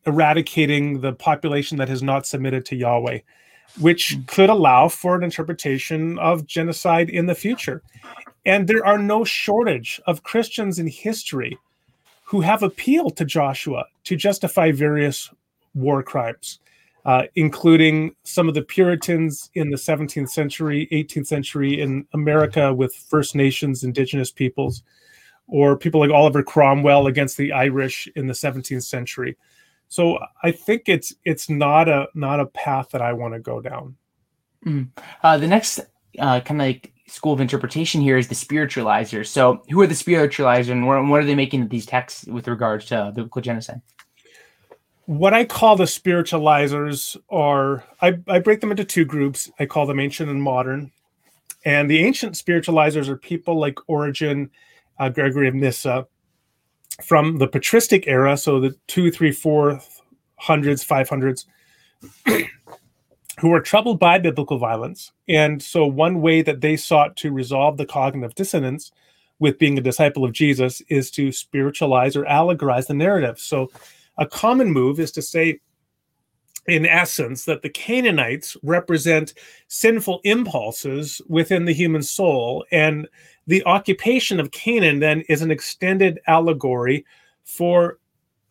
eradicating 0.06 1.00
the 1.00 1.14
population 1.14 1.78
that 1.78 1.88
has 1.88 2.02
not 2.02 2.26
submitted 2.26 2.66
to 2.66 2.76
Yahweh, 2.76 3.20
which 3.80 4.16
could 4.26 4.50
allow 4.50 4.88
for 4.88 5.16
an 5.16 5.24
interpretation 5.24 6.18
of 6.18 6.46
genocide 6.46 7.10
in 7.10 7.26
the 7.26 7.34
future. 7.34 7.82
And 8.46 8.68
there 8.68 8.84
are 8.84 8.98
no 8.98 9.24
shortage 9.24 10.00
of 10.06 10.22
Christians 10.22 10.78
in 10.78 10.86
history 10.86 11.58
who 12.24 12.40
have 12.40 12.62
appealed 12.62 13.16
to 13.16 13.24
Joshua 13.24 13.84
to 14.04 14.16
justify 14.16 14.72
various 14.72 15.30
war 15.74 16.02
crimes, 16.02 16.60
uh, 17.04 17.24
including 17.34 18.14
some 18.24 18.48
of 18.48 18.54
the 18.54 18.62
Puritans 18.62 19.50
in 19.54 19.70
the 19.70 19.76
17th 19.76 20.30
century, 20.30 20.88
18th 20.92 21.26
century 21.26 21.80
in 21.80 22.06
America 22.12 22.72
with 22.72 22.94
First 22.94 23.34
Nations, 23.34 23.84
indigenous 23.84 24.30
peoples, 24.30 24.82
or 25.46 25.76
people 25.76 26.00
like 26.00 26.10
Oliver 26.10 26.42
Cromwell 26.42 27.06
against 27.06 27.36
the 27.36 27.52
Irish 27.52 28.08
in 28.14 28.26
the 28.26 28.32
17th 28.32 28.84
century. 28.84 29.36
So 29.88 30.18
I 30.42 30.50
think 30.50 30.88
it's 30.88 31.14
it's 31.24 31.48
not 31.48 31.88
a 31.88 32.08
not 32.14 32.40
a 32.40 32.46
path 32.46 32.90
that 32.90 33.02
I 33.02 33.12
want 33.12 33.34
to 33.34 33.40
go 33.40 33.60
down. 33.60 33.96
Mm. 34.66 34.88
Uh, 35.22 35.38
the 35.38 35.46
next 35.46 35.80
uh, 36.18 36.40
kind 36.40 36.60
of 36.60 36.66
like 36.66 36.92
school 37.06 37.32
of 37.32 37.40
interpretation 37.40 38.00
here 38.00 38.16
is 38.16 38.28
the 38.28 38.34
spiritualizers. 38.34 39.26
So, 39.26 39.62
who 39.70 39.80
are 39.80 39.86
the 39.86 39.94
spiritualizers, 39.94 40.70
and 40.70 40.86
what, 40.86 41.20
are 41.20 41.24
they 41.24 41.34
making 41.34 41.68
these 41.68 41.86
texts 41.86 42.26
with 42.26 42.48
regards 42.48 42.86
to 42.86 43.12
biblical 43.14 43.42
genocide? 43.42 43.82
What 45.06 45.34
I 45.34 45.44
call 45.44 45.76
the 45.76 45.84
spiritualizers 45.84 47.16
are 47.28 47.84
I, 48.00 48.18
I 48.26 48.38
break 48.38 48.60
them 48.60 48.70
into 48.70 48.84
two 48.84 49.04
groups. 49.04 49.50
I 49.58 49.66
call 49.66 49.86
them 49.86 50.00
ancient 50.00 50.30
and 50.30 50.42
modern. 50.42 50.90
And 51.66 51.90
the 51.90 52.04
ancient 52.04 52.34
spiritualizers 52.34 53.08
are 53.08 53.16
people 53.16 53.58
like 53.58 53.78
Origen, 53.86 54.50
uh, 54.98 55.08
Gregory 55.08 55.48
of 55.48 55.54
Nyssa, 55.54 56.06
from 57.02 57.38
the 57.38 57.48
patristic 57.48 58.06
era, 58.06 58.36
so 58.36 58.60
the 58.60 58.74
two, 58.86 59.10
three, 59.10 59.32
four 59.32 59.80
hundreds, 60.36 60.84
five 60.84 61.08
hundreds. 61.08 61.46
who 63.40 63.48
were 63.48 63.60
troubled 63.60 63.98
by 63.98 64.18
biblical 64.18 64.58
violence. 64.58 65.12
And 65.28 65.62
so, 65.62 65.86
one 65.86 66.20
way 66.20 66.42
that 66.42 66.60
they 66.60 66.76
sought 66.76 67.16
to 67.18 67.32
resolve 67.32 67.76
the 67.76 67.86
cognitive 67.86 68.34
dissonance 68.34 68.92
with 69.38 69.58
being 69.58 69.76
a 69.76 69.82
disciple 69.82 70.24
of 70.24 70.32
Jesus 70.32 70.80
is 70.88 71.10
to 71.12 71.32
spiritualize 71.32 72.16
or 72.16 72.24
allegorize 72.24 72.86
the 72.86 72.94
narrative. 72.94 73.38
So, 73.38 73.70
a 74.18 74.26
common 74.26 74.70
move 74.70 75.00
is 75.00 75.10
to 75.12 75.22
say, 75.22 75.60
in 76.66 76.86
essence, 76.86 77.44
that 77.44 77.62
the 77.62 77.68
Canaanites 77.68 78.56
represent 78.62 79.34
sinful 79.68 80.20
impulses 80.24 81.20
within 81.28 81.64
the 81.64 81.74
human 81.74 82.02
soul. 82.02 82.64
And 82.70 83.08
the 83.46 83.64
occupation 83.66 84.40
of 84.40 84.50
Canaan 84.50 85.00
then 85.00 85.22
is 85.28 85.42
an 85.42 85.50
extended 85.50 86.20
allegory 86.26 87.04
for 87.44 87.98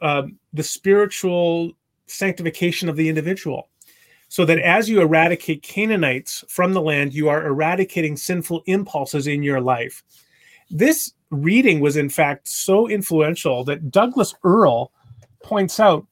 uh, 0.01 0.23
the 0.53 0.63
spiritual 0.63 1.71
sanctification 2.07 2.89
of 2.89 2.95
the 2.95 3.09
individual 3.09 3.69
so 4.33 4.45
that 4.45 4.57
as 4.57 4.89
you 4.89 4.99
eradicate 4.99 5.61
Canaanites 5.61 6.43
from 6.47 6.73
the 6.73 6.81
land, 6.81 7.13
you 7.13 7.29
are 7.29 7.45
eradicating 7.45 8.17
sinful 8.17 8.63
impulses 8.65 9.27
in 9.27 9.43
your 9.43 9.61
life. 9.61 10.03
This 10.71 11.13
reading 11.29 11.79
was, 11.79 11.97
in 11.97 12.09
fact, 12.09 12.47
so 12.47 12.89
influential 12.89 13.63
that 13.65 13.91
Douglas 13.91 14.33
Earl 14.43 14.91
points 15.43 15.79
out 15.79 16.07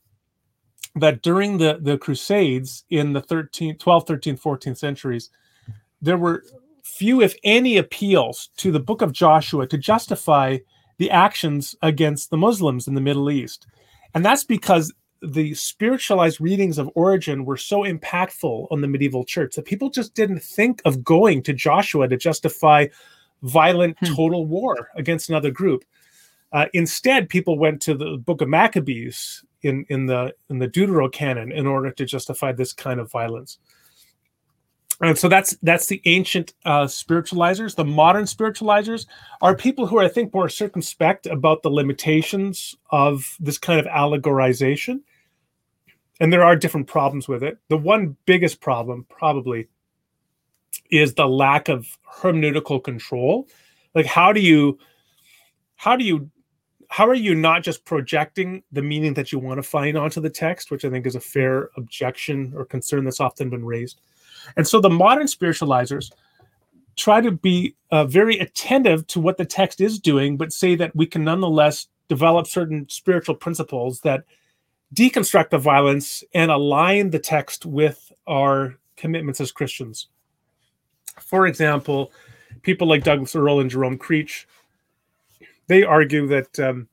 that 0.95 1.23
during 1.23 1.57
the, 1.57 1.79
the 1.81 1.97
Crusades 1.97 2.83
in 2.91 3.11
the 3.13 3.23
13th, 3.23 3.79
12th, 3.79 4.07
13th, 4.07 4.39
14th 4.39 4.77
centuries, 4.77 5.31
there 5.99 6.17
were 6.17 6.43
few, 6.83 7.21
if 7.21 7.35
any, 7.43 7.77
appeals 7.77 8.49
to 8.57 8.71
the 8.71 8.79
book 8.79 9.01
of 9.01 9.11
Joshua 9.11 9.67
to 9.67 9.77
justify 9.77 10.57
the 10.97 11.09
actions 11.09 11.75
against 11.81 12.29
the 12.29 12.37
Muslims 12.37 12.87
in 12.87 12.93
the 12.93 13.01
Middle 13.01 13.31
East. 13.31 13.67
And 14.13 14.25
that's 14.25 14.43
because 14.43 14.93
the 15.21 15.53
spiritualized 15.53 16.41
readings 16.41 16.77
of 16.77 16.89
Origen 16.95 17.45
were 17.45 17.57
so 17.57 17.83
impactful 17.83 18.67
on 18.71 18.81
the 18.81 18.87
medieval 18.87 19.23
church 19.23 19.55
that 19.55 19.65
people 19.65 19.89
just 19.89 20.15
didn't 20.15 20.41
think 20.41 20.81
of 20.83 21.03
going 21.03 21.43
to 21.43 21.53
Joshua 21.53 22.07
to 22.07 22.17
justify 22.17 22.87
violent 23.43 23.97
hmm. 23.99 24.13
total 24.13 24.45
war 24.45 24.89
against 24.95 25.29
another 25.29 25.51
group. 25.51 25.83
Uh, 26.51 26.65
instead, 26.73 27.29
people 27.29 27.57
went 27.57 27.81
to 27.81 27.93
the 27.93 28.17
Book 28.17 28.41
of 28.41 28.49
Maccabees 28.49 29.43
in 29.61 29.85
in 29.89 30.05
the 30.07 30.33
in 30.49 30.59
the 30.59 30.67
Deuterocanon 30.67 31.53
in 31.53 31.65
order 31.65 31.91
to 31.91 32.05
justify 32.05 32.51
this 32.51 32.73
kind 32.73 32.99
of 32.99 33.11
violence. 33.11 33.59
And 35.01 35.17
so 35.17 35.27
that's 35.27 35.57
that's 35.63 35.87
the 35.87 36.01
ancient 36.05 36.53
uh, 36.65 36.85
spiritualizers. 36.85 37.75
The 37.75 37.85
modern 37.85 38.25
spiritualizers 38.25 39.07
are 39.41 39.55
people 39.55 39.87
who 39.87 39.97
are, 39.97 40.03
I 40.03 40.07
think, 40.07 40.33
more 40.33 40.47
circumspect 40.47 41.25
about 41.25 41.63
the 41.63 41.71
limitations 41.71 42.75
of 42.91 43.35
this 43.39 43.57
kind 43.57 43.79
of 43.79 43.87
allegorization 43.87 44.99
and 46.21 46.31
there 46.31 46.43
are 46.43 46.55
different 46.55 46.85
problems 46.85 47.27
with 47.27 47.41
it. 47.41 47.57
The 47.69 47.77
one 47.77 48.15
biggest 48.27 48.61
problem, 48.61 49.07
probably, 49.09 49.67
is 50.91 51.15
the 51.15 51.27
lack 51.27 51.67
of 51.67 51.97
hermeneutical 52.07 52.81
control. 52.83 53.47
Like, 53.95 54.05
how 54.05 54.31
do 54.31 54.39
you, 54.39 54.77
how 55.77 55.95
do 55.95 56.05
you, 56.05 56.29
how 56.89 57.07
are 57.07 57.15
you 57.15 57.33
not 57.33 57.63
just 57.63 57.85
projecting 57.85 58.61
the 58.71 58.83
meaning 58.83 59.15
that 59.15 59.31
you 59.31 59.39
want 59.39 59.57
to 59.57 59.63
find 59.63 59.97
onto 59.97 60.21
the 60.21 60.29
text, 60.29 60.69
which 60.69 60.85
I 60.85 60.91
think 60.91 61.07
is 61.07 61.15
a 61.15 61.19
fair 61.19 61.71
objection 61.75 62.53
or 62.55 62.65
concern 62.65 63.03
that's 63.03 63.19
often 63.19 63.49
been 63.49 63.65
raised, 63.65 63.99
And 64.57 64.67
so 64.67 64.79
the 64.79 64.89
modern 64.89 65.27
spiritualizers 65.27 66.11
try 66.95 67.21
to 67.21 67.31
be 67.31 67.75
uh, 67.91 68.05
very 68.05 68.37
attentive 68.39 69.07
to 69.07 69.19
what 69.19 69.37
the 69.37 69.45
text 69.45 69.81
is 69.81 69.99
doing, 69.99 70.37
but 70.37 70.53
say 70.53 70.75
that 70.75 70.95
we 70.95 71.05
can 71.05 71.23
nonetheless 71.23 71.87
develop 72.07 72.47
certain 72.47 72.87
spiritual 72.89 73.35
principles 73.35 74.01
that 74.01 74.23
deconstruct 74.93 75.49
the 75.49 75.57
violence 75.57 76.23
and 76.33 76.51
align 76.51 77.09
the 77.09 77.19
text 77.19 77.65
with 77.65 78.11
our 78.27 78.77
commitments 78.97 79.39
as 79.39 79.51
Christians. 79.51 80.07
For 81.19 81.47
example, 81.47 82.11
people 82.61 82.87
like 82.87 83.03
Douglas 83.03 83.35
Earl 83.35 83.61
and 83.61 83.69
Jerome 83.69 83.97
Creach, 83.97 84.45
they 85.67 85.83
argue 85.83 86.27
that, 86.27 86.59
um, 86.59 86.87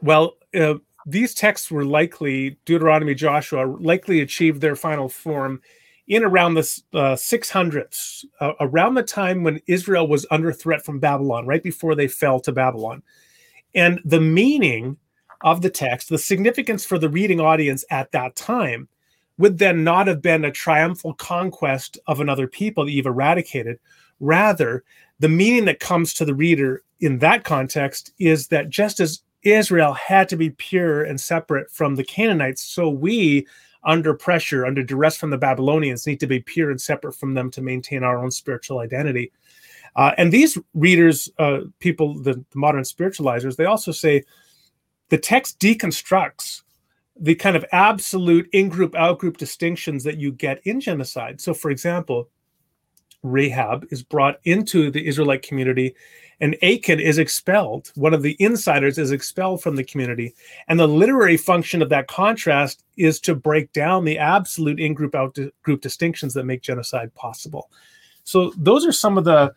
well, 0.00 0.36
uh, 0.54 0.74
these 1.04 1.34
texts 1.34 1.70
were 1.70 1.84
likely, 1.84 2.58
Deuteronomy, 2.64 3.14
Joshua, 3.14 3.64
likely 3.64 4.20
achieved 4.20 4.60
their 4.60 4.76
final 4.76 5.08
form 5.08 5.60
in 6.08 6.22
around 6.22 6.54
the 6.54 6.82
uh, 6.94 7.16
600s, 7.16 8.24
uh, 8.40 8.52
around 8.60 8.94
the 8.94 9.02
time 9.02 9.42
when 9.42 9.60
Israel 9.66 10.06
was 10.06 10.26
under 10.30 10.52
threat 10.52 10.84
from 10.84 11.00
Babylon, 11.00 11.46
right 11.46 11.62
before 11.62 11.94
they 11.94 12.08
fell 12.08 12.38
to 12.40 12.52
Babylon. 12.52 13.02
And 13.74 14.00
the 14.04 14.20
meaning 14.20 14.96
of 15.42 15.62
the 15.62 15.70
text, 15.70 16.08
the 16.08 16.18
significance 16.18 16.84
for 16.84 16.98
the 16.98 17.08
reading 17.08 17.40
audience 17.40 17.84
at 17.90 18.12
that 18.12 18.36
time, 18.36 18.88
would 19.38 19.58
then 19.58 19.84
not 19.84 20.06
have 20.06 20.22
been 20.22 20.44
a 20.44 20.50
triumphal 20.50 21.12
conquest 21.14 21.98
of 22.06 22.20
another 22.20 22.46
people 22.46 22.84
that 22.84 22.92
you've 22.92 23.06
eradicated. 23.06 23.78
Rather, 24.20 24.82
the 25.18 25.28
meaning 25.28 25.66
that 25.66 25.80
comes 25.80 26.14
to 26.14 26.24
the 26.24 26.34
reader 26.34 26.82
in 27.00 27.18
that 27.18 27.44
context 27.44 28.12
is 28.18 28.48
that 28.48 28.70
just 28.70 29.00
as 29.00 29.22
Israel 29.42 29.92
had 29.92 30.28
to 30.30 30.36
be 30.36 30.50
pure 30.50 31.04
and 31.04 31.20
separate 31.20 31.70
from 31.70 31.94
the 31.94 32.04
Canaanites, 32.04 32.62
so 32.62 32.88
we 32.88 33.46
under 33.86 34.12
pressure, 34.12 34.66
under 34.66 34.82
duress 34.82 35.16
from 35.16 35.30
the 35.30 35.38
Babylonians, 35.38 36.06
need 36.06 36.20
to 36.20 36.26
be 36.26 36.40
pure 36.40 36.70
and 36.70 36.80
separate 36.80 37.14
from 37.14 37.34
them 37.34 37.50
to 37.52 37.62
maintain 37.62 38.02
our 38.02 38.18
own 38.18 38.30
spiritual 38.30 38.80
identity. 38.80 39.32
Uh, 39.94 40.12
and 40.18 40.30
these 40.30 40.58
readers, 40.74 41.30
uh, 41.38 41.60
people, 41.78 42.20
the, 42.22 42.34
the 42.34 42.58
modern 42.58 42.82
spiritualizers, 42.82 43.56
they 43.56 43.64
also 43.64 43.92
say 43.92 44.22
the 45.08 45.16
text 45.16 45.58
deconstructs 45.58 46.62
the 47.18 47.34
kind 47.34 47.56
of 47.56 47.64
absolute 47.72 48.48
in 48.52 48.68
group, 48.68 48.94
out 48.94 49.18
group 49.18 49.38
distinctions 49.38 50.04
that 50.04 50.18
you 50.18 50.32
get 50.32 50.60
in 50.64 50.80
genocide. 50.80 51.40
So, 51.40 51.54
for 51.54 51.70
example, 51.70 52.28
Rahab 53.22 53.86
is 53.90 54.02
brought 54.02 54.38
into 54.44 54.90
the 54.90 55.06
Israelite 55.06 55.42
community 55.42 55.94
and 56.40 56.56
Achan 56.62 57.00
is 57.00 57.18
expelled. 57.18 57.92
One 57.94 58.12
of 58.12 58.22
the 58.22 58.36
insiders 58.38 58.98
is 58.98 59.10
expelled 59.10 59.62
from 59.62 59.76
the 59.76 59.84
community. 59.84 60.34
And 60.68 60.78
the 60.78 60.86
literary 60.86 61.36
function 61.36 61.80
of 61.80 61.88
that 61.88 62.08
contrast 62.08 62.84
is 62.96 63.20
to 63.20 63.34
break 63.34 63.72
down 63.72 64.04
the 64.04 64.18
absolute 64.18 64.78
in 64.78 64.92
group 64.92 65.14
out 65.14 65.38
group 65.62 65.80
distinctions 65.80 66.34
that 66.34 66.44
make 66.44 66.62
genocide 66.62 67.14
possible. 67.14 67.70
So 68.24 68.52
those 68.56 68.84
are 68.84 68.92
some 68.92 69.16
of 69.16 69.24
the 69.24 69.54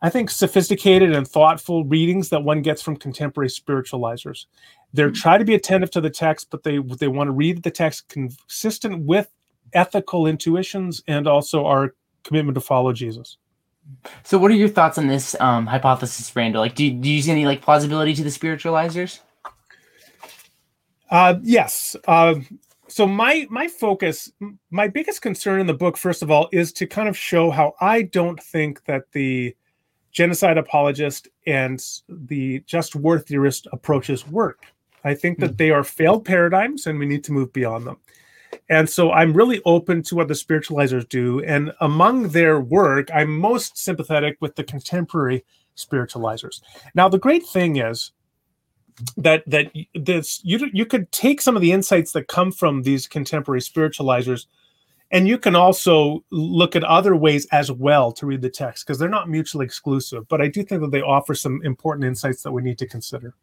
I 0.00 0.10
think 0.10 0.30
sophisticated 0.30 1.12
and 1.12 1.26
thoughtful 1.26 1.84
readings 1.84 2.28
that 2.28 2.44
one 2.44 2.62
gets 2.62 2.80
from 2.80 2.96
contemporary 2.96 3.48
spiritualizers. 3.48 4.46
They're 4.92 5.08
mm-hmm. 5.08 5.20
trying 5.20 5.40
to 5.40 5.44
be 5.44 5.56
attentive 5.56 5.90
to 5.90 6.00
the 6.00 6.10
text, 6.10 6.48
but 6.50 6.62
they 6.62 6.78
they 6.78 7.08
want 7.08 7.28
to 7.28 7.32
read 7.32 7.62
the 7.62 7.70
text 7.70 8.08
consistent 8.08 9.04
with 9.04 9.28
ethical 9.74 10.26
intuitions 10.26 11.02
and 11.06 11.26
also 11.26 11.66
our 11.66 11.94
commitment 12.28 12.54
to 12.54 12.60
follow 12.60 12.92
Jesus. 12.92 13.38
So, 14.22 14.38
what 14.38 14.50
are 14.50 14.54
your 14.54 14.68
thoughts 14.68 14.98
on 14.98 15.06
this 15.06 15.34
um, 15.40 15.66
hypothesis, 15.66 16.34
Randal? 16.36 16.60
Like, 16.60 16.74
do, 16.74 16.90
do 16.90 17.08
you 17.08 17.22
see 17.22 17.30
any 17.30 17.46
like 17.46 17.62
plausibility 17.62 18.14
to 18.14 18.22
the 18.22 18.30
spiritualizers? 18.30 19.20
Uh, 21.10 21.36
yes. 21.42 21.96
Uh, 22.06 22.36
so 22.88 23.06
my 23.06 23.46
my 23.50 23.68
focus, 23.68 24.32
my 24.70 24.88
biggest 24.88 25.22
concern 25.22 25.60
in 25.60 25.66
the 25.66 25.74
book, 25.74 25.96
first 25.96 26.22
of 26.22 26.30
all, 26.30 26.48
is 26.52 26.72
to 26.74 26.86
kind 26.86 27.08
of 27.08 27.16
show 27.16 27.50
how 27.50 27.74
I 27.80 28.02
don't 28.02 28.42
think 28.42 28.84
that 28.84 29.10
the 29.12 29.54
genocide 30.10 30.58
apologist 30.58 31.28
and 31.46 31.82
the 32.08 32.60
just 32.60 32.96
war 32.96 33.18
theorist 33.18 33.66
approaches 33.72 34.26
work. 34.26 34.64
I 35.04 35.14
think 35.14 35.38
that 35.38 35.52
mm. 35.52 35.56
they 35.58 35.70
are 35.70 35.84
failed 35.84 36.24
paradigms, 36.24 36.86
and 36.86 36.98
we 36.98 37.06
need 37.06 37.24
to 37.24 37.32
move 37.32 37.52
beyond 37.52 37.86
them. 37.86 37.98
And 38.68 38.88
so 38.88 39.12
I'm 39.12 39.32
really 39.32 39.60
open 39.64 40.02
to 40.04 40.14
what 40.14 40.28
the 40.28 40.34
spiritualizers 40.34 41.08
do. 41.08 41.42
And 41.44 41.72
among 41.80 42.28
their 42.28 42.60
work, 42.60 43.08
I'm 43.12 43.38
most 43.38 43.78
sympathetic 43.78 44.36
with 44.40 44.56
the 44.56 44.64
contemporary 44.64 45.44
spiritualizers. 45.76 46.60
Now, 46.94 47.08
the 47.08 47.18
great 47.18 47.46
thing 47.46 47.76
is 47.76 48.12
that 49.16 49.44
that 49.46 49.70
this 49.94 50.40
you 50.44 50.68
you 50.72 50.84
could 50.84 51.10
take 51.12 51.40
some 51.40 51.56
of 51.56 51.62
the 51.62 51.72
insights 51.72 52.12
that 52.12 52.28
come 52.28 52.50
from 52.50 52.82
these 52.82 53.06
contemporary 53.06 53.60
spiritualizers 53.60 54.46
and 55.10 55.26
you 55.26 55.38
can 55.38 55.56
also 55.56 56.24
look 56.30 56.76
at 56.76 56.84
other 56.84 57.16
ways 57.16 57.46
as 57.52 57.70
well 57.70 58.12
to 58.12 58.26
read 58.26 58.42
the 58.42 58.50
text 58.50 58.84
because 58.84 58.98
they're 58.98 59.08
not 59.08 59.28
mutually 59.28 59.64
exclusive 59.64 60.26
but 60.28 60.40
i 60.40 60.48
do 60.48 60.64
think 60.64 60.80
that 60.80 60.90
they 60.90 61.00
offer 61.00 61.34
some 61.34 61.60
important 61.62 62.04
insights 62.04 62.42
that 62.42 62.50
we 62.50 62.60
need 62.60 62.78
to 62.78 62.88
consider 62.88 63.34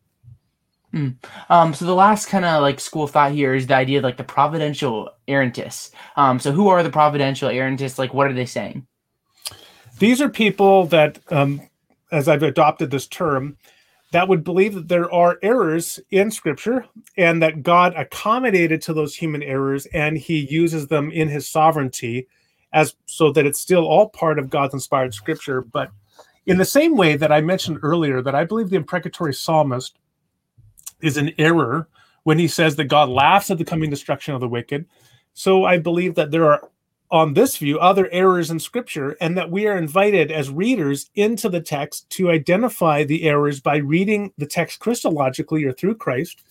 Mm. 0.95 1.17
Um, 1.49 1.73
so 1.73 1.85
the 1.85 1.93
last 1.93 2.27
kind 2.27 2.45
of 2.45 2.61
like 2.61 2.79
school 2.79 3.05
thought 3.05 3.33
here 3.33 3.53
is 3.53 3.67
the 3.67 3.75
idea 3.75 3.97
of 3.97 4.05
like 4.05 4.17
the 4.17 4.23
providential 4.23 5.09
errantists. 5.27 5.91
Um, 6.15 6.39
so 6.39 6.53
who 6.53 6.69
are 6.69 6.83
the 6.83 6.89
providential 6.89 7.49
errantists? 7.49 7.99
Like, 7.99 8.13
what 8.13 8.27
are 8.27 8.33
they 8.33 8.45
saying? 8.45 8.87
These 9.99 10.21
are 10.21 10.29
people 10.29 10.85
that, 10.87 11.19
um, 11.29 11.61
as 12.11 12.29
I've 12.29 12.43
adopted 12.43 12.91
this 12.91 13.07
term, 13.07 13.57
that 14.11 14.29
would 14.29 14.45
believe 14.45 14.73
that 14.75 14.87
there 14.87 15.11
are 15.13 15.37
errors 15.41 15.99
in 16.11 16.31
Scripture 16.31 16.85
and 17.17 17.41
that 17.41 17.63
God 17.63 17.93
accommodated 17.95 18.81
to 18.83 18.93
those 18.93 19.15
human 19.15 19.43
errors 19.43 19.85
and 19.87 20.17
He 20.17 20.47
uses 20.49 20.87
them 20.87 21.11
in 21.11 21.27
His 21.27 21.49
sovereignty, 21.49 22.27
as 22.71 22.95
so 23.05 23.31
that 23.33 23.45
it's 23.45 23.59
still 23.59 23.85
all 23.85 24.07
part 24.09 24.39
of 24.39 24.49
God's 24.49 24.73
inspired 24.73 25.13
Scripture. 25.13 25.61
But 25.61 25.91
in 26.45 26.57
the 26.57 26.65
same 26.65 26.95
way 26.95 27.17
that 27.17 27.33
I 27.33 27.41
mentioned 27.41 27.79
earlier, 27.81 28.21
that 28.21 28.35
I 28.35 28.45
believe 28.45 28.69
the 28.69 28.77
imprecatory 28.77 29.33
psalmist 29.33 29.97
is 31.01 31.17
an 31.17 31.31
error 31.37 31.87
when 32.23 32.39
he 32.39 32.47
says 32.47 32.75
that 32.75 32.85
God 32.85 33.09
laughs 33.09 33.51
at 33.51 33.57
the 33.57 33.65
coming 33.65 33.89
destruction 33.89 34.33
of 34.33 34.41
the 34.41 34.47
wicked. 34.47 34.85
So 35.33 35.65
I 35.65 35.77
believe 35.77 36.15
that 36.15 36.31
there 36.31 36.51
are, 36.51 36.69
on 37.11 37.33
this 37.33 37.57
view, 37.57 37.77
other 37.79 38.09
errors 38.11 38.49
in 38.49 38.59
Scripture, 38.59 39.15
and 39.21 39.37
that 39.37 39.51
we 39.51 39.67
are 39.67 39.77
invited 39.77 40.31
as 40.31 40.49
readers 40.49 41.11
into 41.15 41.49
the 41.49 41.61
text 41.61 42.09
to 42.11 42.31
identify 42.31 43.03
the 43.03 43.23
errors 43.23 43.59
by 43.59 43.77
reading 43.77 44.33
the 44.37 44.47
text 44.47 44.79
Christologically 44.79 45.65
or 45.65 45.71
through 45.71 45.95
Christ, 45.95 46.41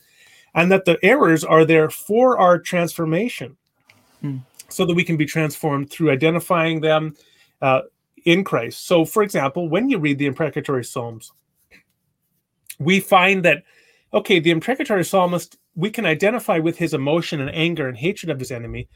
and 0.55 0.71
that 0.71 0.85
the 0.85 0.99
errors 1.03 1.45
are 1.45 1.65
there 1.65 1.91
for 1.91 2.39
our 2.39 2.59
transformation, 2.59 3.57
hmm. 4.21 4.39
so 4.69 4.87
that 4.87 4.95
we 4.95 5.05
can 5.05 5.17
be 5.17 5.27
transformed 5.27 5.91
through 5.91 6.13
identifying 6.13 6.81
them 6.81 7.17
uh, 7.63 7.81
in 8.25 8.45
Christ. 8.45 8.87
So, 8.87 9.05
for 9.05 9.23
example, 9.23 9.69
when 9.69 9.89
you 9.89 9.99
read 9.99 10.19
the 10.19 10.27
imprecatory 10.27 10.85
Psalms, 10.85 11.33
we 12.79 13.01
find 13.01 13.45
that 13.45 13.65
okay, 14.15 14.39
the 14.39 14.53
imprecatory 14.53 15.05
psalmist, 15.05 15.59
we 15.75 15.91
can 15.91 16.07
identify 16.07 16.59
with 16.59 16.79
his 16.79 16.95
emotion 16.95 17.41
and 17.41 17.51
anger 17.51 17.89
and 17.89 17.97
hatred 17.97 18.31
of 18.31 18.39
his 18.39 18.53
enemy, 18.53 18.89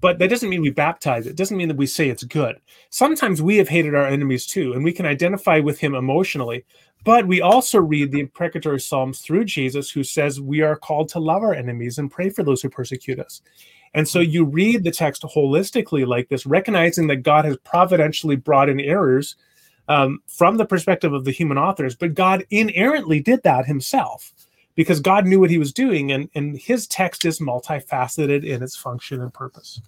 but 0.00 0.18
that 0.18 0.30
doesn't 0.30 0.48
mean 0.48 0.62
we 0.62 0.70
baptize 0.70 1.26
it. 1.26 1.30
it 1.30 1.36
doesn't 1.36 1.56
mean 1.56 1.68
that 1.68 1.76
we 1.76 1.86
say 1.86 2.08
it's 2.08 2.24
good. 2.24 2.56
Sometimes 2.90 3.42
we 3.42 3.58
have 3.58 3.68
hated 3.68 3.94
our 3.94 4.06
enemies 4.06 4.46
too, 4.46 4.72
and 4.72 4.82
we 4.82 4.92
can 4.92 5.06
identify 5.06 5.60
with 5.60 5.78
him 5.78 5.94
emotionally. 5.94 6.64
But 7.04 7.26
we 7.26 7.42
also 7.42 7.78
read 7.78 8.12
the 8.12 8.20
imprecatory 8.20 8.80
psalms 8.80 9.20
through 9.20 9.44
Jesus, 9.44 9.90
who 9.90 10.02
says 10.02 10.40
we 10.40 10.62
are 10.62 10.76
called 10.76 11.10
to 11.10 11.20
love 11.20 11.42
our 11.42 11.54
enemies 11.54 11.98
and 11.98 12.10
pray 12.10 12.30
for 12.30 12.42
those 12.42 12.62
who 12.62 12.70
persecute 12.70 13.20
us. 13.20 13.42
And 13.92 14.08
so 14.08 14.20
you 14.20 14.44
read 14.44 14.82
the 14.82 14.90
text 14.90 15.22
holistically 15.22 16.06
like 16.06 16.30
this, 16.30 16.46
recognizing 16.46 17.06
that 17.08 17.16
God 17.16 17.44
has 17.44 17.58
providentially 17.58 18.36
brought 18.36 18.70
in 18.70 18.80
errors 18.80 19.36
um, 19.88 20.20
from 20.26 20.56
the 20.56 20.64
perspective 20.64 21.12
of 21.12 21.24
the 21.24 21.30
human 21.30 21.58
authors, 21.58 21.94
but 21.94 22.14
God 22.14 22.44
inerrantly 22.50 23.20
did 23.20 23.42
that 23.42 23.66
himself 23.66 24.32
because 24.74 25.00
God 25.00 25.26
knew 25.26 25.40
what 25.40 25.50
he 25.50 25.58
was 25.58 25.72
doing, 25.72 26.12
and, 26.12 26.28
and 26.34 26.56
his 26.58 26.86
text 26.86 27.24
is 27.24 27.38
multifaceted 27.38 28.44
in 28.44 28.62
its 28.62 28.76
function 28.76 29.20
and 29.20 29.32
purpose. 29.32 29.80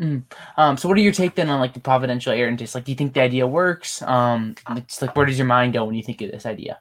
Mm. 0.00 0.24
Um, 0.56 0.76
so 0.76 0.88
what 0.88 0.98
are 0.98 1.00
your 1.00 1.12
take 1.12 1.34
then 1.34 1.48
on 1.48 1.60
like 1.60 1.74
the 1.74 1.80
providential 1.80 2.32
errantist? 2.32 2.74
Like, 2.74 2.84
do 2.84 2.92
you 2.92 2.96
think 2.96 3.14
the 3.14 3.22
idea 3.22 3.46
works? 3.46 4.02
Um, 4.02 4.54
it's 4.70 5.00
like, 5.00 5.16
where 5.16 5.26
does 5.26 5.38
your 5.38 5.46
mind 5.46 5.72
go 5.72 5.84
when 5.84 5.94
you 5.94 6.02
think 6.02 6.20
of 6.20 6.30
this 6.30 6.46
idea? 6.46 6.78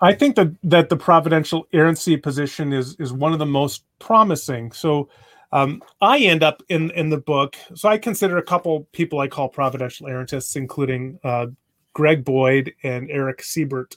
I 0.00 0.12
think 0.14 0.36
that 0.36 0.54
that 0.62 0.90
the 0.90 0.96
providential 0.96 1.66
errancy 1.72 2.16
position 2.16 2.72
is 2.72 2.94
is 3.00 3.12
one 3.12 3.32
of 3.32 3.38
the 3.38 3.46
most 3.46 3.84
promising. 3.98 4.70
So 4.72 5.08
um, 5.50 5.82
I 6.00 6.18
end 6.18 6.42
up 6.42 6.62
in 6.68 6.90
in 6.92 7.08
the 7.08 7.18
book. 7.18 7.56
So 7.74 7.88
I 7.88 7.98
consider 7.98 8.38
a 8.38 8.42
couple 8.42 8.86
people 8.92 9.18
I 9.18 9.28
call 9.28 9.48
providential 9.48 10.06
errantists, 10.06 10.54
including 10.54 11.18
uh, 11.24 11.46
Greg 11.94 12.24
Boyd 12.24 12.74
and 12.84 13.10
Eric 13.10 13.38
Seibert 13.38 13.96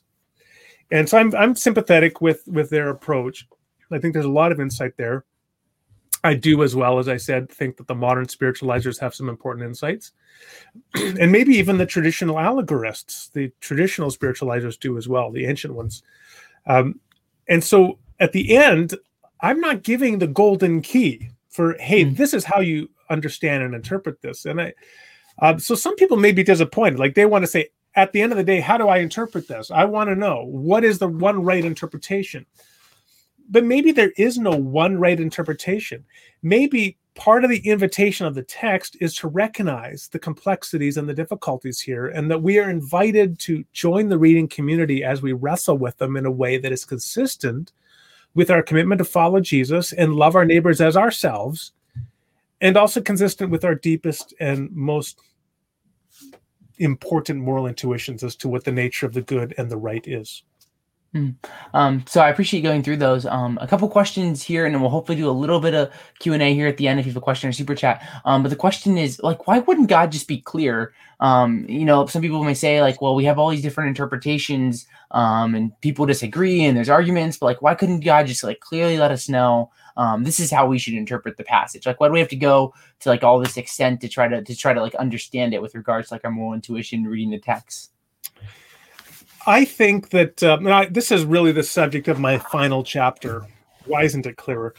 and 0.92 1.08
so 1.08 1.18
I'm 1.18 1.34
I'm 1.36 1.56
sympathetic 1.56 2.22
with 2.22 2.48
with 2.48 2.70
their 2.70 2.90
approach. 2.90 3.48
I 3.92 4.00
think 4.00 4.14
there's 4.14 4.26
a 4.26 4.30
lot 4.30 4.52
of 4.52 4.60
insight 4.60 4.96
there. 4.98 5.26
I 6.24 6.36
do 6.36 6.62
as 6.62 6.76
well 6.76 7.00
as 7.00 7.10
I 7.10 7.18
said 7.18 7.50
think 7.50 7.78
that 7.78 7.88
the 7.88 7.96
modern 7.96 8.28
spiritualizers 8.28 9.00
have 9.00 9.16
some 9.16 9.28
important 9.28 9.66
insights, 9.66 10.12
and 10.94 11.32
maybe 11.32 11.54
even 11.56 11.78
the 11.78 11.86
traditional 11.86 12.36
allegorists, 12.36 13.32
the 13.32 13.52
traditional 13.60 14.12
spiritualizers 14.12 14.80
do 14.80 14.98
as 14.98 15.08
well, 15.08 15.32
the 15.32 15.46
ancient 15.46 15.74
ones. 15.74 16.04
Um, 16.68 17.00
and 17.48 17.64
so 17.64 17.98
at 18.20 18.34
the 18.34 18.56
end, 18.56 18.96
I'm 19.42 19.60
not 19.60 19.84
giving 19.84 20.20
the 20.20 20.28
golden 20.28 20.82
key 20.82 21.30
for 21.50 21.76
hey, 21.80 22.06
mm. 22.06 22.16
this 22.16 22.34
is 22.34 22.46
how 22.46 22.60
you 22.60 22.90
understand 23.10 23.64
and 23.64 23.74
interpret 23.74 24.22
this. 24.22 24.46
And 24.46 24.62
I, 24.62 24.74
uh, 25.40 25.58
so 25.58 25.76
some 25.76 25.96
people 25.96 26.18
may 26.18 26.32
be 26.32 26.44
disappointed. 26.44 27.00
Like 27.00 27.16
they 27.16 27.26
want 27.26 27.44
to 27.44 27.48
say, 27.48 27.70
at 27.96 28.12
the 28.12 28.22
end 28.22 28.32
of 28.32 28.38
the 28.38 28.44
day, 28.44 28.60
how 28.60 28.78
do 28.78 28.88
I 28.88 28.98
interpret 28.98 29.48
this? 29.48 29.72
I 29.72 29.86
want 29.86 30.10
to 30.10 30.16
know 30.16 30.46
what 30.46 30.84
is 30.84 31.00
the 31.00 31.08
one 31.08 31.44
right 31.44 31.66
interpretation. 31.66 32.46
But 33.50 33.66
maybe 33.66 33.92
there 33.92 34.14
is 34.18 34.38
no 34.38 34.52
one 34.52 34.98
right 34.98 35.20
interpretation. 35.20 36.06
Maybe 36.42 36.98
part 37.16 37.44
of 37.44 37.50
the 37.50 37.60
invitation 37.68 38.26
of 38.26 38.34
the 38.34 38.44
text 38.44 38.96
is 39.02 39.14
to 39.16 39.28
recognize 39.28 40.08
the 40.08 40.20
complexities 40.20 40.96
and 40.96 41.10
the 41.10 41.14
difficulties 41.14 41.82
here, 41.82 42.08
and 42.08 42.32
that 42.32 42.42
we 42.42 42.60
are 42.60 42.70
invited 42.70 43.38
to 43.40 43.66
join 43.74 44.08
the 44.08 44.18
reading 44.18 44.48
community 44.48 45.04
as 45.04 45.22
we 45.22 45.34
wrestle 45.34 45.78
with 45.78 45.98
them 45.98 46.16
in 46.16 46.26
a 46.26 46.32
way 46.32 46.58
that 46.58 46.72
is 46.72 46.86
consistent 46.86 47.74
with 48.34 48.50
our 48.50 48.64
commitment 48.64 49.00
to 49.00 49.06
follow 49.06 49.42
Jesus 49.42 49.92
and 49.92 50.16
love 50.16 50.38
our 50.38 50.46
neighbors 50.46 50.80
as 50.80 50.96
ourselves, 50.96 51.74
and 52.62 52.78
also 52.78 53.02
consistent 53.02 53.52
with 53.52 53.66
our 53.66 53.76
deepest 53.76 54.34
and 54.40 54.72
most 54.72 55.20
important 56.82 57.40
moral 57.40 57.68
intuitions 57.68 58.24
as 58.24 58.36
to 58.38 58.50
what 58.50 58.64
the 58.64 58.72
nature 58.72 59.06
of 59.06 59.14
the 59.14 59.22
good 59.22 59.54
and 59.58 59.70
the 59.70 59.78
right 59.78 60.06
is. 60.08 60.44
Mm. 61.14 61.36
Um, 61.74 62.06
so 62.08 62.22
I 62.22 62.30
appreciate 62.30 62.62
going 62.62 62.84
through 62.84 62.98
those. 62.98 63.26
Um, 63.26 63.58
a 63.62 63.68
couple 63.68 63.88
questions 63.90 64.42
here, 64.42 64.66
and 64.66 64.74
then 64.74 64.82
we'll 64.82 64.90
hopefully 64.90 65.18
do 65.18 65.30
a 65.30 65.32
little 65.32 65.60
bit 65.60 65.74
of 65.74 65.92
Q 66.20 66.34
and 66.34 66.42
A 66.42 66.54
here 66.54 66.68
at 66.68 66.78
the 66.78 66.88
end 66.88 67.00
if 67.00 67.06
you 67.06 67.12
have 67.12 67.18
a 67.18 67.22
question 67.22 67.50
or 67.50 67.52
super 67.52 67.76
chat. 67.76 68.08
Um, 68.24 68.44
but 68.44 68.50
the 68.50 68.56
question 68.56 68.98
is 68.98 69.20
like, 69.22 69.46
why 69.46 69.60
wouldn't 69.60 69.90
God 69.90 70.12
just 70.12 70.28
be 70.28 70.40
clear? 70.40 70.94
Um, 71.20 71.66
you 71.68 71.84
know, 71.84 72.06
some 72.06 72.22
people 72.22 72.44
may 72.46 72.54
say 72.54 72.82
like, 72.82 73.02
well, 73.02 73.14
we 73.14 73.26
have 73.26 73.38
all 73.38 73.50
these 73.50 73.62
different 73.62 73.90
interpretations, 73.90 74.88
um, 75.12 75.54
and 75.54 75.80
people 75.82 76.06
disagree, 76.06 76.64
and 76.64 76.78
there's 76.78 76.90
arguments, 76.90 77.38
but 77.38 77.48
like, 77.48 77.62
why 77.62 77.76
couldn't 77.76 78.06
God 78.06 78.26
just 78.26 78.44
like 78.44 78.62
clearly 78.62 78.98
let 78.98 79.12
us 79.12 79.28
know 79.28 79.70
um, 79.98 80.24
this 80.24 80.40
is 80.40 80.52
how 80.52 80.66
we 80.66 80.78
should 80.78 80.94
interpret 80.94 81.38
the 81.38 81.44
passage? 81.44 81.86
Like, 81.86 82.00
why 82.00 82.08
do 82.08 82.14
we 82.14 82.20
have 82.20 82.30
to 82.30 82.36
go 82.36 82.74
to 83.00 83.10
like 83.10 83.24
all 83.24 83.40
this 83.40 83.58
extent 83.58 84.02
to 84.02 84.08
try 84.08 84.28
to 84.28 84.44
to 84.44 84.56
try 84.56 84.74
to 84.74 84.82
like 84.82 84.96
understand 84.96 85.54
it 85.54 85.62
with 85.62 85.76
regards 85.76 86.10
to 86.10 86.16
like 86.16 86.26
our 86.26 86.32
moral 86.32 86.54
intuition 86.54 87.04
reading 87.04 87.32
the 87.32 87.40
text? 87.40 87.92
I 89.48 89.66
think 89.66 90.10
that 90.10 90.44
um, 90.44 90.68
I, 90.68 90.86
this 90.86 91.12
is 91.12 91.26
really 91.26 91.52
the 91.52 91.64
subject 91.64 92.08
of 92.08 92.20
my 92.20 92.38
final 92.38 92.84
chapter. 92.84 93.46
Why 93.86 94.04
isn't 94.04 94.26
it 94.26 94.38
clearer? 94.38 94.76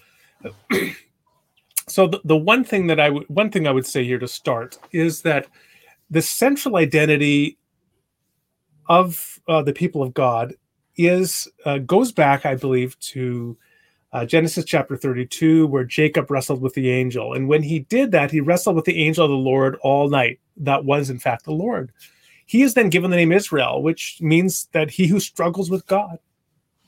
so 1.88 2.06
the, 2.06 2.20
the 2.24 2.36
one 2.36 2.64
thing 2.64 2.86
that 2.86 3.00
I 3.00 3.08
w- 3.08 3.26
one 3.28 3.50
thing 3.50 3.66
I 3.66 3.72
would 3.72 3.86
say 3.86 4.04
here 4.04 4.18
to 4.18 4.28
start 4.28 4.78
is 4.92 5.22
that 5.22 5.48
the 6.10 6.22
central 6.22 6.76
identity 6.76 7.58
of 8.88 9.40
uh, 9.48 9.62
the 9.62 9.72
people 9.72 10.02
of 10.02 10.14
God 10.14 10.54
is 10.96 11.48
uh, 11.64 11.78
goes 11.78 12.12
back, 12.12 12.46
I 12.46 12.54
believe, 12.54 12.98
to 13.00 13.56
uh, 14.12 14.26
Genesis 14.26 14.64
chapter 14.64 14.96
32, 14.96 15.66
where 15.66 15.84
Jacob 15.84 16.30
wrestled 16.30 16.60
with 16.60 16.74
the 16.74 16.90
angel, 16.90 17.34
and 17.34 17.48
when 17.48 17.62
he 17.62 17.80
did 17.80 18.12
that, 18.12 18.30
he 18.30 18.40
wrestled 18.40 18.76
with 18.76 18.84
the 18.84 19.02
angel 19.02 19.24
of 19.24 19.30
the 19.30 19.36
Lord 19.36 19.76
all 19.82 20.08
night. 20.08 20.38
That 20.56 20.84
was, 20.84 21.10
in 21.10 21.18
fact, 21.18 21.44
the 21.44 21.52
Lord. 21.52 21.92
He 22.46 22.62
is 22.62 22.74
then 22.74 22.90
given 22.90 23.10
the 23.10 23.16
name 23.16 23.32
Israel, 23.32 23.82
which 23.82 24.18
means 24.20 24.68
that 24.72 24.90
he 24.90 25.06
who 25.06 25.20
struggles 25.20 25.70
with 25.70 25.86
God. 25.86 26.18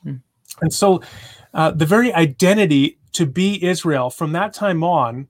Hmm. 0.02 0.16
And 0.60 0.72
so 0.72 1.00
uh, 1.54 1.70
the 1.70 1.86
very 1.86 2.12
identity 2.12 2.98
to 3.12 3.24
be 3.24 3.64
Israel 3.64 4.10
from 4.10 4.32
that 4.32 4.52
time 4.52 4.84
on 4.84 5.28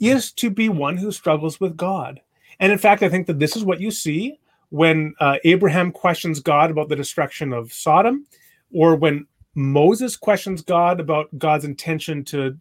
is 0.00 0.32
to 0.32 0.50
be 0.50 0.68
one 0.68 0.96
who 0.96 1.12
struggles 1.12 1.60
with 1.60 1.76
God. 1.76 2.20
And 2.58 2.72
in 2.72 2.78
fact, 2.78 3.02
I 3.02 3.08
think 3.08 3.26
that 3.26 3.38
this 3.38 3.56
is 3.56 3.64
what 3.64 3.80
you 3.80 3.90
see 3.90 4.38
when 4.68 5.14
uh, 5.20 5.36
Abraham 5.44 5.92
questions 5.92 6.40
God 6.40 6.70
about 6.70 6.88
the 6.88 6.96
destruction 6.96 7.52
of 7.52 7.72
Sodom, 7.72 8.26
or 8.72 8.96
when 8.96 9.26
Moses 9.54 10.16
questions 10.16 10.62
God 10.62 11.00
about 11.00 11.26
God's 11.38 11.64
intention 11.64 12.24
to 12.26 12.56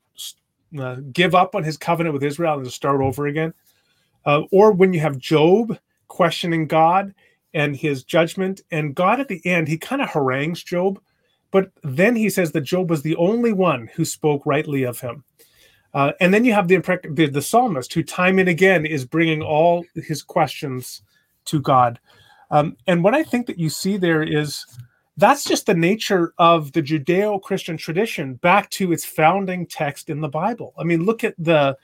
uh, 0.80 0.98
give 1.12 1.36
up 1.36 1.56
on 1.56 1.64
his 1.64 1.78
covenant 1.78 2.14
with 2.14 2.24
Israel 2.24 2.56
and 2.56 2.66
to 2.66 2.72
start 2.72 3.02
over 3.02 3.28
again, 3.28 3.54
uh, 4.26 4.42
or 4.52 4.72
when 4.72 4.94
you 4.94 5.00
have 5.00 5.18
Job 5.18 5.78
questioning 6.08 6.68
God 6.68 7.14
and 7.54 7.76
his 7.76 8.04
judgment. 8.04 8.62
And 8.72 8.96
God 8.96 9.20
at 9.20 9.28
the 9.28 9.46
end, 9.46 9.68
he 9.68 9.78
kind 9.78 10.02
of 10.02 10.10
harangues 10.10 10.64
Job, 10.64 11.00
but 11.52 11.72
then 11.84 12.16
he 12.16 12.30
says 12.30 12.52
that 12.52 12.62
Job 12.62 12.90
was 12.90 13.02
the 13.02 13.16
only 13.16 13.54
one 13.54 13.90
who 13.96 14.06
spoke 14.06 14.46
rightly 14.46 14.84
of 14.84 15.00
him. 15.00 15.24
Uh, 15.94 16.12
and 16.20 16.34
then 16.34 16.46
you 16.46 16.54
have 16.54 16.68
the, 16.68 16.78
the, 17.12 17.26
the 17.26 17.42
psalmist 17.42 17.94
who 17.94 18.04
time 18.04 18.38
and 18.38 18.50
again 18.50 18.86
is 18.86 19.06
bringing 19.06 19.42
all 19.42 19.86
his 19.96 20.22
questions 20.22 21.02
to 21.46 21.60
God. 21.60 22.00
Um, 22.52 22.78
and 22.86 23.04
what 23.04 23.16
I 23.16 23.24
think 23.24 23.48
that 23.48 23.60
you 23.60 23.70
see 23.70 23.98
there 23.98 24.22
is 24.22 24.66
that's 25.20 25.43
just 25.43 25.65
the 25.65 25.74
nature 25.74 26.34
of 26.38 26.72
the 26.72 26.82
Judeo-Christian 26.82 27.78
tradition 27.78 28.36
back 28.36 28.70
to 28.72 28.91
its 28.91 29.05
founding 29.05 29.65
text 29.65 30.09
in 30.09 30.22
the 30.22 30.30
Bible. 30.30 30.74
I 30.80 30.84
mean, 30.84 31.05
look 31.05 31.24
at 31.24 31.36
the 31.38 31.78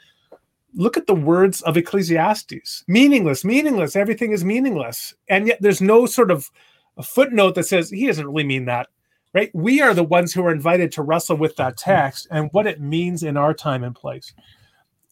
look 0.73 0.97
at 0.97 1.07
the 1.07 1.15
words 1.15 1.61
of 1.61 1.77
Ecclesiastes 1.77 2.83
meaningless, 2.87 3.45
meaningless, 3.45 3.95
everything 3.95 4.31
is 4.31 4.43
meaningless. 4.43 5.13
And 5.29 5.47
yet 5.47 5.61
there's 5.61 5.81
no 5.81 6.05
sort 6.05 6.31
of 6.31 6.49
a 6.97 7.03
footnote 7.03 7.55
that 7.55 7.65
says 7.65 7.89
he 7.89 8.07
doesn't 8.07 8.27
really 8.27 8.43
mean 8.43 8.65
that, 8.65 8.87
right? 9.33 9.51
We 9.53 9.81
are 9.81 9.93
the 9.93 10.03
ones 10.03 10.33
who 10.33 10.45
are 10.45 10.51
invited 10.51 10.91
to 10.93 11.01
wrestle 11.01 11.37
with 11.37 11.55
that 11.57 11.77
mm-hmm. 11.77 11.91
text 11.91 12.27
and 12.31 12.49
what 12.51 12.67
it 12.67 12.81
means 12.81 13.23
in 13.23 13.37
our 13.37 13.53
time 13.53 13.83
and 13.83 13.95
place. 13.95 14.33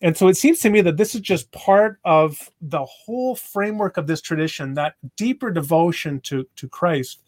And 0.01 0.17
so 0.17 0.27
it 0.27 0.35
seems 0.35 0.59
to 0.59 0.69
me 0.69 0.81
that 0.81 0.97
this 0.97 1.15
is 1.15 1.21
just 1.21 1.51
part 1.53 1.97
of 2.03 2.49
the 2.61 2.83
whole 2.83 3.35
framework 3.35 3.95
of 3.95 4.05
this 4.05 4.19
tradition 4.19 4.73
that 4.73 4.95
deeper 5.15 5.49
devotion 5.49 6.19
to, 6.21 6.45
to 6.57 6.67
Christ, 6.67 7.22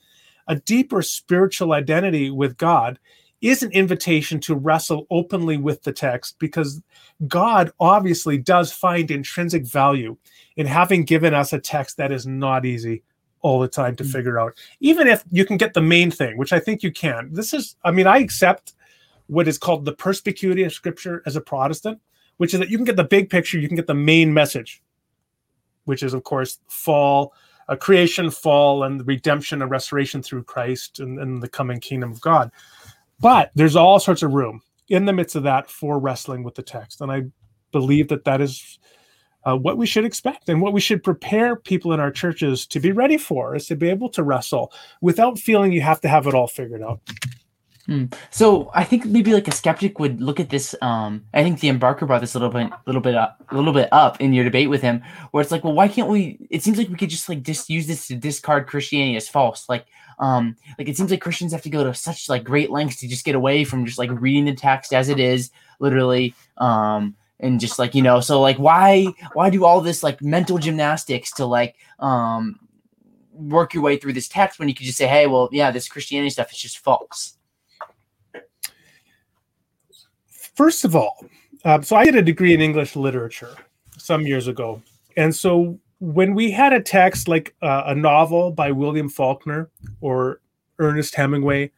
a 0.48 0.56
deeper 0.56 1.02
spiritual 1.02 1.74
identity 1.74 2.30
with 2.30 2.58
God 2.58 3.00
is 3.42 3.62
an 3.62 3.72
invitation 3.72 4.40
to 4.40 4.56
wrestle 4.56 5.06
openly 5.10 5.58
with 5.58 5.84
the 5.84 5.92
text 5.92 6.38
because 6.40 6.82
God 7.28 7.72
obviously 7.80 8.38
does 8.38 8.72
find 8.72 9.12
intrinsic 9.12 9.66
value 9.68 10.18
in 10.56 10.66
having 10.66 11.04
given 11.04 11.34
us 11.34 11.54
a 11.54 11.60
text 11.60 11.98
that 11.98 12.12
is 12.12 12.26
not 12.26 12.66
easy 12.66 13.04
all 13.42 13.60
the 13.60 13.68
time 13.68 13.96
to 13.98 14.04
mm-hmm. 14.04 14.14
figure 14.14 14.40
out. 14.40 14.58
Even 14.80 15.08
if 15.08 15.24
you 15.32 15.46
can 15.46 15.58
get 15.58 15.74
the 15.74 15.82
main 15.82 16.10
thing, 16.10 16.38
which 16.38 16.54
I 16.54 16.60
think 16.60 16.82
you 16.82 16.92
can. 16.92 17.30
This 17.32 17.54
is, 17.54 17.76
I 17.84 17.92
mean, 17.92 18.08
I 18.08 18.18
accept 18.18 18.74
what 19.28 19.48
is 19.48 19.58
called 19.58 19.86
the 19.86 19.94
perspicuity 19.94 20.64
of 20.64 20.74
scripture 20.74 21.22
as 21.26 21.36
a 21.36 21.42
Protestant, 21.42 22.00
which 22.38 22.54
is 22.54 22.60
that 22.60 22.70
you 22.70 22.78
can 22.78 22.86
get 22.86 22.96
the 22.96 23.04
big 23.04 23.30
picture, 23.30 23.60
you 23.60 23.68
can 23.68 23.76
get 23.76 23.88
the 23.88 23.94
main 23.94 24.34
message, 24.34 24.82
which 25.84 26.04
is, 26.04 26.14
of 26.14 26.24
course, 26.24 26.60
fall, 26.68 27.34
a 27.68 27.78
creation, 27.78 28.30
fall, 28.30 28.84
and 28.84 29.06
redemption 29.08 29.62
and 29.62 29.72
restoration 29.72 30.22
through 30.22 30.44
Christ 30.44 31.00
and, 31.00 31.20
and 31.20 31.42
the 31.42 31.50
coming 31.50 31.80
kingdom 31.80 32.12
of 32.12 32.22
God. 32.22 32.52
But 33.20 33.52
there's 33.56 33.76
all 33.76 34.00
sorts 34.00 34.24
of 34.24 34.34
room 34.34 34.62
in 34.90 35.06
the 35.06 35.14
midst 35.14 35.36
of 35.36 35.44
that 35.44 35.70
for 35.70 36.00
wrestling 36.00 36.44
with 36.44 36.56
the 36.56 36.64
text. 36.64 37.02
And 37.02 37.12
I 37.12 37.24
believe 37.72 38.08
that 38.10 38.26
that 38.26 38.42
is 38.42 38.80
uh, 39.46 39.56
what 39.56 39.78
we 39.78 39.86
should 39.86 40.06
expect 40.06 40.50
and 40.50 40.62
what 40.62 40.74
we 40.74 40.82
should 40.82 41.04
prepare 41.04 41.56
people 41.56 41.94
in 41.94 42.00
our 42.00 42.12
churches 42.12 42.66
to 42.68 42.80
be 42.80 42.92
ready 42.92 43.18
for 43.18 43.56
is 43.56 43.68
to 43.68 43.76
be 43.76 43.90
able 43.90 44.10
to 44.10 44.24
wrestle 44.24 44.72
without 45.02 45.38
feeling 45.38 45.72
you 45.72 45.82
have 45.82 46.02
to 46.02 46.08
have 46.08 46.28
it 46.28 46.34
all 46.34 46.48
figured 46.48 46.82
out. 46.82 47.00
Hmm. 47.86 48.06
So 48.32 48.72
I 48.74 48.84
think 48.84 49.06
maybe 49.06 49.34
like 49.34 49.48
a 49.48 49.52
skeptic 49.52 50.00
would 50.00 50.20
look 50.20 50.40
at 50.40 50.50
this. 50.50 50.74
Um, 50.82 51.24
I 51.34 51.44
think 51.44 51.60
the 51.60 51.70
Embarker 51.70 52.08
brought 52.08 52.22
this 52.22 52.34
a 52.34 52.40
little 52.40 52.52
bit, 52.52 52.72
little 52.88 53.02
bit 53.02 53.14
up, 53.14 53.44
a 53.52 53.56
little 53.56 53.74
bit 53.74 53.90
up 53.92 54.20
in 54.20 54.34
your 54.34 54.44
debate 54.44 54.70
with 54.70 54.82
him, 54.82 55.04
where 55.32 55.42
it's 55.42 55.52
like, 55.52 55.64
well, 55.64 55.74
why 55.74 55.88
can't 55.88 56.10
we? 56.10 56.40
It 56.50 56.64
seems 56.64 56.80
like 56.80 56.90
we 56.90 56.96
could 56.96 57.12
just 57.12 57.30
like 57.30 57.44
just 57.44 57.70
use 57.70 57.86
this 57.86 58.08
to 58.08 58.16
discard 58.16 58.66
Christianity 58.66 59.16
as 59.16 59.30
false. 59.30 59.70
Like, 59.70 59.86
um, 60.18 60.56
like 60.80 60.90
it 60.90 60.98
seems 60.98 61.12
like 61.12 61.22
Christians 61.22 61.52
have 61.52 61.62
to 61.62 61.70
go 61.70 61.84
to 61.84 61.94
such 61.94 62.28
like 62.28 62.44
great 62.44 62.72
lengths 62.72 62.98
to 63.02 63.08
just 63.08 63.24
get 63.24 63.36
away 63.36 63.64
from 63.64 63.86
just 63.86 64.00
like 64.00 64.10
reading 64.12 64.46
the 64.46 64.56
text 64.56 64.92
as 64.92 65.10
it 65.10 65.20
is, 65.20 65.52
literally. 65.80 66.34
Um, 66.58 67.16
and 67.40 67.60
just 67.60 67.78
like 67.78 67.94
you 67.94 68.02
know, 68.02 68.20
so 68.20 68.42
like 68.42 68.58
why 68.58 69.06
why 69.34 69.52
do 69.52 69.64
all 69.64 69.82
this 69.82 70.02
like 70.02 70.24
mental 70.24 70.58
gymnastics 70.58 71.32
to 71.34 71.46
like 71.46 71.76
um 72.00 72.60
work 73.32 73.74
your 73.74 73.84
way 73.84 73.98
through 73.98 74.14
this 74.14 74.28
text 74.28 74.58
when 74.58 74.70
you 74.70 74.74
could 74.74 74.86
just 74.86 74.98
say, 74.98 75.08
hey, 75.08 75.28
well, 75.28 75.50
yeah, 75.52 75.70
this 75.70 75.88
Christianity 75.88 76.30
stuff 76.30 76.52
is 76.52 76.58
just 76.58 76.80
false. 76.80 77.38
First 80.56 80.86
of 80.86 80.96
all, 80.96 81.26
uh, 81.66 81.82
so 81.82 81.96
I 81.96 82.06
did 82.06 82.16
a 82.16 82.22
degree 82.22 82.54
in 82.54 82.62
English 82.62 82.96
literature 82.96 83.56
some 83.98 84.26
years 84.26 84.48
ago. 84.48 84.82
And 85.18 85.36
so 85.36 85.80
when 86.00 86.34
we 86.34 86.52
had 86.52 86.74
a 86.74 86.82
text 86.82 87.28
like 87.28 87.56
uh, 87.62 87.84
a 87.88 87.96
novel 87.96 88.52
by 88.52 88.72
William 88.72 89.10
Faulkner 89.10 89.70
or 90.02 90.40
Ernest 90.80 91.16
Hemingway 91.16 91.72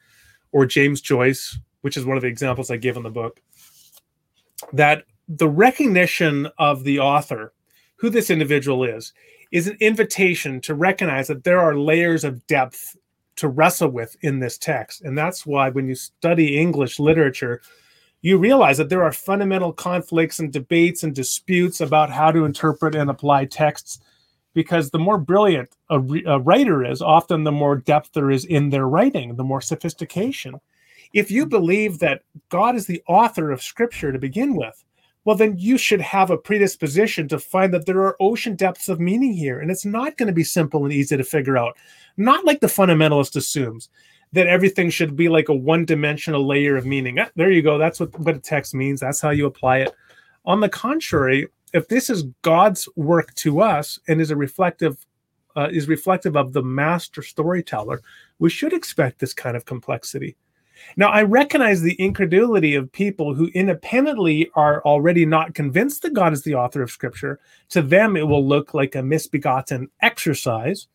or 0.52 0.66
James 0.66 1.02
Joyce, 1.02 1.58
which 1.82 1.98
is 1.98 2.06
one 2.06 2.18
of 2.18 2.22
the 2.22 2.30
examples 2.30 2.70
I 2.70 2.78
give 2.78 2.98
in 2.98 3.04
the 3.04 3.10
book, 3.10 3.42
that 4.74 5.06
the 5.28 5.50
recognition 5.50 6.48
of 6.58 6.84
the 6.84 7.00
author, 7.00 7.54
who 7.98 8.10
this 8.10 8.30
individual 8.30 8.84
is, 8.84 9.14
is 9.52 9.68
an 9.68 9.78
invitation 9.80 10.62
to 10.62 10.76
recognize 10.76 11.28
that 11.28 11.44
there 11.44 11.60
are 11.60 11.76
layers 11.76 12.24
of 12.24 12.46
depth 12.48 12.96
to 13.38 13.48
wrestle 13.48 13.90
with 13.90 14.18
in 14.22 14.40
this 14.40 14.58
text. 14.58 15.02
And 15.02 15.18
that's 15.18 15.46
why 15.46 15.70
when 15.70 15.88
you 15.88 15.96
study 15.96 16.58
English 16.58 17.00
literature, 17.00 17.62
you 18.22 18.38
realize 18.38 18.78
that 18.78 18.90
there 18.90 19.04
are 19.04 19.12
fundamental 19.12 19.72
conflicts 19.72 20.40
and 20.40 20.52
debates 20.52 21.04
and 21.04 21.14
disputes 21.14 21.82
about 21.82 22.10
how 22.10 22.32
to 22.32 22.46
interpret 22.46 22.96
and 22.96 23.10
apply 23.10 23.46
texts 23.46 24.00
because 24.54 24.90
the 24.90 25.00
more 25.00 25.18
brilliant 25.18 25.70
a, 25.90 26.00
re- 26.00 26.24
a, 26.26 26.40
writer 26.40 26.84
is 26.84 27.02
often 27.02 27.44
the 27.44 27.52
more 27.52 27.76
depth 27.76 28.12
there 28.14 28.32
is 28.32 28.46
in 28.46 28.70
their 28.70 28.88
writing 28.88 29.36
the 29.36 29.44
more 29.44 29.62
sophistication 29.62 30.60
if 31.14 31.30
you 31.30 31.46
believe 31.46 32.00
that 32.00 32.24
god 32.50 32.76
is 32.76 32.88
the 32.88 33.04
author 33.08 33.52
of 33.52 33.62
scripture 33.62 34.12
to 34.12 34.20
begin 34.20 34.56
with 34.56 34.84
well, 35.28 35.36
then 35.36 35.58
you 35.58 35.78
should 35.78 36.00
have 36.00 36.30
a 36.30 36.38
predisposition 36.38 37.28
to 37.28 37.38
find 37.38 37.74
that 37.74 37.86
there 37.86 38.02
are 38.04 38.16
ocean 38.22 38.56
depths 38.56 38.88
of 38.88 39.02
meaning 39.02 39.34
here. 39.34 39.60
And 39.60 39.70
it's 39.70 39.84
not 39.84 40.16
going 40.16 40.28
to 40.28 40.34
be 40.34 40.46
simple 40.46 40.86
and 40.86 40.94
easy 40.94 41.18
to 41.18 41.24
figure 41.26 41.58
out. 41.58 41.76
Not 42.16 42.46
like 42.46 42.62
the 42.62 42.68
fundamentalist 42.68 43.36
assumes 43.36 43.90
that 44.34 44.48
everything 44.48 44.90
should 44.90 45.16
be 45.16 45.30
like 45.30 45.50
a 45.50 45.54
one 45.54 45.86
dimensional 45.86 46.46
layer 46.46 46.76
of 46.76 46.86
meaning. 46.86 47.20
Ah, 47.20 47.30
there 47.36 47.52
you 47.52 47.62
go. 47.62 47.78
That's 47.78 48.00
what, 48.00 48.18
what 48.20 48.36
a 48.36 48.40
text 48.40 48.74
means. 48.74 49.00
That's 49.00 49.22
how 49.22 49.30
you 49.30 49.46
apply 49.46 49.80
it. 49.80 49.96
On 50.46 50.60
the 50.60 50.70
contrary, 50.70 51.48
if 51.74 51.88
this 51.88 52.10
is 52.10 52.24
God's 52.42 52.88
work 52.96 53.34
to 53.36 53.62
us 53.62 54.00
and 54.08 54.22
is 54.22 54.32
a 54.32 54.36
reflective 54.36 55.06
uh, 55.56 55.70
is 55.72 55.88
reflective 55.88 56.38
of 56.38 56.54
the 56.54 56.62
master 56.62 57.24
storyteller, 57.24 58.02
we 58.38 58.50
should 58.50 58.74
expect 58.74 59.20
this 59.20 59.34
kind 59.34 59.58
of 59.58 59.66
complexity. 59.66 60.38
Now, 60.96 61.10
I 61.10 61.24
recognize 61.24 61.82
the 61.82 62.00
incredulity 62.00 62.76
of 62.76 62.92
people 62.92 63.34
who 63.34 63.48
independently 63.56 64.52
are 64.54 64.84
already 64.84 65.26
not 65.26 65.56
convinced 65.56 66.04
that 66.04 66.14
God 66.14 66.34
is 66.34 66.44
the 66.44 66.54
author 66.54 66.84
of 66.84 66.92
Scripture. 66.92 67.40
To 67.70 67.82
them, 67.82 68.16
it 68.16 68.28
will 68.28 68.46
look 68.48 68.76
like 68.76 68.96
a 68.96 69.02
misbegotten 69.02 69.90
exercise. 70.02 70.88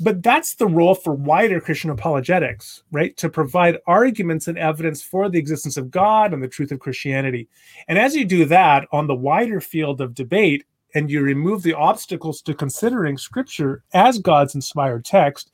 But 0.00 0.22
that's 0.22 0.54
the 0.54 0.66
role 0.66 0.94
for 0.94 1.14
wider 1.14 1.60
Christian 1.60 1.90
apologetics, 1.90 2.82
right? 2.90 3.16
To 3.18 3.28
provide 3.28 3.78
arguments 3.86 4.48
and 4.48 4.58
evidence 4.58 5.02
for 5.02 5.28
the 5.28 5.38
existence 5.38 5.76
of 5.76 5.90
God 5.90 6.32
and 6.32 6.42
the 6.42 6.48
truth 6.48 6.72
of 6.72 6.80
Christianity. 6.80 7.48
And 7.88 7.98
as 7.98 8.16
you 8.16 8.24
do 8.24 8.44
that 8.46 8.88
on 8.90 9.06
the 9.06 9.14
wider 9.14 9.60
field 9.60 10.00
of 10.00 10.14
debate, 10.14 10.64
and 10.94 11.10
you 11.10 11.22
remove 11.22 11.62
the 11.62 11.74
obstacles 11.74 12.42
to 12.42 12.54
considering 12.54 13.16
Scripture 13.16 13.82
as 13.94 14.18
God's 14.18 14.54
inspired 14.54 15.04
text, 15.04 15.50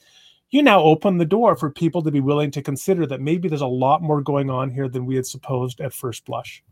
you 0.51 0.62
now 0.62 0.80
open 0.80 1.18
the 1.18 1.24
door 1.24 1.57
for 1.57 1.70
people 1.70 2.03
to 2.03 2.11
be 2.11 2.20
willing 2.20 2.51
to 2.53 2.62
consider 2.62 3.07
that 3.07 3.20
maybe 3.20 3.49
there's 3.49 3.61
a 3.61 3.66
lot 3.66 4.03
more 4.03 4.22
going 4.22 4.51
on 4.51 4.70
here 4.70 4.89
than 4.89 5.07
we 5.07 5.14
had 5.14 5.26
supposed 5.26 5.80
at 5.80 5.93
first 5.93 6.24
blush. 6.24 6.62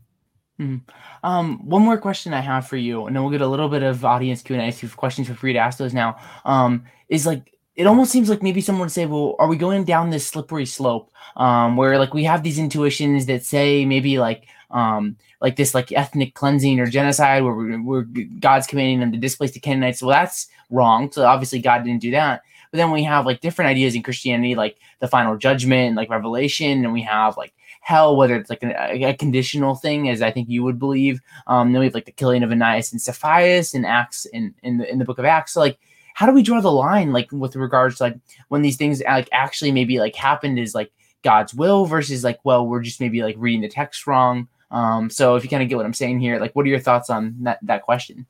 Mm. 0.59 0.81
Um, 1.23 1.65
one 1.67 1.83
more 1.83 1.99
question 1.99 2.33
I 2.33 2.41
have 2.41 2.67
for 2.67 2.77
you, 2.77 3.05
and 3.05 3.15
then 3.15 3.21
we'll 3.21 3.31
get 3.31 3.41
a 3.41 3.47
little 3.47 3.69
bit 3.69 3.83
of 3.83 4.03
audience 4.03 4.41
Q 4.41 4.55
and 4.55 4.67
A. 4.67 4.75
Have 4.75 4.97
questions, 4.97 5.27
feel 5.27 5.35
free 5.35 5.53
to 5.53 5.59
ask 5.59 5.77
those 5.77 5.93
now. 5.93 6.17
Um, 6.45 6.85
is 7.09 7.27
like 7.27 7.53
it 7.77 7.85
almost 7.85 8.11
seems 8.11 8.27
like 8.27 8.41
maybe 8.41 8.59
someone 8.59 8.87
would 8.87 8.91
say, 8.91 9.05
"Well, 9.05 9.35
are 9.39 9.47
we 9.47 9.55
going 9.55 9.85
down 9.85 10.09
this 10.09 10.27
slippery 10.27 10.65
slope 10.65 11.11
um, 11.35 11.77
where 11.77 11.99
like 11.99 12.13
we 12.13 12.23
have 12.25 12.43
these 12.43 12.57
intuitions 12.57 13.27
that 13.27 13.45
say 13.45 13.85
maybe 13.85 14.17
like 14.19 14.47
um, 14.71 15.15
like 15.41 15.55
this 15.55 15.75
like 15.75 15.91
ethnic 15.91 16.33
cleansing 16.33 16.79
or 16.79 16.87
genocide 16.87 17.43
where 17.43 17.53
we're, 17.53 17.81
we're 17.81 18.01
God's 18.39 18.67
commanding 18.67 18.99
them 18.99 19.11
to 19.11 19.17
displace 19.19 19.51
the 19.51 19.59
Canaanites? 19.59 20.01
Well, 20.01 20.09
that's 20.09 20.47
wrong. 20.71 21.11
So 21.11 21.23
obviously 21.23 21.59
God 21.59 21.83
didn't 21.83 22.01
do 22.01 22.11
that. 22.11 22.41
But 22.71 22.77
then 22.77 22.91
we 22.91 23.03
have 23.03 23.25
like 23.25 23.41
different 23.41 23.69
ideas 23.69 23.95
in 23.95 24.03
Christianity, 24.03 24.55
like 24.55 24.77
the 24.99 25.07
final 25.07 25.37
judgment, 25.37 25.95
like 25.95 26.09
Revelation, 26.09 26.83
and 26.83 26.91
we 26.91 27.03
have 27.03 27.37
like 27.37 27.53
hell, 27.81 28.17
whether 28.17 28.35
it's 28.35 28.49
like 28.49 28.63
a, 28.63 29.05
a 29.05 29.13
conditional 29.13 29.75
thing, 29.75 30.09
as 30.09 30.21
I 30.21 30.31
think 30.31 30.49
you 30.49 30.63
would 30.63 30.79
believe. 30.79 31.21
Um, 31.45 31.71
then 31.71 31.79
we 31.79 31.85
have 31.85 31.93
like 31.93 32.05
the 32.05 32.11
killing 32.11 32.43
of 32.43 32.51
Ananias 32.51 32.91
and 32.91 33.01
Sapphira 33.01 33.63
in 33.73 33.85
Acts 33.85 34.25
in 34.25 34.53
in 34.63 34.79
the 34.79 34.91
in 34.91 34.99
the 34.99 35.05
book 35.05 35.19
of 35.19 35.25
Acts. 35.25 35.53
So 35.53 35.61
like, 35.61 35.79
how 36.17 36.25
do 36.25 36.31
we 36.31 36.41
draw 36.41 36.59
the 36.59 36.71
line, 36.71 37.11
like 37.11 37.31
with 37.31 37.55
regards 37.55 37.97
to 37.97 38.05
like 38.05 38.19
when 38.47 38.63
these 38.63 38.75
things 38.75 39.03
like 39.05 39.29
actually 39.31 39.71
maybe 39.71 39.99
like 39.99 40.15
happened 40.15 40.57
is 40.57 40.73
like 40.73 40.91
God's 41.21 41.53
will 41.53 41.85
versus 41.85 42.23
like, 42.23 42.39
well, 42.43 42.65
we're 42.65 42.81
just 42.81 42.99
maybe 42.99 43.21
like 43.21 43.35
reading 43.37 43.61
the 43.61 43.69
text 43.69 44.07
wrong. 44.07 44.47
Um, 44.71 45.11
so 45.11 45.35
if 45.35 45.43
you 45.43 45.49
kind 45.51 45.61
of 45.61 45.69
get 45.69 45.75
what 45.75 45.85
I'm 45.85 45.93
saying 45.93 46.19
here, 46.19 46.39
like, 46.39 46.55
what 46.55 46.65
are 46.65 46.69
your 46.69 46.79
thoughts 46.79 47.11
on 47.11 47.35
that 47.41 47.59
that 47.61 47.83
question? 47.83 48.25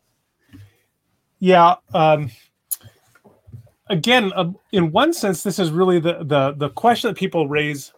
Yeah. 1.40 1.76
Um, 1.94 2.30
again, 3.90 4.34
uh, 4.36 4.52
in 4.74 4.92
one 4.92 5.14
sense, 5.14 5.44
this 5.44 5.58
is 5.58 5.72
really 5.72 6.02
the, 6.02 6.26
the 6.26 6.56
the 6.58 6.70
question 6.72 7.10
that 7.10 7.18
people 7.18 7.48
raise 7.48 7.94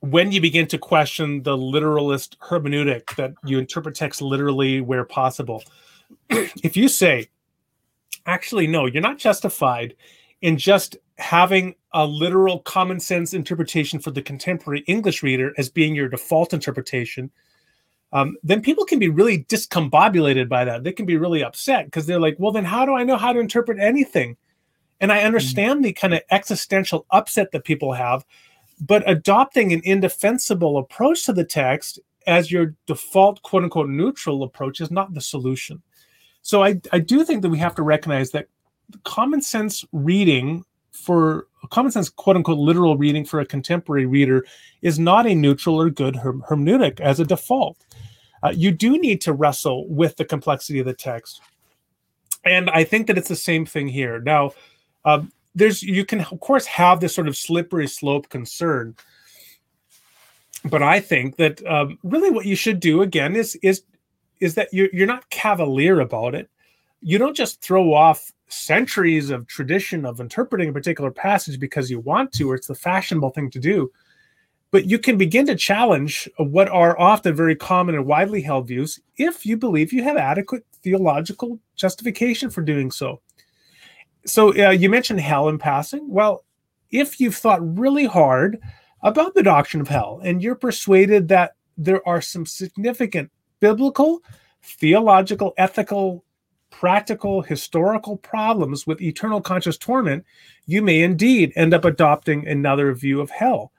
when 0.00 0.32
you 0.32 0.40
begin 0.40 0.66
to 0.68 0.78
question 0.78 1.42
the 1.42 1.58
literalist 1.58 2.38
hermeneutic 2.40 3.16
that 3.16 3.34
you 3.44 3.58
interpret 3.58 3.96
text 3.96 4.22
literally 4.22 4.80
where 4.80 5.04
possible. 5.04 5.62
if 6.30 6.74
you 6.74 6.88
say, 6.88 7.28
actually, 8.26 8.66
no, 8.66 8.86
you're 8.86 9.02
not 9.02 9.18
justified 9.18 9.94
in 10.40 10.58
just 10.58 10.96
having 11.18 11.74
a 11.94 12.06
literal 12.06 12.60
common 12.60 12.98
sense 12.98 13.32
interpretation 13.32 13.98
for 13.98 14.10
the 14.10 14.22
contemporary 14.22 14.80
English 14.86 15.22
reader 15.22 15.52
as 15.56 15.68
being 15.68 15.94
your 15.94 16.08
default 16.08 16.52
interpretation, 16.52 17.30
um, 18.12 18.36
then 18.42 18.60
people 18.60 18.84
can 18.84 18.98
be 18.98 19.08
really 19.08 19.44
discombobulated 19.44 20.48
by 20.48 20.64
that. 20.64 20.84
They 20.84 20.92
can 20.92 21.06
be 21.06 21.16
really 21.16 21.42
upset 21.42 21.86
because 21.86 22.06
they're 22.06 22.20
like, 22.20 22.36
well, 22.38 22.52
then 22.52 22.64
how 22.64 22.84
do 22.84 22.94
I 22.94 23.04
know 23.04 23.16
how 23.16 23.32
to 23.32 23.40
interpret 23.40 23.78
anything? 23.78 24.36
And 25.00 25.12
I 25.12 25.18
mm-hmm. 25.18 25.26
understand 25.26 25.76
mm-hmm. 25.76 25.82
the 25.82 25.92
kind 25.92 26.14
of 26.14 26.20
existential 26.30 27.06
upset 27.10 27.52
that 27.52 27.64
people 27.64 27.92
have, 27.92 28.24
but 28.80 29.08
adopting 29.08 29.72
an 29.72 29.80
indefensible 29.84 30.76
approach 30.76 31.24
to 31.26 31.32
the 31.32 31.44
text 31.44 32.00
as 32.26 32.52
your 32.52 32.74
default 32.86 33.42
quote 33.42 33.64
unquote 33.64 33.88
neutral 33.88 34.42
approach 34.42 34.80
is 34.80 34.90
not 34.90 35.14
the 35.14 35.20
solution. 35.20 35.82
So 36.42 36.62
I, 36.62 36.80
I 36.92 36.98
do 36.98 37.24
think 37.24 37.42
that 37.42 37.50
we 37.50 37.58
have 37.58 37.74
to 37.76 37.82
recognize 37.82 38.32
that 38.32 38.48
common 39.04 39.40
sense 39.40 39.84
reading 39.92 40.64
for 40.92 41.46
common 41.70 41.90
sense 41.90 42.08
quote 42.08 42.36
unquote 42.36 42.58
literal 42.58 42.96
reading 42.96 43.24
for 43.24 43.40
a 43.40 43.46
contemporary 43.46 44.06
reader 44.06 44.44
is 44.82 44.98
not 44.98 45.26
a 45.26 45.34
neutral 45.34 45.80
or 45.80 45.88
good 45.88 46.16
herm- 46.16 46.44
hermeneutic 46.48 47.00
as 47.00 47.20
a 47.20 47.24
default. 47.24 47.78
Uh, 48.42 48.52
you 48.54 48.72
do 48.72 48.98
need 48.98 49.20
to 49.20 49.32
wrestle 49.32 49.88
with 49.88 50.16
the 50.16 50.24
complexity 50.24 50.80
of 50.80 50.86
the 50.86 50.92
text. 50.92 51.40
And 52.44 52.68
I 52.70 52.82
think 52.82 53.06
that 53.06 53.16
it's 53.16 53.28
the 53.28 53.36
same 53.36 53.64
thing 53.64 53.86
here. 53.86 54.20
Now, 54.20 54.50
um, 55.04 55.32
there's 55.54 55.82
you 55.82 56.04
can 56.04 56.20
of 56.20 56.40
course 56.40 56.66
have 56.66 57.00
this 57.00 57.14
sort 57.14 57.28
of 57.28 57.36
slippery 57.36 57.86
slope 57.86 58.28
concern, 58.28 58.96
but 60.64 60.82
I 60.82 60.98
think 60.98 61.36
that 61.36 61.64
um, 61.66 61.98
really 62.02 62.30
what 62.30 62.46
you 62.46 62.56
should 62.56 62.80
do 62.80 63.02
again 63.02 63.36
is 63.36 63.56
is 63.62 63.82
is 64.42 64.54
that 64.54 64.68
you're 64.72 64.88
you're 64.92 65.06
not 65.06 65.28
cavalier 65.30 66.00
about 66.00 66.34
it. 66.34 66.50
You 67.00 67.18
don't 67.18 67.36
just 67.36 67.62
throw 67.62 67.92
off 67.92 68.32
centuries 68.48 69.30
of 69.30 69.46
tradition 69.46 70.04
of 70.04 70.20
interpreting 70.20 70.68
a 70.68 70.72
particular 70.72 71.10
passage 71.10 71.58
because 71.58 71.90
you 71.90 72.00
want 72.00 72.32
to 72.32 72.50
or 72.50 72.54
it's 72.54 72.66
the 72.66 72.74
fashionable 72.74 73.30
thing 73.30 73.50
to 73.50 73.58
do 73.58 73.90
but 74.70 74.84
you 74.86 74.98
can 74.98 75.16
begin 75.16 75.46
to 75.46 75.54
challenge 75.54 76.28
what 76.36 76.68
are 76.68 76.98
often 77.00 77.34
very 77.34 77.56
common 77.56 77.94
and 77.94 78.04
widely 78.04 78.42
held 78.42 78.68
views 78.68 79.00
if 79.16 79.46
you 79.46 79.56
believe 79.56 79.90
you 79.90 80.02
have 80.02 80.18
adequate 80.18 80.66
theological 80.82 81.58
justification 81.76 82.50
for 82.50 82.60
doing 82.60 82.90
so 82.90 83.22
so 84.24 84.54
uh, 84.56 84.70
you 84.70 84.88
mentioned 84.88 85.20
hell 85.20 85.48
in 85.48 85.58
passing. 85.58 86.08
Well, 86.08 86.44
if 86.90 87.18
you've 87.18 87.36
thought 87.36 87.78
really 87.78 88.04
hard 88.04 88.60
about 89.02 89.34
the 89.34 89.42
doctrine 89.42 89.80
of 89.80 89.88
hell 89.88 90.20
and 90.22 90.42
you're 90.42 90.54
persuaded 90.54 91.28
that 91.28 91.52
there 91.76 92.06
are 92.06 92.20
some 92.20 92.46
significant 92.46 93.30
biblical, 93.62 94.20
theological, 94.62 95.54
ethical, 95.56 96.24
practical, 96.70 97.42
historical 97.42 98.16
problems 98.16 98.88
with 98.88 99.00
eternal 99.00 99.40
conscious 99.40 99.78
torment, 99.78 100.24
you 100.66 100.82
may 100.82 101.02
indeed 101.02 101.52
end 101.54 101.72
up 101.72 101.84
adopting 101.84 102.46
another 102.48 102.92
view 102.92 103.20
of 103.20 103.30
hell. 103.30 103.70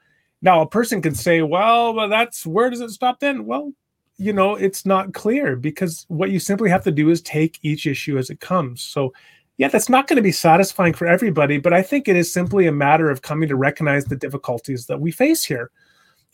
Now, 0.42 0.62
a 0.62 0.70
person 0.70 1.02
can 1.02 1.14
say, 1.14 1.42
well, 1.42 1.94
well, 1.94 2.08
that's 2.08 2.46
where 2.46 2.70
does 2.70 2.80
it 2.80 2.92
stop 2.92 3.20
then? 3.20 3.46
Well, 3.46 3.74
you 4.18 4.32
know, 4.32 4.56
it's 4.56 4.86
not 4.86 5.14
clear 5.14 5.58
because 5.58 6.06
what 6.08 6.32
you 6.32 6.40
simply 6.40 6.70
have 6.70 6.84
to 6.86 6.92
do 6.92 7.10
is 7.10 7.22
take 7.22 7.60
each 7.62 7.86
issue 7.86 8.18
as 8.18 8.30
it 8.30 8.40
comes. 8.40 8.82
So 8.82 9.14
yeah, 9.58 9.68
that's 9.68 9.90
not 9.90 10.08
going 10.08 10.18
to 10.18 10.24
be 10.24 10.32
satisfying 10.32 10.94
for 10.94 11.08
everybody, 11.08 11.58
but 11.58 11.74
I 11.74 11.82
think 11.82 12.08
it 12.08 12.16
is 12.16 12.32
simply 12.32 12.68
a 12.68 12.72
matter 12.72 13.10
of 13.10 13.22
coming 13.22 13.50
to 13.50 13.56
recognize 13.58 14.06
the 14.06 14.16
difficulties 14.16 14.86
that 14.86 15.02
we 15.02 15.12
face 15.12 15.44
here. 15.44 15.72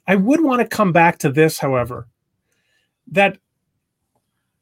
I 0.07 0.15
would 0.15 0.41
want 0.41 0.61
to 0.61 0.67
come 0.67 0.91
back 0.91 1.17
to 1.19 1.31
this, 1.31 1.57
however, 1.57 2.07
that 3.11 3.37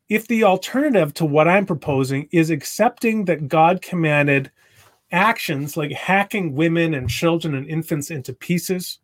if 0.09 0.27
the 0.27 0.43
alternative 0.43 1.13
to 1.15 1.25
what 1.25 1.47
I'm 1.47 1.65
proposing 1.65 2.29
is 2.31 2.49
accepting 2.49 3.25
that 3.25 3.47
God 3.47 3.81
commanded 3.81 4.51
actions 5.11 5.75
like 5.75 5.91
hacking 5.91 6.53
women 6.53 6.93
and 6.93 7.09
children 7.09 7.55
and 7.55 7.67
infants 7.67 8.09
into 8.09 8.33
pieces, 8.33 8.99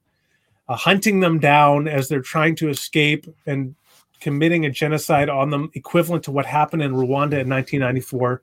uh, 0.70 0.76
hunting 0.76 1.20
them 1.20 1.40
down 1.40 1.88
as 1.88 2.08
they're 2.08 2.22
trying 2.22 2.56
to 2.56 2.70
escape, 2.70 3.26
and 3.46 3.76
committing 4.22 4.66
a 4.66 4.70
genocide 4.70 5.28
on 5.28 5.50
them, 5.50 5.70
equivalent 5.74 6.24
to 6.24 6.32
what 6.32 6.46
happened 6.46 6.82
in 6.82 6.94
Rwanda 6.94 7.42
in 7.42 7.50
1994 7.50 8.42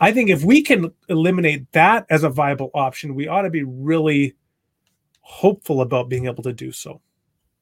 I 0.00 0.12
think 0.12 0.30
if 0.30 0.42
we 0.42 0.62
can 0.62 0.92
eliminate 1.10 1.70
that 1.72 2.06
as 2.08 2.24
a 2.24 2.30
viable 2.30 2.70
option, 2.72 3.14
we 3.14 3.28
ought 3.28 3.42
to 3.42 3.50
be 3.50 3.64
really 3.64 4.34
hopeful 5.20 5.82
about 5.82 6.08
being 6.08 6.24
able 6.24 6.42
to 6.42 6.54
do 6.54 6.72
so. 6.72 7.02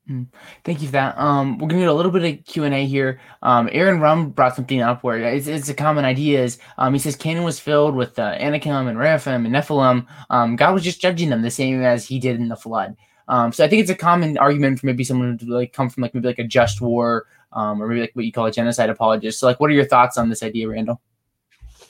Mm. 0.08 0.26
Thank 0.64 0.80
you 0.80 0.88
for 0.88 0.92
that. 0.92 1.18
Um, 1.18 1.58
we're 1.58 1.68
gonna 1.68 1.82
get 1.82 1.88
a 1.88 1.94
little 1.94 2.10
bit 2.10 2.24
of 2.24 2.44
Q 2.46 2.64
and 2.64 2.74
A 2.74 2.86
here. 2.86 3.20
Um, 3.42 3.68
Aaron 3.72 4.00
Rum 4.00 4.30
brought 4.30 4.56
something 4.56 4.80
up 4.80 5.04
where 5.04 5.18
it's, 5.18 5.46
it's 5.46 5.68
a 5.68 5.74
common 5.74 6.06
idea. 6.06 6.42
Is 6.42 6.58
um, 6.78 6.94
he 6.94 6.98
says 6.98 7.14
Canaan 7.14 7.44
was 7.44 7.60
filled 7.60 7.94
with 7.94 8.18
uh, 8.18 8.34
Anakim 8.38 8.88
and 8.88 8.98
Rephaim 8.98 9.44
and 9.44 9.54
Nephilim. 9.54 10.06
Um, 10.30 10.56
God 10.56 10.72
was 10.72 10.82
just 10.82 11.02
judging 11.02 11.28
them 11.28 11.42
the 11.42 11.50
same 11.50 11.82
as 11.82 12.06
He 12.06 12.18
did 12.18 12.36
in 12.36 12.48
the 12.48 12.56
flood. 12.56 12.96
Um, 13.28 13.52
so 13.52 13.62
I 13.62 13.68
think 13.68 13.82
it's 13.82 13.90
a 13.90 13.94
common 13.94 14.38
argument 14.38 14.80
for 14.80 14.86
maybe 14.86 15.04
someone 15.04 15.36
to 15.36 15.44
like 15.44 15.74
come 15.74 15.90
from 15.90 16.02
like 16.02 16.14
maybe 16.14 16.28
like 16.28 16.38
a 16.38 16.44
just 16.44 16.80
war, 16.80 17.26
um, 17.52 17.82
or 17.82 17.88
maybe 17.88 18.00
like 18.00 18.12
what 18.14 18.24
you 18.24 18.32
call 18.32 18.46
a 18.46 18.52
genocide 18.52 18.88
apologist. 18.88 19.38
So 19.38 19.46
like, 19.46 19.60
what 19.60 19.68
are 19.70 19.74
your 19.74 19.84
thoughts 19.84 20.16
on 20.16 20.30
this 20.30 20.42
idea, 20.42 20.68
Randal? 20.68 21.02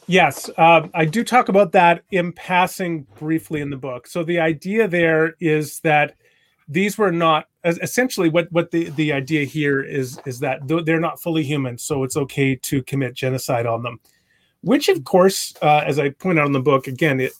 Yes, 0.09 0.51
uh, 0.57 0.89
I 0.95 1.05
do 1.05 1.23
talk 1.23 1.51
about 1.51 1.73
that 1.73 2.03
in 2.11 2.33
passing 2.33 3.07
briefly 3.19 3.61
in 3.61 3.71
the 3.71 3.77
book. 3.77 4.07
So 4.07 4.25
the 4.25 4.41
idea 4.41 4.89
there 4.89 5.35
is 5.39 5.81
that 5.81 6.15
these 6.69 6.99
were 6.99 7.11
not 7.11 7.47
essentially 7.65 8.29
what 8.29 8.51
what 8.53 8.71
the 8.71 8.91
the 8.91 9.13
idea 9.13 9.45
here 9.45 9.83
is 9.83 10.21
is 10.27 10.39
that 10.41 10.61
they're 10.85 11.01
not 11.01 11.21
fully 11.21 11.43
human, 11.43 11.79
so 11.79 12.05
it's 12.05 12.17
okay 12.17 12.55
to 12.55 12.83
commit 12.83 13.15
genocide 13.15 13.67
on 13.67 13.83
them. 13.83 13.99
Which, 14.61 14.89
of 14.89 15.05
course, 15.05 15.55
uh, 15.63 15.83
as 15.87 15.99
I 15.99 16.11
point 16.11 16.39
out 16.39 16.47
in 16.47 16.53
the 16.53 16.61
book, 16.61 16.87
again, 16.87 17.21
it 17.21 17.33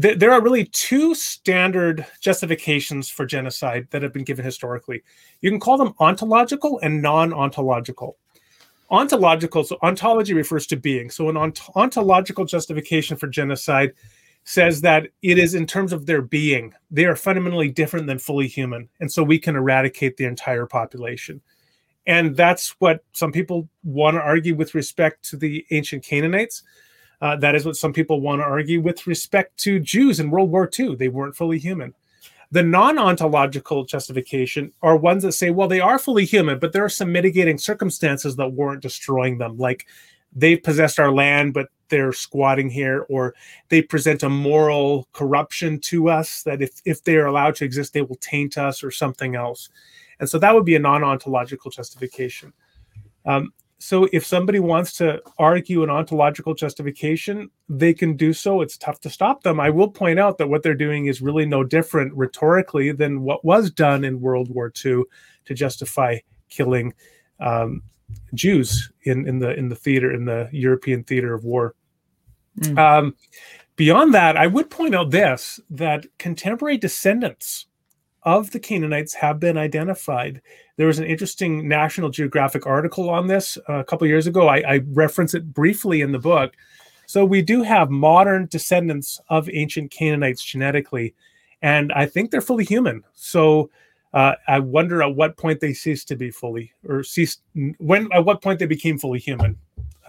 th- 0.00 0.18
there 0.18 0.32
are 0.32 0.42
really 0.42 0.64
two 0.66 1.14
standard 1.14 2.06
justifications 2.20 3.10
for 3.10 3.26
genocide 3.26 3.88
that 3.90 4.02
have 4.02 4.12
been 4.12 4.24
given 4.24 4.44
historically. 4.44 5.02
You 5.40 5.50
can 5.50 5.60
call 5.60 5.76
them 5.76 5.94
ontological 5.98 6.80
and 6.80 7.02
non-ontological. 7.02 8.16
Ontological, 8.90 9.64
so 9.64 9.78
ontology 9.82 10.34
refers 10.34 10.66
to 10.68 10.76
being. 10.76 11.10
So 11.10 11.28
an 11.28 11.36
ont- 11.36 11.60
ontological 11.74 12.44
justification 12.44 13.16
for 13.16 13.26
genocide 13.26 13.92
says 14.44 14.82
that 14.82 15.08
it 15.22 15.38
is 15.38 15.54
in 15.54 15.66
terms 15.66 15.92
of 15.92 16.06
their 16.06 16.22
being. 16.22 16.74
They 16.90 17.06
are 17.06 17.16
fundamentally 17.16 17.70
different 17.70 18.06
than 18.06 18.18
fully 18.18 18.46
human. 18.46 18.88
And 19.00 19.10
so 19.10 19.22
we 19.22 19.38
can 19.38 19.56
eradicate 19.56 20.16
the 20.16 20.26
entire 20.26 20.66
population. 20.66 21.40
And 22.06 22.36
that's 22.36 22.70
what 22.78 23.02
some 23.12 23.32
people 23.32 23.68
want 23.82 24.16
to 24.16 24.20
argue 24.20 24.54
with 24.54 24.74
respect 24.74 25.24
to 25.30 25.38
the 25.38 25.64
ancient 25.70 26.04
Canaanites. 26.04 26.62
Uh, 27.22 27.36
that 27.36 27.54
is 27.54 27.64
what 27.64 27.76
some 27.76 27.94
people 27.94 28.20
want 28.20 28.40
to 28.40 28.44
argue 28.44 28.82
with 28.82 29.06
respect 29.06 29.56
to 29.60 29.80
Jews 29.80 30.20
in 30.20 30.30
World 30.30 30.50
War 30.50 30.68
II. 30.78 30.96
They 30.96 31.08
weren't 31.08 31.36
fully 31.36 31.58
human. 31.58 31.94
The 32.50 32.62
non 32.62 32.98
ontological 32.98 33.84
justification 33.84 34.72
are 34.82 34.96
ones 34.96 35.22
that 35.22 35.32
say, 35.32 35.50
well, 35.50 35.66
they 35.66 35.80
are 35.80 35.98
fully 35.98 36.26
human, 36.26 36.58
but 36.58 36.72
there 36.72 36.84
are 36.84 36.90
some 36.90 37.10
mitigating 37.10 37.56
circumstances 37.56 38.36
that 38.36 38.50
warrant 38.50 38.82
destroying 38.82 39.38
them. 39.38 39.56
Like 39.56 39.86
they've 40.34 40.62
possessed 40.62 40.98
our 40.98 41.12
land, 41.12 41.54
but 41.54 41.68
they're 41.88 42.12
squatting 42.12 42.70
here, 42.70 43.06
or 43.08 43.34
they 43.68 43.82
present 43.82 44.22
a 44.22 44.28
moral 44.28 45.08
corruption 45.12 45.78
to 45.78 46.08
us 46.08 46.42
that 46.42 46.62
if, 46.62 46.80
if 46.84 47.04
they're 47.04 47.26
allowed 47.26 47.54
to 47.56 47.64
exist, 47.64 47.92
they 47.92 48.02
will 48.02 48.16
taint 48.16 48.58
us 48.58 48.82
or 48.82 48.90
something 48.90 49.36
else. 49.36 49.68
And 50.18 50.28
so 50.28 50.38
that 50.38 50.54
would 50.54 50.64
be 50.64 50.74
a 50.74 50.80
non 50.80 51.04
ontological 51.04 51.70
justification. 51.70 52.52
Um, 53.26 53.52
so 53.78 54.08
if 54.12 54.24
somebody 54.24 54.60
wants 54.60 54.94
to 54.94 55.20
argue 55.38 55.82
an 55.82 55.90
ontological 55.90 56.54
justification, 56.54 57.50
they 57.68 57.92
can 57.92 58.16
do 58.16 58.32
so. 58.32 58.62
It's 58.62 58.78
tough 58.78 58.98
to 59.00 59.10
stop 59.10 59.42
them. 59.42 59.60
I 59.60 59.68
will 59.68 59.90
point 59.90 60.18
out 60.18 60.38
that 60.38 60.48
what 60.48 60.62
they're 60.62 60.74
doing 60.74 61.06
is 61.06 61.20
really 61.20 61.44
no 61.44 61.64
different 61.64 62.14
rhetorically 62.14 62.92
than 62.92 63.22
what 63.22 63.44
was 63.44 63.70
done 63.70 64.04
in 64.04 64.22
World 64.22 64.48
War 64.48 64.72
II 64.84 65.02
to 65.44 65.54
justify 65.54 66.18
killing 66.48 66.94
um, 67.40 67.82
Jews 68.34 68.90
in, 69.02 69.26
in 69.26 69.38
the 69.38 69.54
in 69.54 69.68
the 69.68 69.76
theater 69.76 70.12
in 70.12 70.24
the 70.24 70.48
European 70.52 71.04
theater 71.04 71.34
of 71.34 71.44
war. 71.44 71.74
Mm. 72.60 72.78
Um, 72.78 73.14
beyond 73.76 74.14
that, 74.14 74.36
I 74.36 74.46
would 74.46 74.70
point 74.70 74.94
out 74.94 75.10
this 75.10 75.60
that 75.70 76.06
contemporary 76.18 76.76
descendants 76.76 77.66
of 78.22 78.50
the 78.50 78.60
Canaanites 78.60 79.14
have 79.14 79.38
been 79.38 79.58
identified. 79.58 80.40
There 80.76 80.86
was 80.86 80.98
an 80.98 81.04
interesting 81.04 81.68
National 81.68 82.08
Geographic 82.10 82.66
article 82.66 83.10
on 83.10 83.26
this 83.26 83.58
uh, 83.68 83.74
a 83.74 83.84
couple 83.84 84.06
years 84.06 84.26
ago. 84.26 84.48
I, 84.48 84.62
I 84.66 84.80
reference 84.88 85.34
it 85.34 85.52
briefly 85.52 86.00
in 86.00 86.12
the 86.12 86.18
book. 86.18 86.54
So 87.06 87.24
we 87.24 87.42
do 87.42 87.62
have 87.62 87.90
modern 87.90 88.46
descendants 88.46 89.20
of 89.28 89.50
ancient 89.52 89.90
Canaanites 89.90 90.42
genetically, 90.42 91.14
and 91.60 91.92
I 91.92 92.06
think 92.06 92.30
they're 92.30 92.40
fully 92.40 92.64
human. 92.64 93.04
So 93.12 93.70
uh, 94.14 94.36
I 94.46 94.60
wonder 94.60 95.02
at 95.02 95.16
what 95.16 95.36
point 95.36 95.60
they 95.60 95.74
ceased 95.74 96.08
to 96.08 96.16
be 96.16 96.30
fully, 96.30 96.72
or 96.88 97.02
ceased 97.02 97.42
when 97.78 98.08
at 98.12 98.24
what 98.24 98.42
point 98.42 98.60
they 98.60 98.66
became 98.66 98.96
fully 98.96 99.18
human. 99.18 99.58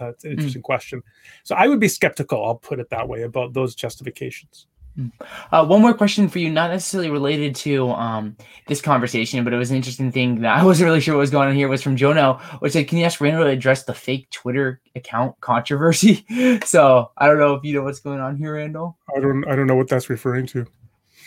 Uh, 0.00 0.08
it's 0.08 0.24
an 0.24 0.30
hmm. 0.30 0.34
interesting 0.34 0.62
mm. 0.62 0.64
question. 0.64 1.02
So 1.42 1.54
I 1.54 1.66
would 1.66 1.80
be 1.80 1.88
skeptical. 1.88 2.44
I'll 2.44 2.54
put 2.54 2.78
it 2.78 2.90
that 2.90 3.08
way 3.08 3.22
about 3.22 3.54
those 3.54 3.74
justifications. 3.74 4.66
Hmm. 4.94 5.08
Uh, 5.50 5.64
one 5.64 5.82
more 5.82 5.92
question 5.92 6.28
for 6.28 6.38
you, 6.38 6.50
not 6.50 6.70
necessarily 6.70 7.10
related 7.10 7.56
to 7.56 7.90
um, 7.90 8.36
this 8.68 8.80
conversation, 8.80 9.42
but 9.42 9.52
it 9.52 9.56
was 9.56 9.70
an 9.70 9.76
interesting 9.76 10.12
thing 10.12 10.40
that 10.42 10.56
I 10.56 10.64
wasn't 10.64 10.86
really 10.86 11.00
sure 11.00 11.14
what 11.14 11.20
was 11.20 11.30
going 11.30 11.48
on 11.48 11.54
here. 11.56 11.66
It 11.66 11.70
Was 11.70 11.82
from 11.82 11.96
Jono, 11.96 12.40
which 12.60 12.74
said, 12.74 12.86
"Can 12.86 12.98
you 12.98 13.04
ask 13.04 13.20
Randal 13.20 13.44
to 13.44 13.50
address 13.50 13.84
the 13.84 13.94
fake 13.94 14.30
Twitter 14.30 14.80
account 14.94 15.40
controversy?" 15.40 16.24
so 16.64 17.10
I 17.18 17.26
don't 17.26 17.38
know 17.38 17.54
if 17.54 17.64
you 17.64 17.74
know 17.74 17.82
what's 17.82 18.00
going 18.00 18.20
on 18.20 18.36
here, 18.36 18.54
Randal. 18.54 18.96
I 19.16 19.20
don't. 19.20 19.44
I 19.48 19.56
don't 19.56 19.66
know 19.66 19.76
what 19.76 19.88
that's 19.88 20.08
referring 20.08 20.46
to. 20.48 20.66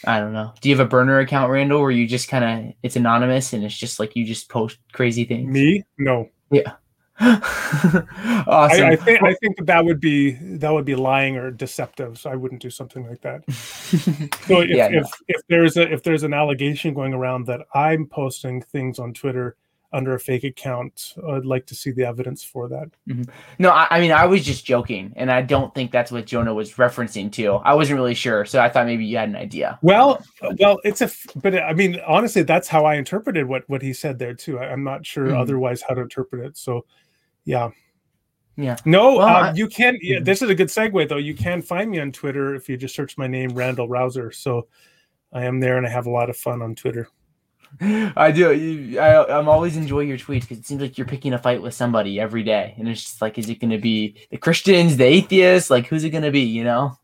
I 0.05 0.19
don't 0.19 0.33
know. 0.33 0.53
Do 0.61 0.69
you 0.69 0.77
have 0.77 0.85
a 0.85 0.89
burner 0.89 1.19
account, 1.19 1.51
Randal, 1.51 1.81
where 1.81 1.91
you 1.91 2.07
just 2.07 2.27
kind 2.27 2.67
of 2.67 2.73
it's 2.83 2.95
anonymous 2.95 3.53
and 3.53 3.63
it's 3.63 3.77
just 3.77 3.99
like 3.99 4.15
you 4.15 4.25
just 4.25 4.49
post 4.49 4.77
crazy 4.93 5.25
things? 5.25 5.47
Me? 5.51 5.83
No. 5.97 6.29
Yeah. 6.51 6.73
awesome. 7.21 8.85
I, 8.85 8.91
I, 8.91 8.95
think 8.95 9.21
I 9.23 9.33
think 9.35 9.57
that, 9.57 9.65
that 9.65 9.83
would 9.83 9.99
be 9.99 10.31
that 10.57 10.71
would 10.71 10.85
be 10.85 10.95
lying 10.95 11.35
or 11.35 11.51
deceptive. 11.51 12.17
So 12.17 12.29
I 12.29 12.35
wouldn't 12.35 12.61
do 12.61 12.69
something 12.69 13.05
like 13.07 13.19
that. 13.21 13.43
so 13.51 14.61
if, 14.61 14.69
yeah, 14.69 14.87
no. 14.87 14.99
if 14.99 15.07
if 15.27 15.41
there's 15.49 15.75
a 15.75 15.91
if 15.91 16.01
there's 16.01 16.23
an 16.23 16.33
allegation 16.33 16.93
going 16.93 17.13
around 17.13 17.45
that 17.47 17.61
I'm 17.73 18.05
posting 18.07 18.61
things 18.61 18.99
on 18.99 19.13
Twitter 19.13 19.57
under 19.91 20.13
a 20.13 20.19
fake 20.19 20.43
account, 20.43 21.15
I'd 21.27 21.45
like 21.45 21.65
to 21.67 21.75
see 21.75 21.91
the 21.91 22.05
evidence 22.05 22.43
for 22.43 22.67
that. 22.69 22.89
Mm-hmm. 23.07 23.23
No, 23.57 23.71
I, 23.71 23.87
I, 23.89 23.99
mean 23.99 24.11
I 24.11 24.25
was 24.25 24.45
just 24.45 24.65
joking, 24.65 25.13
and 25.15 25.31
I 25.31 25.41
don't 25.41 25.73
think 25.73 25.91
that's 25.91 26.11
what 26.11 26.25
Jonah 26.25 26.53
was 26.53 26.73
referencing 26.73 27.31
to. 27.33 27.53
I 27.55 27.73
wasn't 27.73 27.97
really 27.99 28.13
sure, 28.13 28.45
so 28.45 28.59
I 28.59 28.69
thought 28.69 28.85
maybe 28.85 29.05
you 29.05 29.17
had 29.17 29.29
an 29.29 29.35
idea. 29.35 29.79
Well, 29.81 30.23
well, 30.59 30.79
it's 30.83 31.01
a 31.01 31.09
but 31.37 31.55
I 31.55 31.73
mean 31.73 31.99
honestly, 32.07 32.43
that's 32.43 32.67
how 32.67 32.85
I 32.85 32.95
interpreted 32.95 33.47
what 33.47 33.67
what 33.67 33.81
he 33.81 33.93
said 33.93 34.19
there 34.19 34.33
too. 34.33 34.59
I, 34.59 34.71
am 34.71 34.83
not 34.83 35.05
sure 35.05 35.27
mm-hmm. 35.27 35.37
otherwise 35.37 35.81
how 35.81 35.95
to 35.95 36.01
interpret 36.01 36.45
it. 36.45 36.57
So 36.57 36.85
yeah. 37.45 37.69
Yeah. 38.55 38.75
No, 38.83 39.15
well, 39.15 39.27
um, 39.27 39.43
I, 39.43 39.53
you 39.53 39.67
can. 39.67 39.97
Yeah, 40.01 40.17
mm-hmm. 40.17 40.25
this 40.25 40.41
is 40.41 40.49
a 40.49 40.55
good 40.55 40.67
segue, 40.67 41.07
though. 41.07 41.15
You 41.15 41.33
can 41.33 41.61
find 41.61 41.89
me 41.89 41.99
on 41.99 42.11
Twitter 42.11 42.55
if 42.55 42.67
you 42.67 42.75
just 42.75 42.93
search 42.93 43.17
my 43.17 43.25
name, 43.25 43.51
Randal 43.51 43.87
Rauser. 43.87 44.31
So 44.31 44.67
I 45.31 45.45
am 45.45 45.61
there, 45.61 45.77
and 45.77 45.87
I 45.87 45.89
have 45.89 46.07
a 46.07 46.11
lot 46.11 46.29
of 46.29 46.35
fun 46.35 46.61
on 46.61 46.75
Twitter. 46.75 47.07
I 47.81 48.31
do. 48.31 48.53
You, 48.53 48.99
I, 48.99 49.39
am 49.39 49.47
always 49.47 49.77
enjoy 49.77 50.01
your 50.01 50.17
tweets 50.17 50.41
because 50.41 50.57
it 50.57 50.65
seems 50.65 50.81
like 50.81 50.97
you're 50.97 51.07
picking 51.07 51.33
a 51.33 51.37
fight 51.37 51.61
with 51.61 51.73
somebody 51.73 52.19
every 52.19 52.43
day, 52.43 52.75
and 52.77 52.87
it's 52.87 53.03
just 53.03 53.21
like, 53.21 53.37
is 53.37 53.49
it 53.49 53.59
going 53.59 53.71
to 53.71 53.77
be 53.77 54.15
the 54.31 54.37
Christians, 54.37 54.97
the 54.97 55.05
atheists? 55.05 55.69
Like, 55.69 55.87
who's 55.87 56.03
it 56.03 56.09
going 56.09 56.23
to 56.23 56.31
be? 56.31 56.41
You 56.41 56.63
know. 56.63 56.97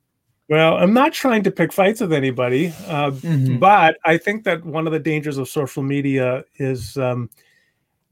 Well, 0.47 0.75
I'm 0.77 0.93
not 0.93 1.13
trying 1.13 1.43
to 1.43 1.51
pick 1.51 1.73
fights 1.73 2.01
with 2.01 2.13
anybody, 2.13 2.67
uh, 2.87 3.11
mm-hmm. 3.11 3.57
but 3.57 3.97
I 4.05 4.17
think 4.17 4.43
that 4.43 4.63
one 4.63 4.85
of 4.85 4.93
the 4.93 4.99
dangers 4.99 5.39
of 5.39 5.49
social 5.49 5.81
media 5.81 6.43
is 6.57 6.97
um, 6.97 7.29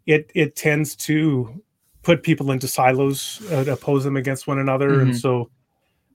it 0.06 0.32
it 0.34 0.56
tends 0.56 0.96
to 0.96 1.62
put 2.02 2.24
people 2.24 2.52
into 2.52 2.68
silos, 2.68 3.42
uh, 3.52 3.66
oppose 3.72 4.04
them 4.04 4.18
against 4.18 4.48
one 4.48 4.60
another, 4.60 4.90
mm-hmm. 4.90 5.02
and 5.02 5.18
so 5.18 5.50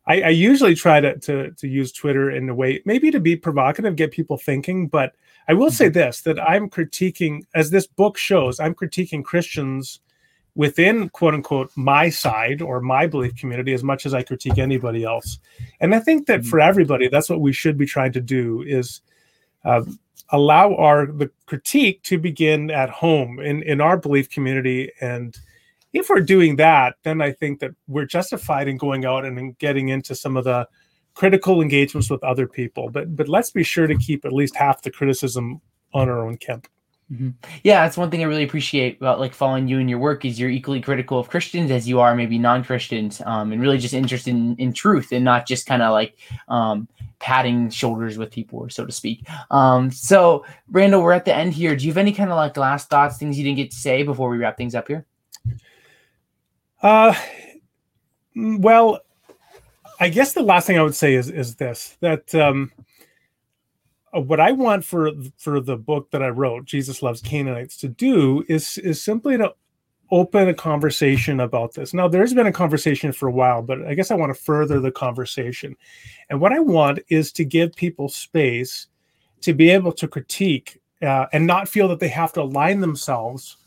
I, 0.06 0.22
I, 0.22 0.28
usually 0.30 0.74
try 0.74 1.00
to, 1.00 1.18
to 1.18 1.50
to 1.52 1.68
use 1.68 1.92
Twitter 1.92 2.30
in 2.30 2.48
a 2.48 2.54
way 2.54 2.82
maybe 2.84 3.10
to 3.10 3.20
be 3.20 3.36
provocative, 3.36 3.94
get 3.94 4.10
people 4.10 4.38
thinking. 4.38 4.88
But 4.88 5.14
I 5.48 5.54
will 5.54 5.66
mm-hmm. 5.66 5.74
say 5.74 5.88
this: 5.88 6.20
that 6.22 6.40
I'm 6.40 6.68
critiquing, 6.68 7.42
as 7.54 7.70
this 7.70 7.86
book 7.86 8.16
shows, 8.16 8.60
I'm 8.60 8.74
critiquing 8.74 9.24
Christians 9.24 10.00
within 10.54 11.08
quote 11.10 11.34
unquote 11.34 11.70
my 11.76 12.10
side 12.10 12.60
or 12.60 12.80
my 12.80 13.06
belief 13.06 13.36
community 13.36 13.72
as 13.72 13.84
much 13.84 14.06
as 14.06 14.14
I 14.14 14.22
critique 14.22 14.58
anybody 14.58 15.04
else. 15.04 15.38
And 15.80 15.94
I 15.94 16.00
think 16.00 16.26
that 16.26 16.40
mm-hmm. 16.40 16.50
for 16.50 16.60
everybody, 16.60 17.08
that's 17.08 17.30
what 17.30 17.40
we 17.40 17.52
should 17.52 17.78
be 17.78 17.86
trying 17.86 18.12
to 18.12 18.20
do 18.20 18.62
is. 18.62 19.00
Uh, 19.64 19.82
allow 20.30 20.74
our 20.76 21.06
the 21.06 21.30
critique 21.46 22.02
to 22.02 22.18
begin 22.18 22.70
at 22.70 22.90
home 22.90 23.40
in 23.40 23.62
in 23.62 23.80
our 23.80 23.96
belief 23.96 24.28
community 24.28 24.92
and 25.00 25.38
if 25.92 26.08
we're 26.08 26.20
doing 26.20 26.56
that, 26.56 26.96
then 27.02 27.22
I 27.22 27.32
think 27.32 27.60
that 27.60 27.72
we're 27.86 28.04
justified 28.04 28.68
in 28.68 28.76
going 28.76 29.04
out 29.04 29.24
and 29.24 29.38
in 29.38 29.52
getting 29.52 29.88
into 29.88 30.14
some 30.14 30.36
of 30.36 30.44
the 30.44 30.68
critical 31.14 31.60
engagements 31.60 32.10
with 32.10 32.22
other 32.22 32.46
people. 32.46 32.90
But 32.90 33.16
but 33.16 33.28
let's 33.28 33.50
be 33.50 33.62
sure 33.62 33.86
to 33.86 33.96
keep 33.96 34.24
at 34.24 34.32
least 34.32 34.56
half 34.56 34.82
the 34.82 34.90
criticism 34.90 35.60
on 35.94 36.08
our 36.08 36.26
own 36.26 36.36
camp. 36.36 36.68
Mm-hmm. 37.12 37.30
Yeah, 37.64 37.84
that's 37.84 37.96
one 37.96 38.10
thing 38.10 38.20
I 38.20 38.26
really 38.26 38.44
appreciate 38.44 38.98
about 38.98 39.18
like 39.18 39.32
following 39.32 39.66
you 39.66 39.78
and 39.78 39.88
your 39.88 39.98
work 39.98 40.26
is 40.26 40.38
you're 40.38 40.50
equally 40.50 40.82
critical 40.82 41.18
of 41.18 41.30
Christians 41.30 41.70
as 41.70 41.88
you 41.88 42.00
are 42.00 42.14
maybe 42.14 42.38
non-Christians, 42.38 43.22
um, 43.24 43.50
and 43.50 43.62
really 43.62 43.78
just 43.78 43.94
interested 43.94 44.30
in, 44.30 44.54
in 44.56 44.74
truth 44.74 45.10
and 45.12 45.24
not 45.24 45.46
just 45.46 45.66
kind 45.66 45.80
of 45.80 45.92
like 45.92 46.18
um, 46.48 46.86
patting 47.18 47.70
shoulders 47.70 48.18
with 48.18 48.30
people, 48.30 48.68
so 48.68 48.84
to 48.84 48.92
speak. 48.92 49.26
Um, 49.50 49.90
so, 49.90 50.44
Randal, 50.70 51.02
we're 51.02 51.12
at 51.12 51.24
the 51.24 51.34
end 51.34 51.54
here. 51.54 51.74
Do 51.74 51.86
you 51.86 51.90
have 51.90 51.96
any 51.96 52.12
kind 52.12 52.30
of 52.30 52.36
like 52.36 52.58
last 52.58 52.90
thoughts, 52.90 53.16
things 53.16 53.38
you 53.38 53.44
didn't 53.44 53.56
get 53.56 53.70
to 53.70 53.76
say 53.76 54.02
before 54.02 54.28
we 54.28 54.36
wrap 54.36 54.58
things 54.58 54.74
up 54.74 54.86
here? 54.86 55.06
Uh, 56.82 57.14
well, 58.36 59.00
I 60.00 60.08
guess 60.08 60.32
the 60.32 60.42
last 60.42 60.66
thing 60.66 60.78
I 60.78 60.82
would 60.82 60.94
say 60.94 61.14
is 61.14 61.30
is 61.30 61.56
this 61.56 61.96
that 62.00 62.34
um, 62.34 62.70
uh, 64.14 64.20
what 64.20 64.40
I 64.40 64.52
want 64.52 64.84
for 64.84 65.10
for 65.36 65.60
the 65.60 65.76
book 65.76 66.10
that 66.12 66.22
I 66.22 66.28
wrote, 66.28 66.64
Jesus 66.64 67.02
Loves 67.02 67.20
Canaanites, 67.20 67.76
to 67.78 67.88
do 67.88 68.44
is 68.48 68.78
is 68.78 69.02
simply 69.02 69.36
to 69.36 69.54
open 70.10 70.48
a 70.48 70.54
conversation 70.54 71.40
about 71.40 71.74
this. 71.74 71.92
Now, 71.92 72.08
there's 72.08 72.32
been 72.32 72.46
a 72.46 72.52
conversation 72.52 73.12
for 73.12 73.28
a 73.28 73.32
while, 73.32 73.60
but 73.60 73.84
I 73.86 73.94
guess 73.94 74.10
I 74.10 74.14
want 74.14 74.34
to 74.34 74.42
further 74.42 74.80
the 74.80 74.90
conversation. 74.90 75.76
And 76.30 76.40
what 76.40 76.52
I 76.52 76.60
want 76.60 77.00
is 77.08 77.30
to 77.32 77.44
give 77.44 77.74
people 77.74 78.08
space 78.08 78.86
to 79.42 79.52
be 79.52 79.68
able 79.68 79.92
to 79.92 80.08
critique 80.08 80.80
uh, 81.02 81.26
and 81.32 81.46
not 81.46 81.68
feel 81.68 81.88
that 81.88 82.00
they 82.00 82.08
have 82.08 82.32
to 82.34 82.42
align 82.42 82.80
themselves 82.80 83.58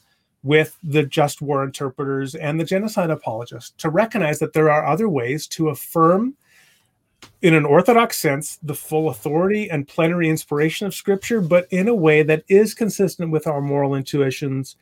with 0.43 0.77
the 0.83 1.03
just 1.03 1.41
war 1.41 1.63
interpreters 1.63 2.35
and 2.35 2.59
the 2.59 2.63
genocide 2.63 3.09
apologists 3.09 3.71
to 3.77 3.89
recognize 3.89 4.39
that 4.39 4.53
there 4.53 4.71
are 4.71 4.87
other 4.87 5.07
ways 5.07 5.47
to 5.47 5.69
affirm 5.69 6.35
in 7.41 7.53
an 7.53 7.65
orthodox 7.65 8.17
sense, 8.17 8.57
the 8.63 8.73
full 8.73 9.09
authority 9.09 9.69
and 9.69 9.87
plenary 9.87 10.29
inspiration 10.29 10.87
of 10.87 10.95
Scripture, 10.95 11.41
but 11.41 11.67
in 11.71 11.87
a 11.87 11.95
way 11.95 12.23
that 12.23 12.43
is 12.47 12.73
consistent 12.73 13.31
with 13.31 13.47
our 13.47 13.61
moral 13.61 13.95
intuitions 13.95 14.75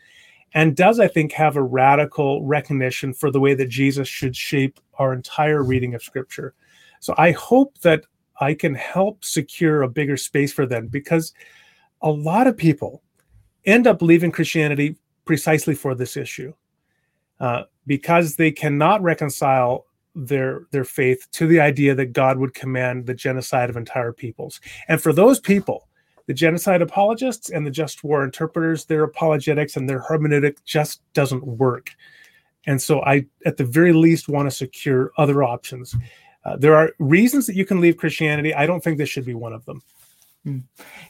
and 0.54 0.76
does, 0.76 1.00
I 1.00 1.08
think, 1.08 1.32
have 1.34 1.58
a 1.58 1.64
radical 1.64 2.44
recognition 2.44 3.14
for 3.14 3.30
the 3.30 3.40
way 3.40 3.54
that 3.54 3.70
Jesus 3.70 4.08
should 4.08 4.36
shape 4.36 4.80
our 4.98 5.14
entire 5.14 5.64
reading 5.64 5.94
of 5.94 6.04
Scripture. 6.04 6.54
So 7.00 7.14
I 7.18 7.32
hope 7.32 7.78
that 7.80 8.06
I 8.42 8.54
can 8.54 8.74
help 8.74 9.24
secure 9.24 9.82
a 9.82 9.90
bigger 9.90 10.18
space 10.18 10.52
for 10.52 10.66
them 10.66 10.88
because 10.88 11.34
a 12.02 12.10
lot 12.10 12.48
of 12.48 12.58
people 12.58 13.04
end 13.66 13.86
up 13.86 14.02
leaving 14.02 14.32
Christianity 14.32 14.96
precisely 15.30 15.76
for 15.76 15.94
this 15.94 16.18
issue. 16.18 16.52
Uh, 17.40 17.62
because 17.86 18.36
they 18.36 18.52
cannot 18.52 19.00
reconcile 19.04 19.86
their 20.16 20.64
their 20.72 20.84
faith 20.84 21.28
to 21.34 21.46
the 21.46 21.60
idea 21.60 21.94
that 21.94 22.14
God 22.14 22.40
would 22.40 22.56
command 22.56 23.06
the 23.06 23.14
genocide 23.14 23.70
of 23.70 23.78
entire 23.78 24.12
peoples. 24.12 24.60
And 24.88 25.00
for 25.00 25.14
those 25.14 25.40
people, 25.40 25.88
the 26.26 26.34
genocide 26.34 26.82
apologists 26.82 27.52
and 27.52 27.64
the 27.64 27.70
just 27.70 28.04
war 28.04 28.24
interpreters, 28.24 28.86
their 28.86 29.04
apologetics 29.04 29.78
and 29.78 29.88
their 29.88 30.02
hermeneutic 30.02 30.58
just 30.66 31.04
doesn't 31.14 31.46
work. 31.46 31.92
And 32.66 32.82
so 32.82 33.04
I, 33.04 33.28
at 33.46 33.58
the 33.58 33.66
very 33.66 33.94
least, 33.94 34.30
want 34.30 34.50
to 34.50 34.56
secure 34.66 35.12
other 35.20 35.44
options. 35.44 35.96
Uh, 36.44 36.58
there 36.58 36.76
are 36.76 36.90
reasons 36.98 37.46
that 37.46 37.56
you 37.56 37.66
can 37.66 37.80
leave 37.80 37.98
Christianity. 37.98 38.52
I 38.52 38.66
don't 38.66 38.84
think 38.84 38.98
this 38.98 39.10
should 39.10 39.26
be 39.26 39.36
one 39.36 39.54
of 39.54 39.64
them. 39.66 39.84
Hmm. 40.46 40.60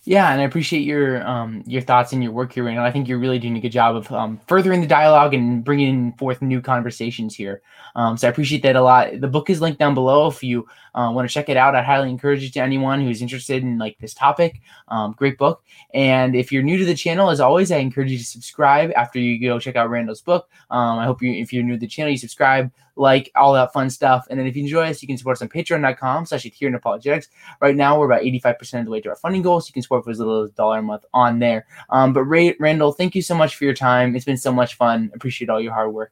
Yeah, 0.05 0.31
and 0.31 0.41
I 0.41 0.45
appreciate 0.45 0.81
your 0.81 1.25
um, 1.27 1.63
your 1.67 1.83
thoughts 1.83 2.13
and 2.13 2.23
your 2.23 2.31
work 2.31 2.51
here, 2.51 2.67
and 2.67 2.79
I 2.79 2.89
think 2.89 3.07
you're 3.07 3.19
really 3.19 3.37
doing 3.37 3.57
a 3.57 3.59
good 3.59 3.71
job 3.71 3.95
of 3.95 4.11
um, 4.11 4.39
furthering 4.47 4.81
the 4.81 4.87
dialogue 4.87 5.35
and 5.35 5.63
bringing 5.63 6.13
forth 6.13 6.41
new 6.41 6.61
conversations 6.61 7.35
here. 7.35 7.61
Um, 7.95 8.17
so 8.17 8.27
I 8.27 8.31
appreciate 8.31 8.63
that 8.63 8.75
a 8.75 8.81
lot. 8.81 9.21
The 9.21 9.27
book 9.27 9.51
is 9.51 9.61
linked 9.61 9.77
down 9.77 9.93
below 9.93 10.27
if 10.27 10.41
you 10.41 10.67
uh, 10.95 11.11
want 11.13 11.29
to 11.29 11.33
check 11.33 11.47
it 11.47 11.57
out. 11.57 11.75
I 11.75 11.83
highly 11.83 12.09
encourage 12.09 12.43
it 12.43 12.53
to 12.53 12.59
anyone 12.59 13.01
who's 13.01 13.21
interested 13.21 13.61
in 13.61 13.77
like 13.77 13.99
this 13.99 14.15
topic. 14.15 14.61
Um, 14.87 15.13
great 15.13 15.37
book. 15.37 15.63
And 15.93 16.35
if 16.35 16.51
you're 16.51 16.63
new 16.63 16.79
to 16.79 16.85
the 16.85 16.95
channel, 16.95 17.29
as 17.29 17.39
always, 17.39 17.71
I 17.71 17.77
encourage 17.77 18.09
you 18.09 18.17
to 18.17 18.23
subscribe 18.23 18.91
after 18.95 19.19
you 19.19 19.39
go 19.39 19.59
check 19.59 19.75
out 19.75 19.91
Randal's 19.91 20.21
book. 20.21 20.49
Um, 20.71 20.97
I 20.97 21.05
hope 21.05 21.21
you, 21.21 21.31
if 21.33 21.53
you're 21.53 21.63
new 21.63 21.73
to 21.73 21.79
the 21.79 21.87
channel, 21.87 22.11
you 22.11 22.17
subscribe, 22.17 22.71
like 22.99 23.31
all 23.35 23.53
that 23.53 23.71
fun 23.73 23.89
stuff. 23.89 24.27
And 24.29 24.37
then 24.37 24.45
if 24.45 24.55
you 24.55 24.63
enjoy 24.63 24.89
us, 24.89 25.01
you 25.01 25.07
can 25.07 25.17
support 25.17 25.37
us 25.37 25.41
on 25.41 25.49
patreon.com 25.49 26.25
slash 26.25 26.45
adherent 26.45 26.75
apologetics. 26.75 27.29
Right 27.61 27.75
now, 27.75 27.97
we're 27.97 28.05
about 28.05 28.21
85% 28.21 28.79
of 28.79 28.85
the 28.85 28.91
way 28.91 29.01
to 29.01 29.09
our 29.09 29.15
funding 29.15 29.41
goal. 29.41 29.61
So 29.61 29.69
you 29.69 29.73
can 29.73 29.81
support 29.81 30.03
for 30.03 30.11
as 30.11 30.19
little 30.19 30.43
as 30.43 30.49
a 30.51 30.53
dollar 30.53 30.79
a 30.79 30.81
month 30.83 31.05
on 31.13 31.39
there. 31.39 31.65
Um, 31.89 32.13
but 32.13 32.23
Ray, 32.23 32.55
Randal, 32.59 32.91
thank 32.91 33.15
you 33.15 33.21
so 33.21 33.35
much 33.35 33.55
for 33.55 33.63
your 33.63 33.73
time. 33.73 34.15
It's 34.15 34.25
been 34.25 34.37
so 34.37 34.51
much 34.51 34.75
fun. 34.75 35.11
Appreciate 35.15 35.49
all 35.49 35.61
your 35.61 35.73
hard 35.73 35.93
work. 35.93 36.11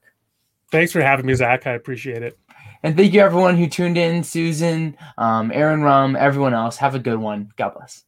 Thanks 0.72 0.92
for 0.92 1.02
having 1.02 1.26
me, 1.26 1.34
Zach. 1.34 1.68
I 1.68 1.74
appreciate 1.74 2.24
it. 2.24 2.38
And 2.84 2.96
thank 2.96 3.14
you 3.14 3.22
everyone 3.22 3.58
who 3.58 3.68
tuned 3.68 3.98
in, 3.98 4.24
Susan, 4.24 4.96
um, 5.18 5.52
Aaron 5.54 5.82
Rum, 5.82 6.16
everyone 6.16 6.54
else. 6.54 6.78
Have 6.78 6.96
a 6.96 7.00
good 7.00 7.18
one. 7.18 7.52
God 7.58 7.74
bless. 7.74 8.07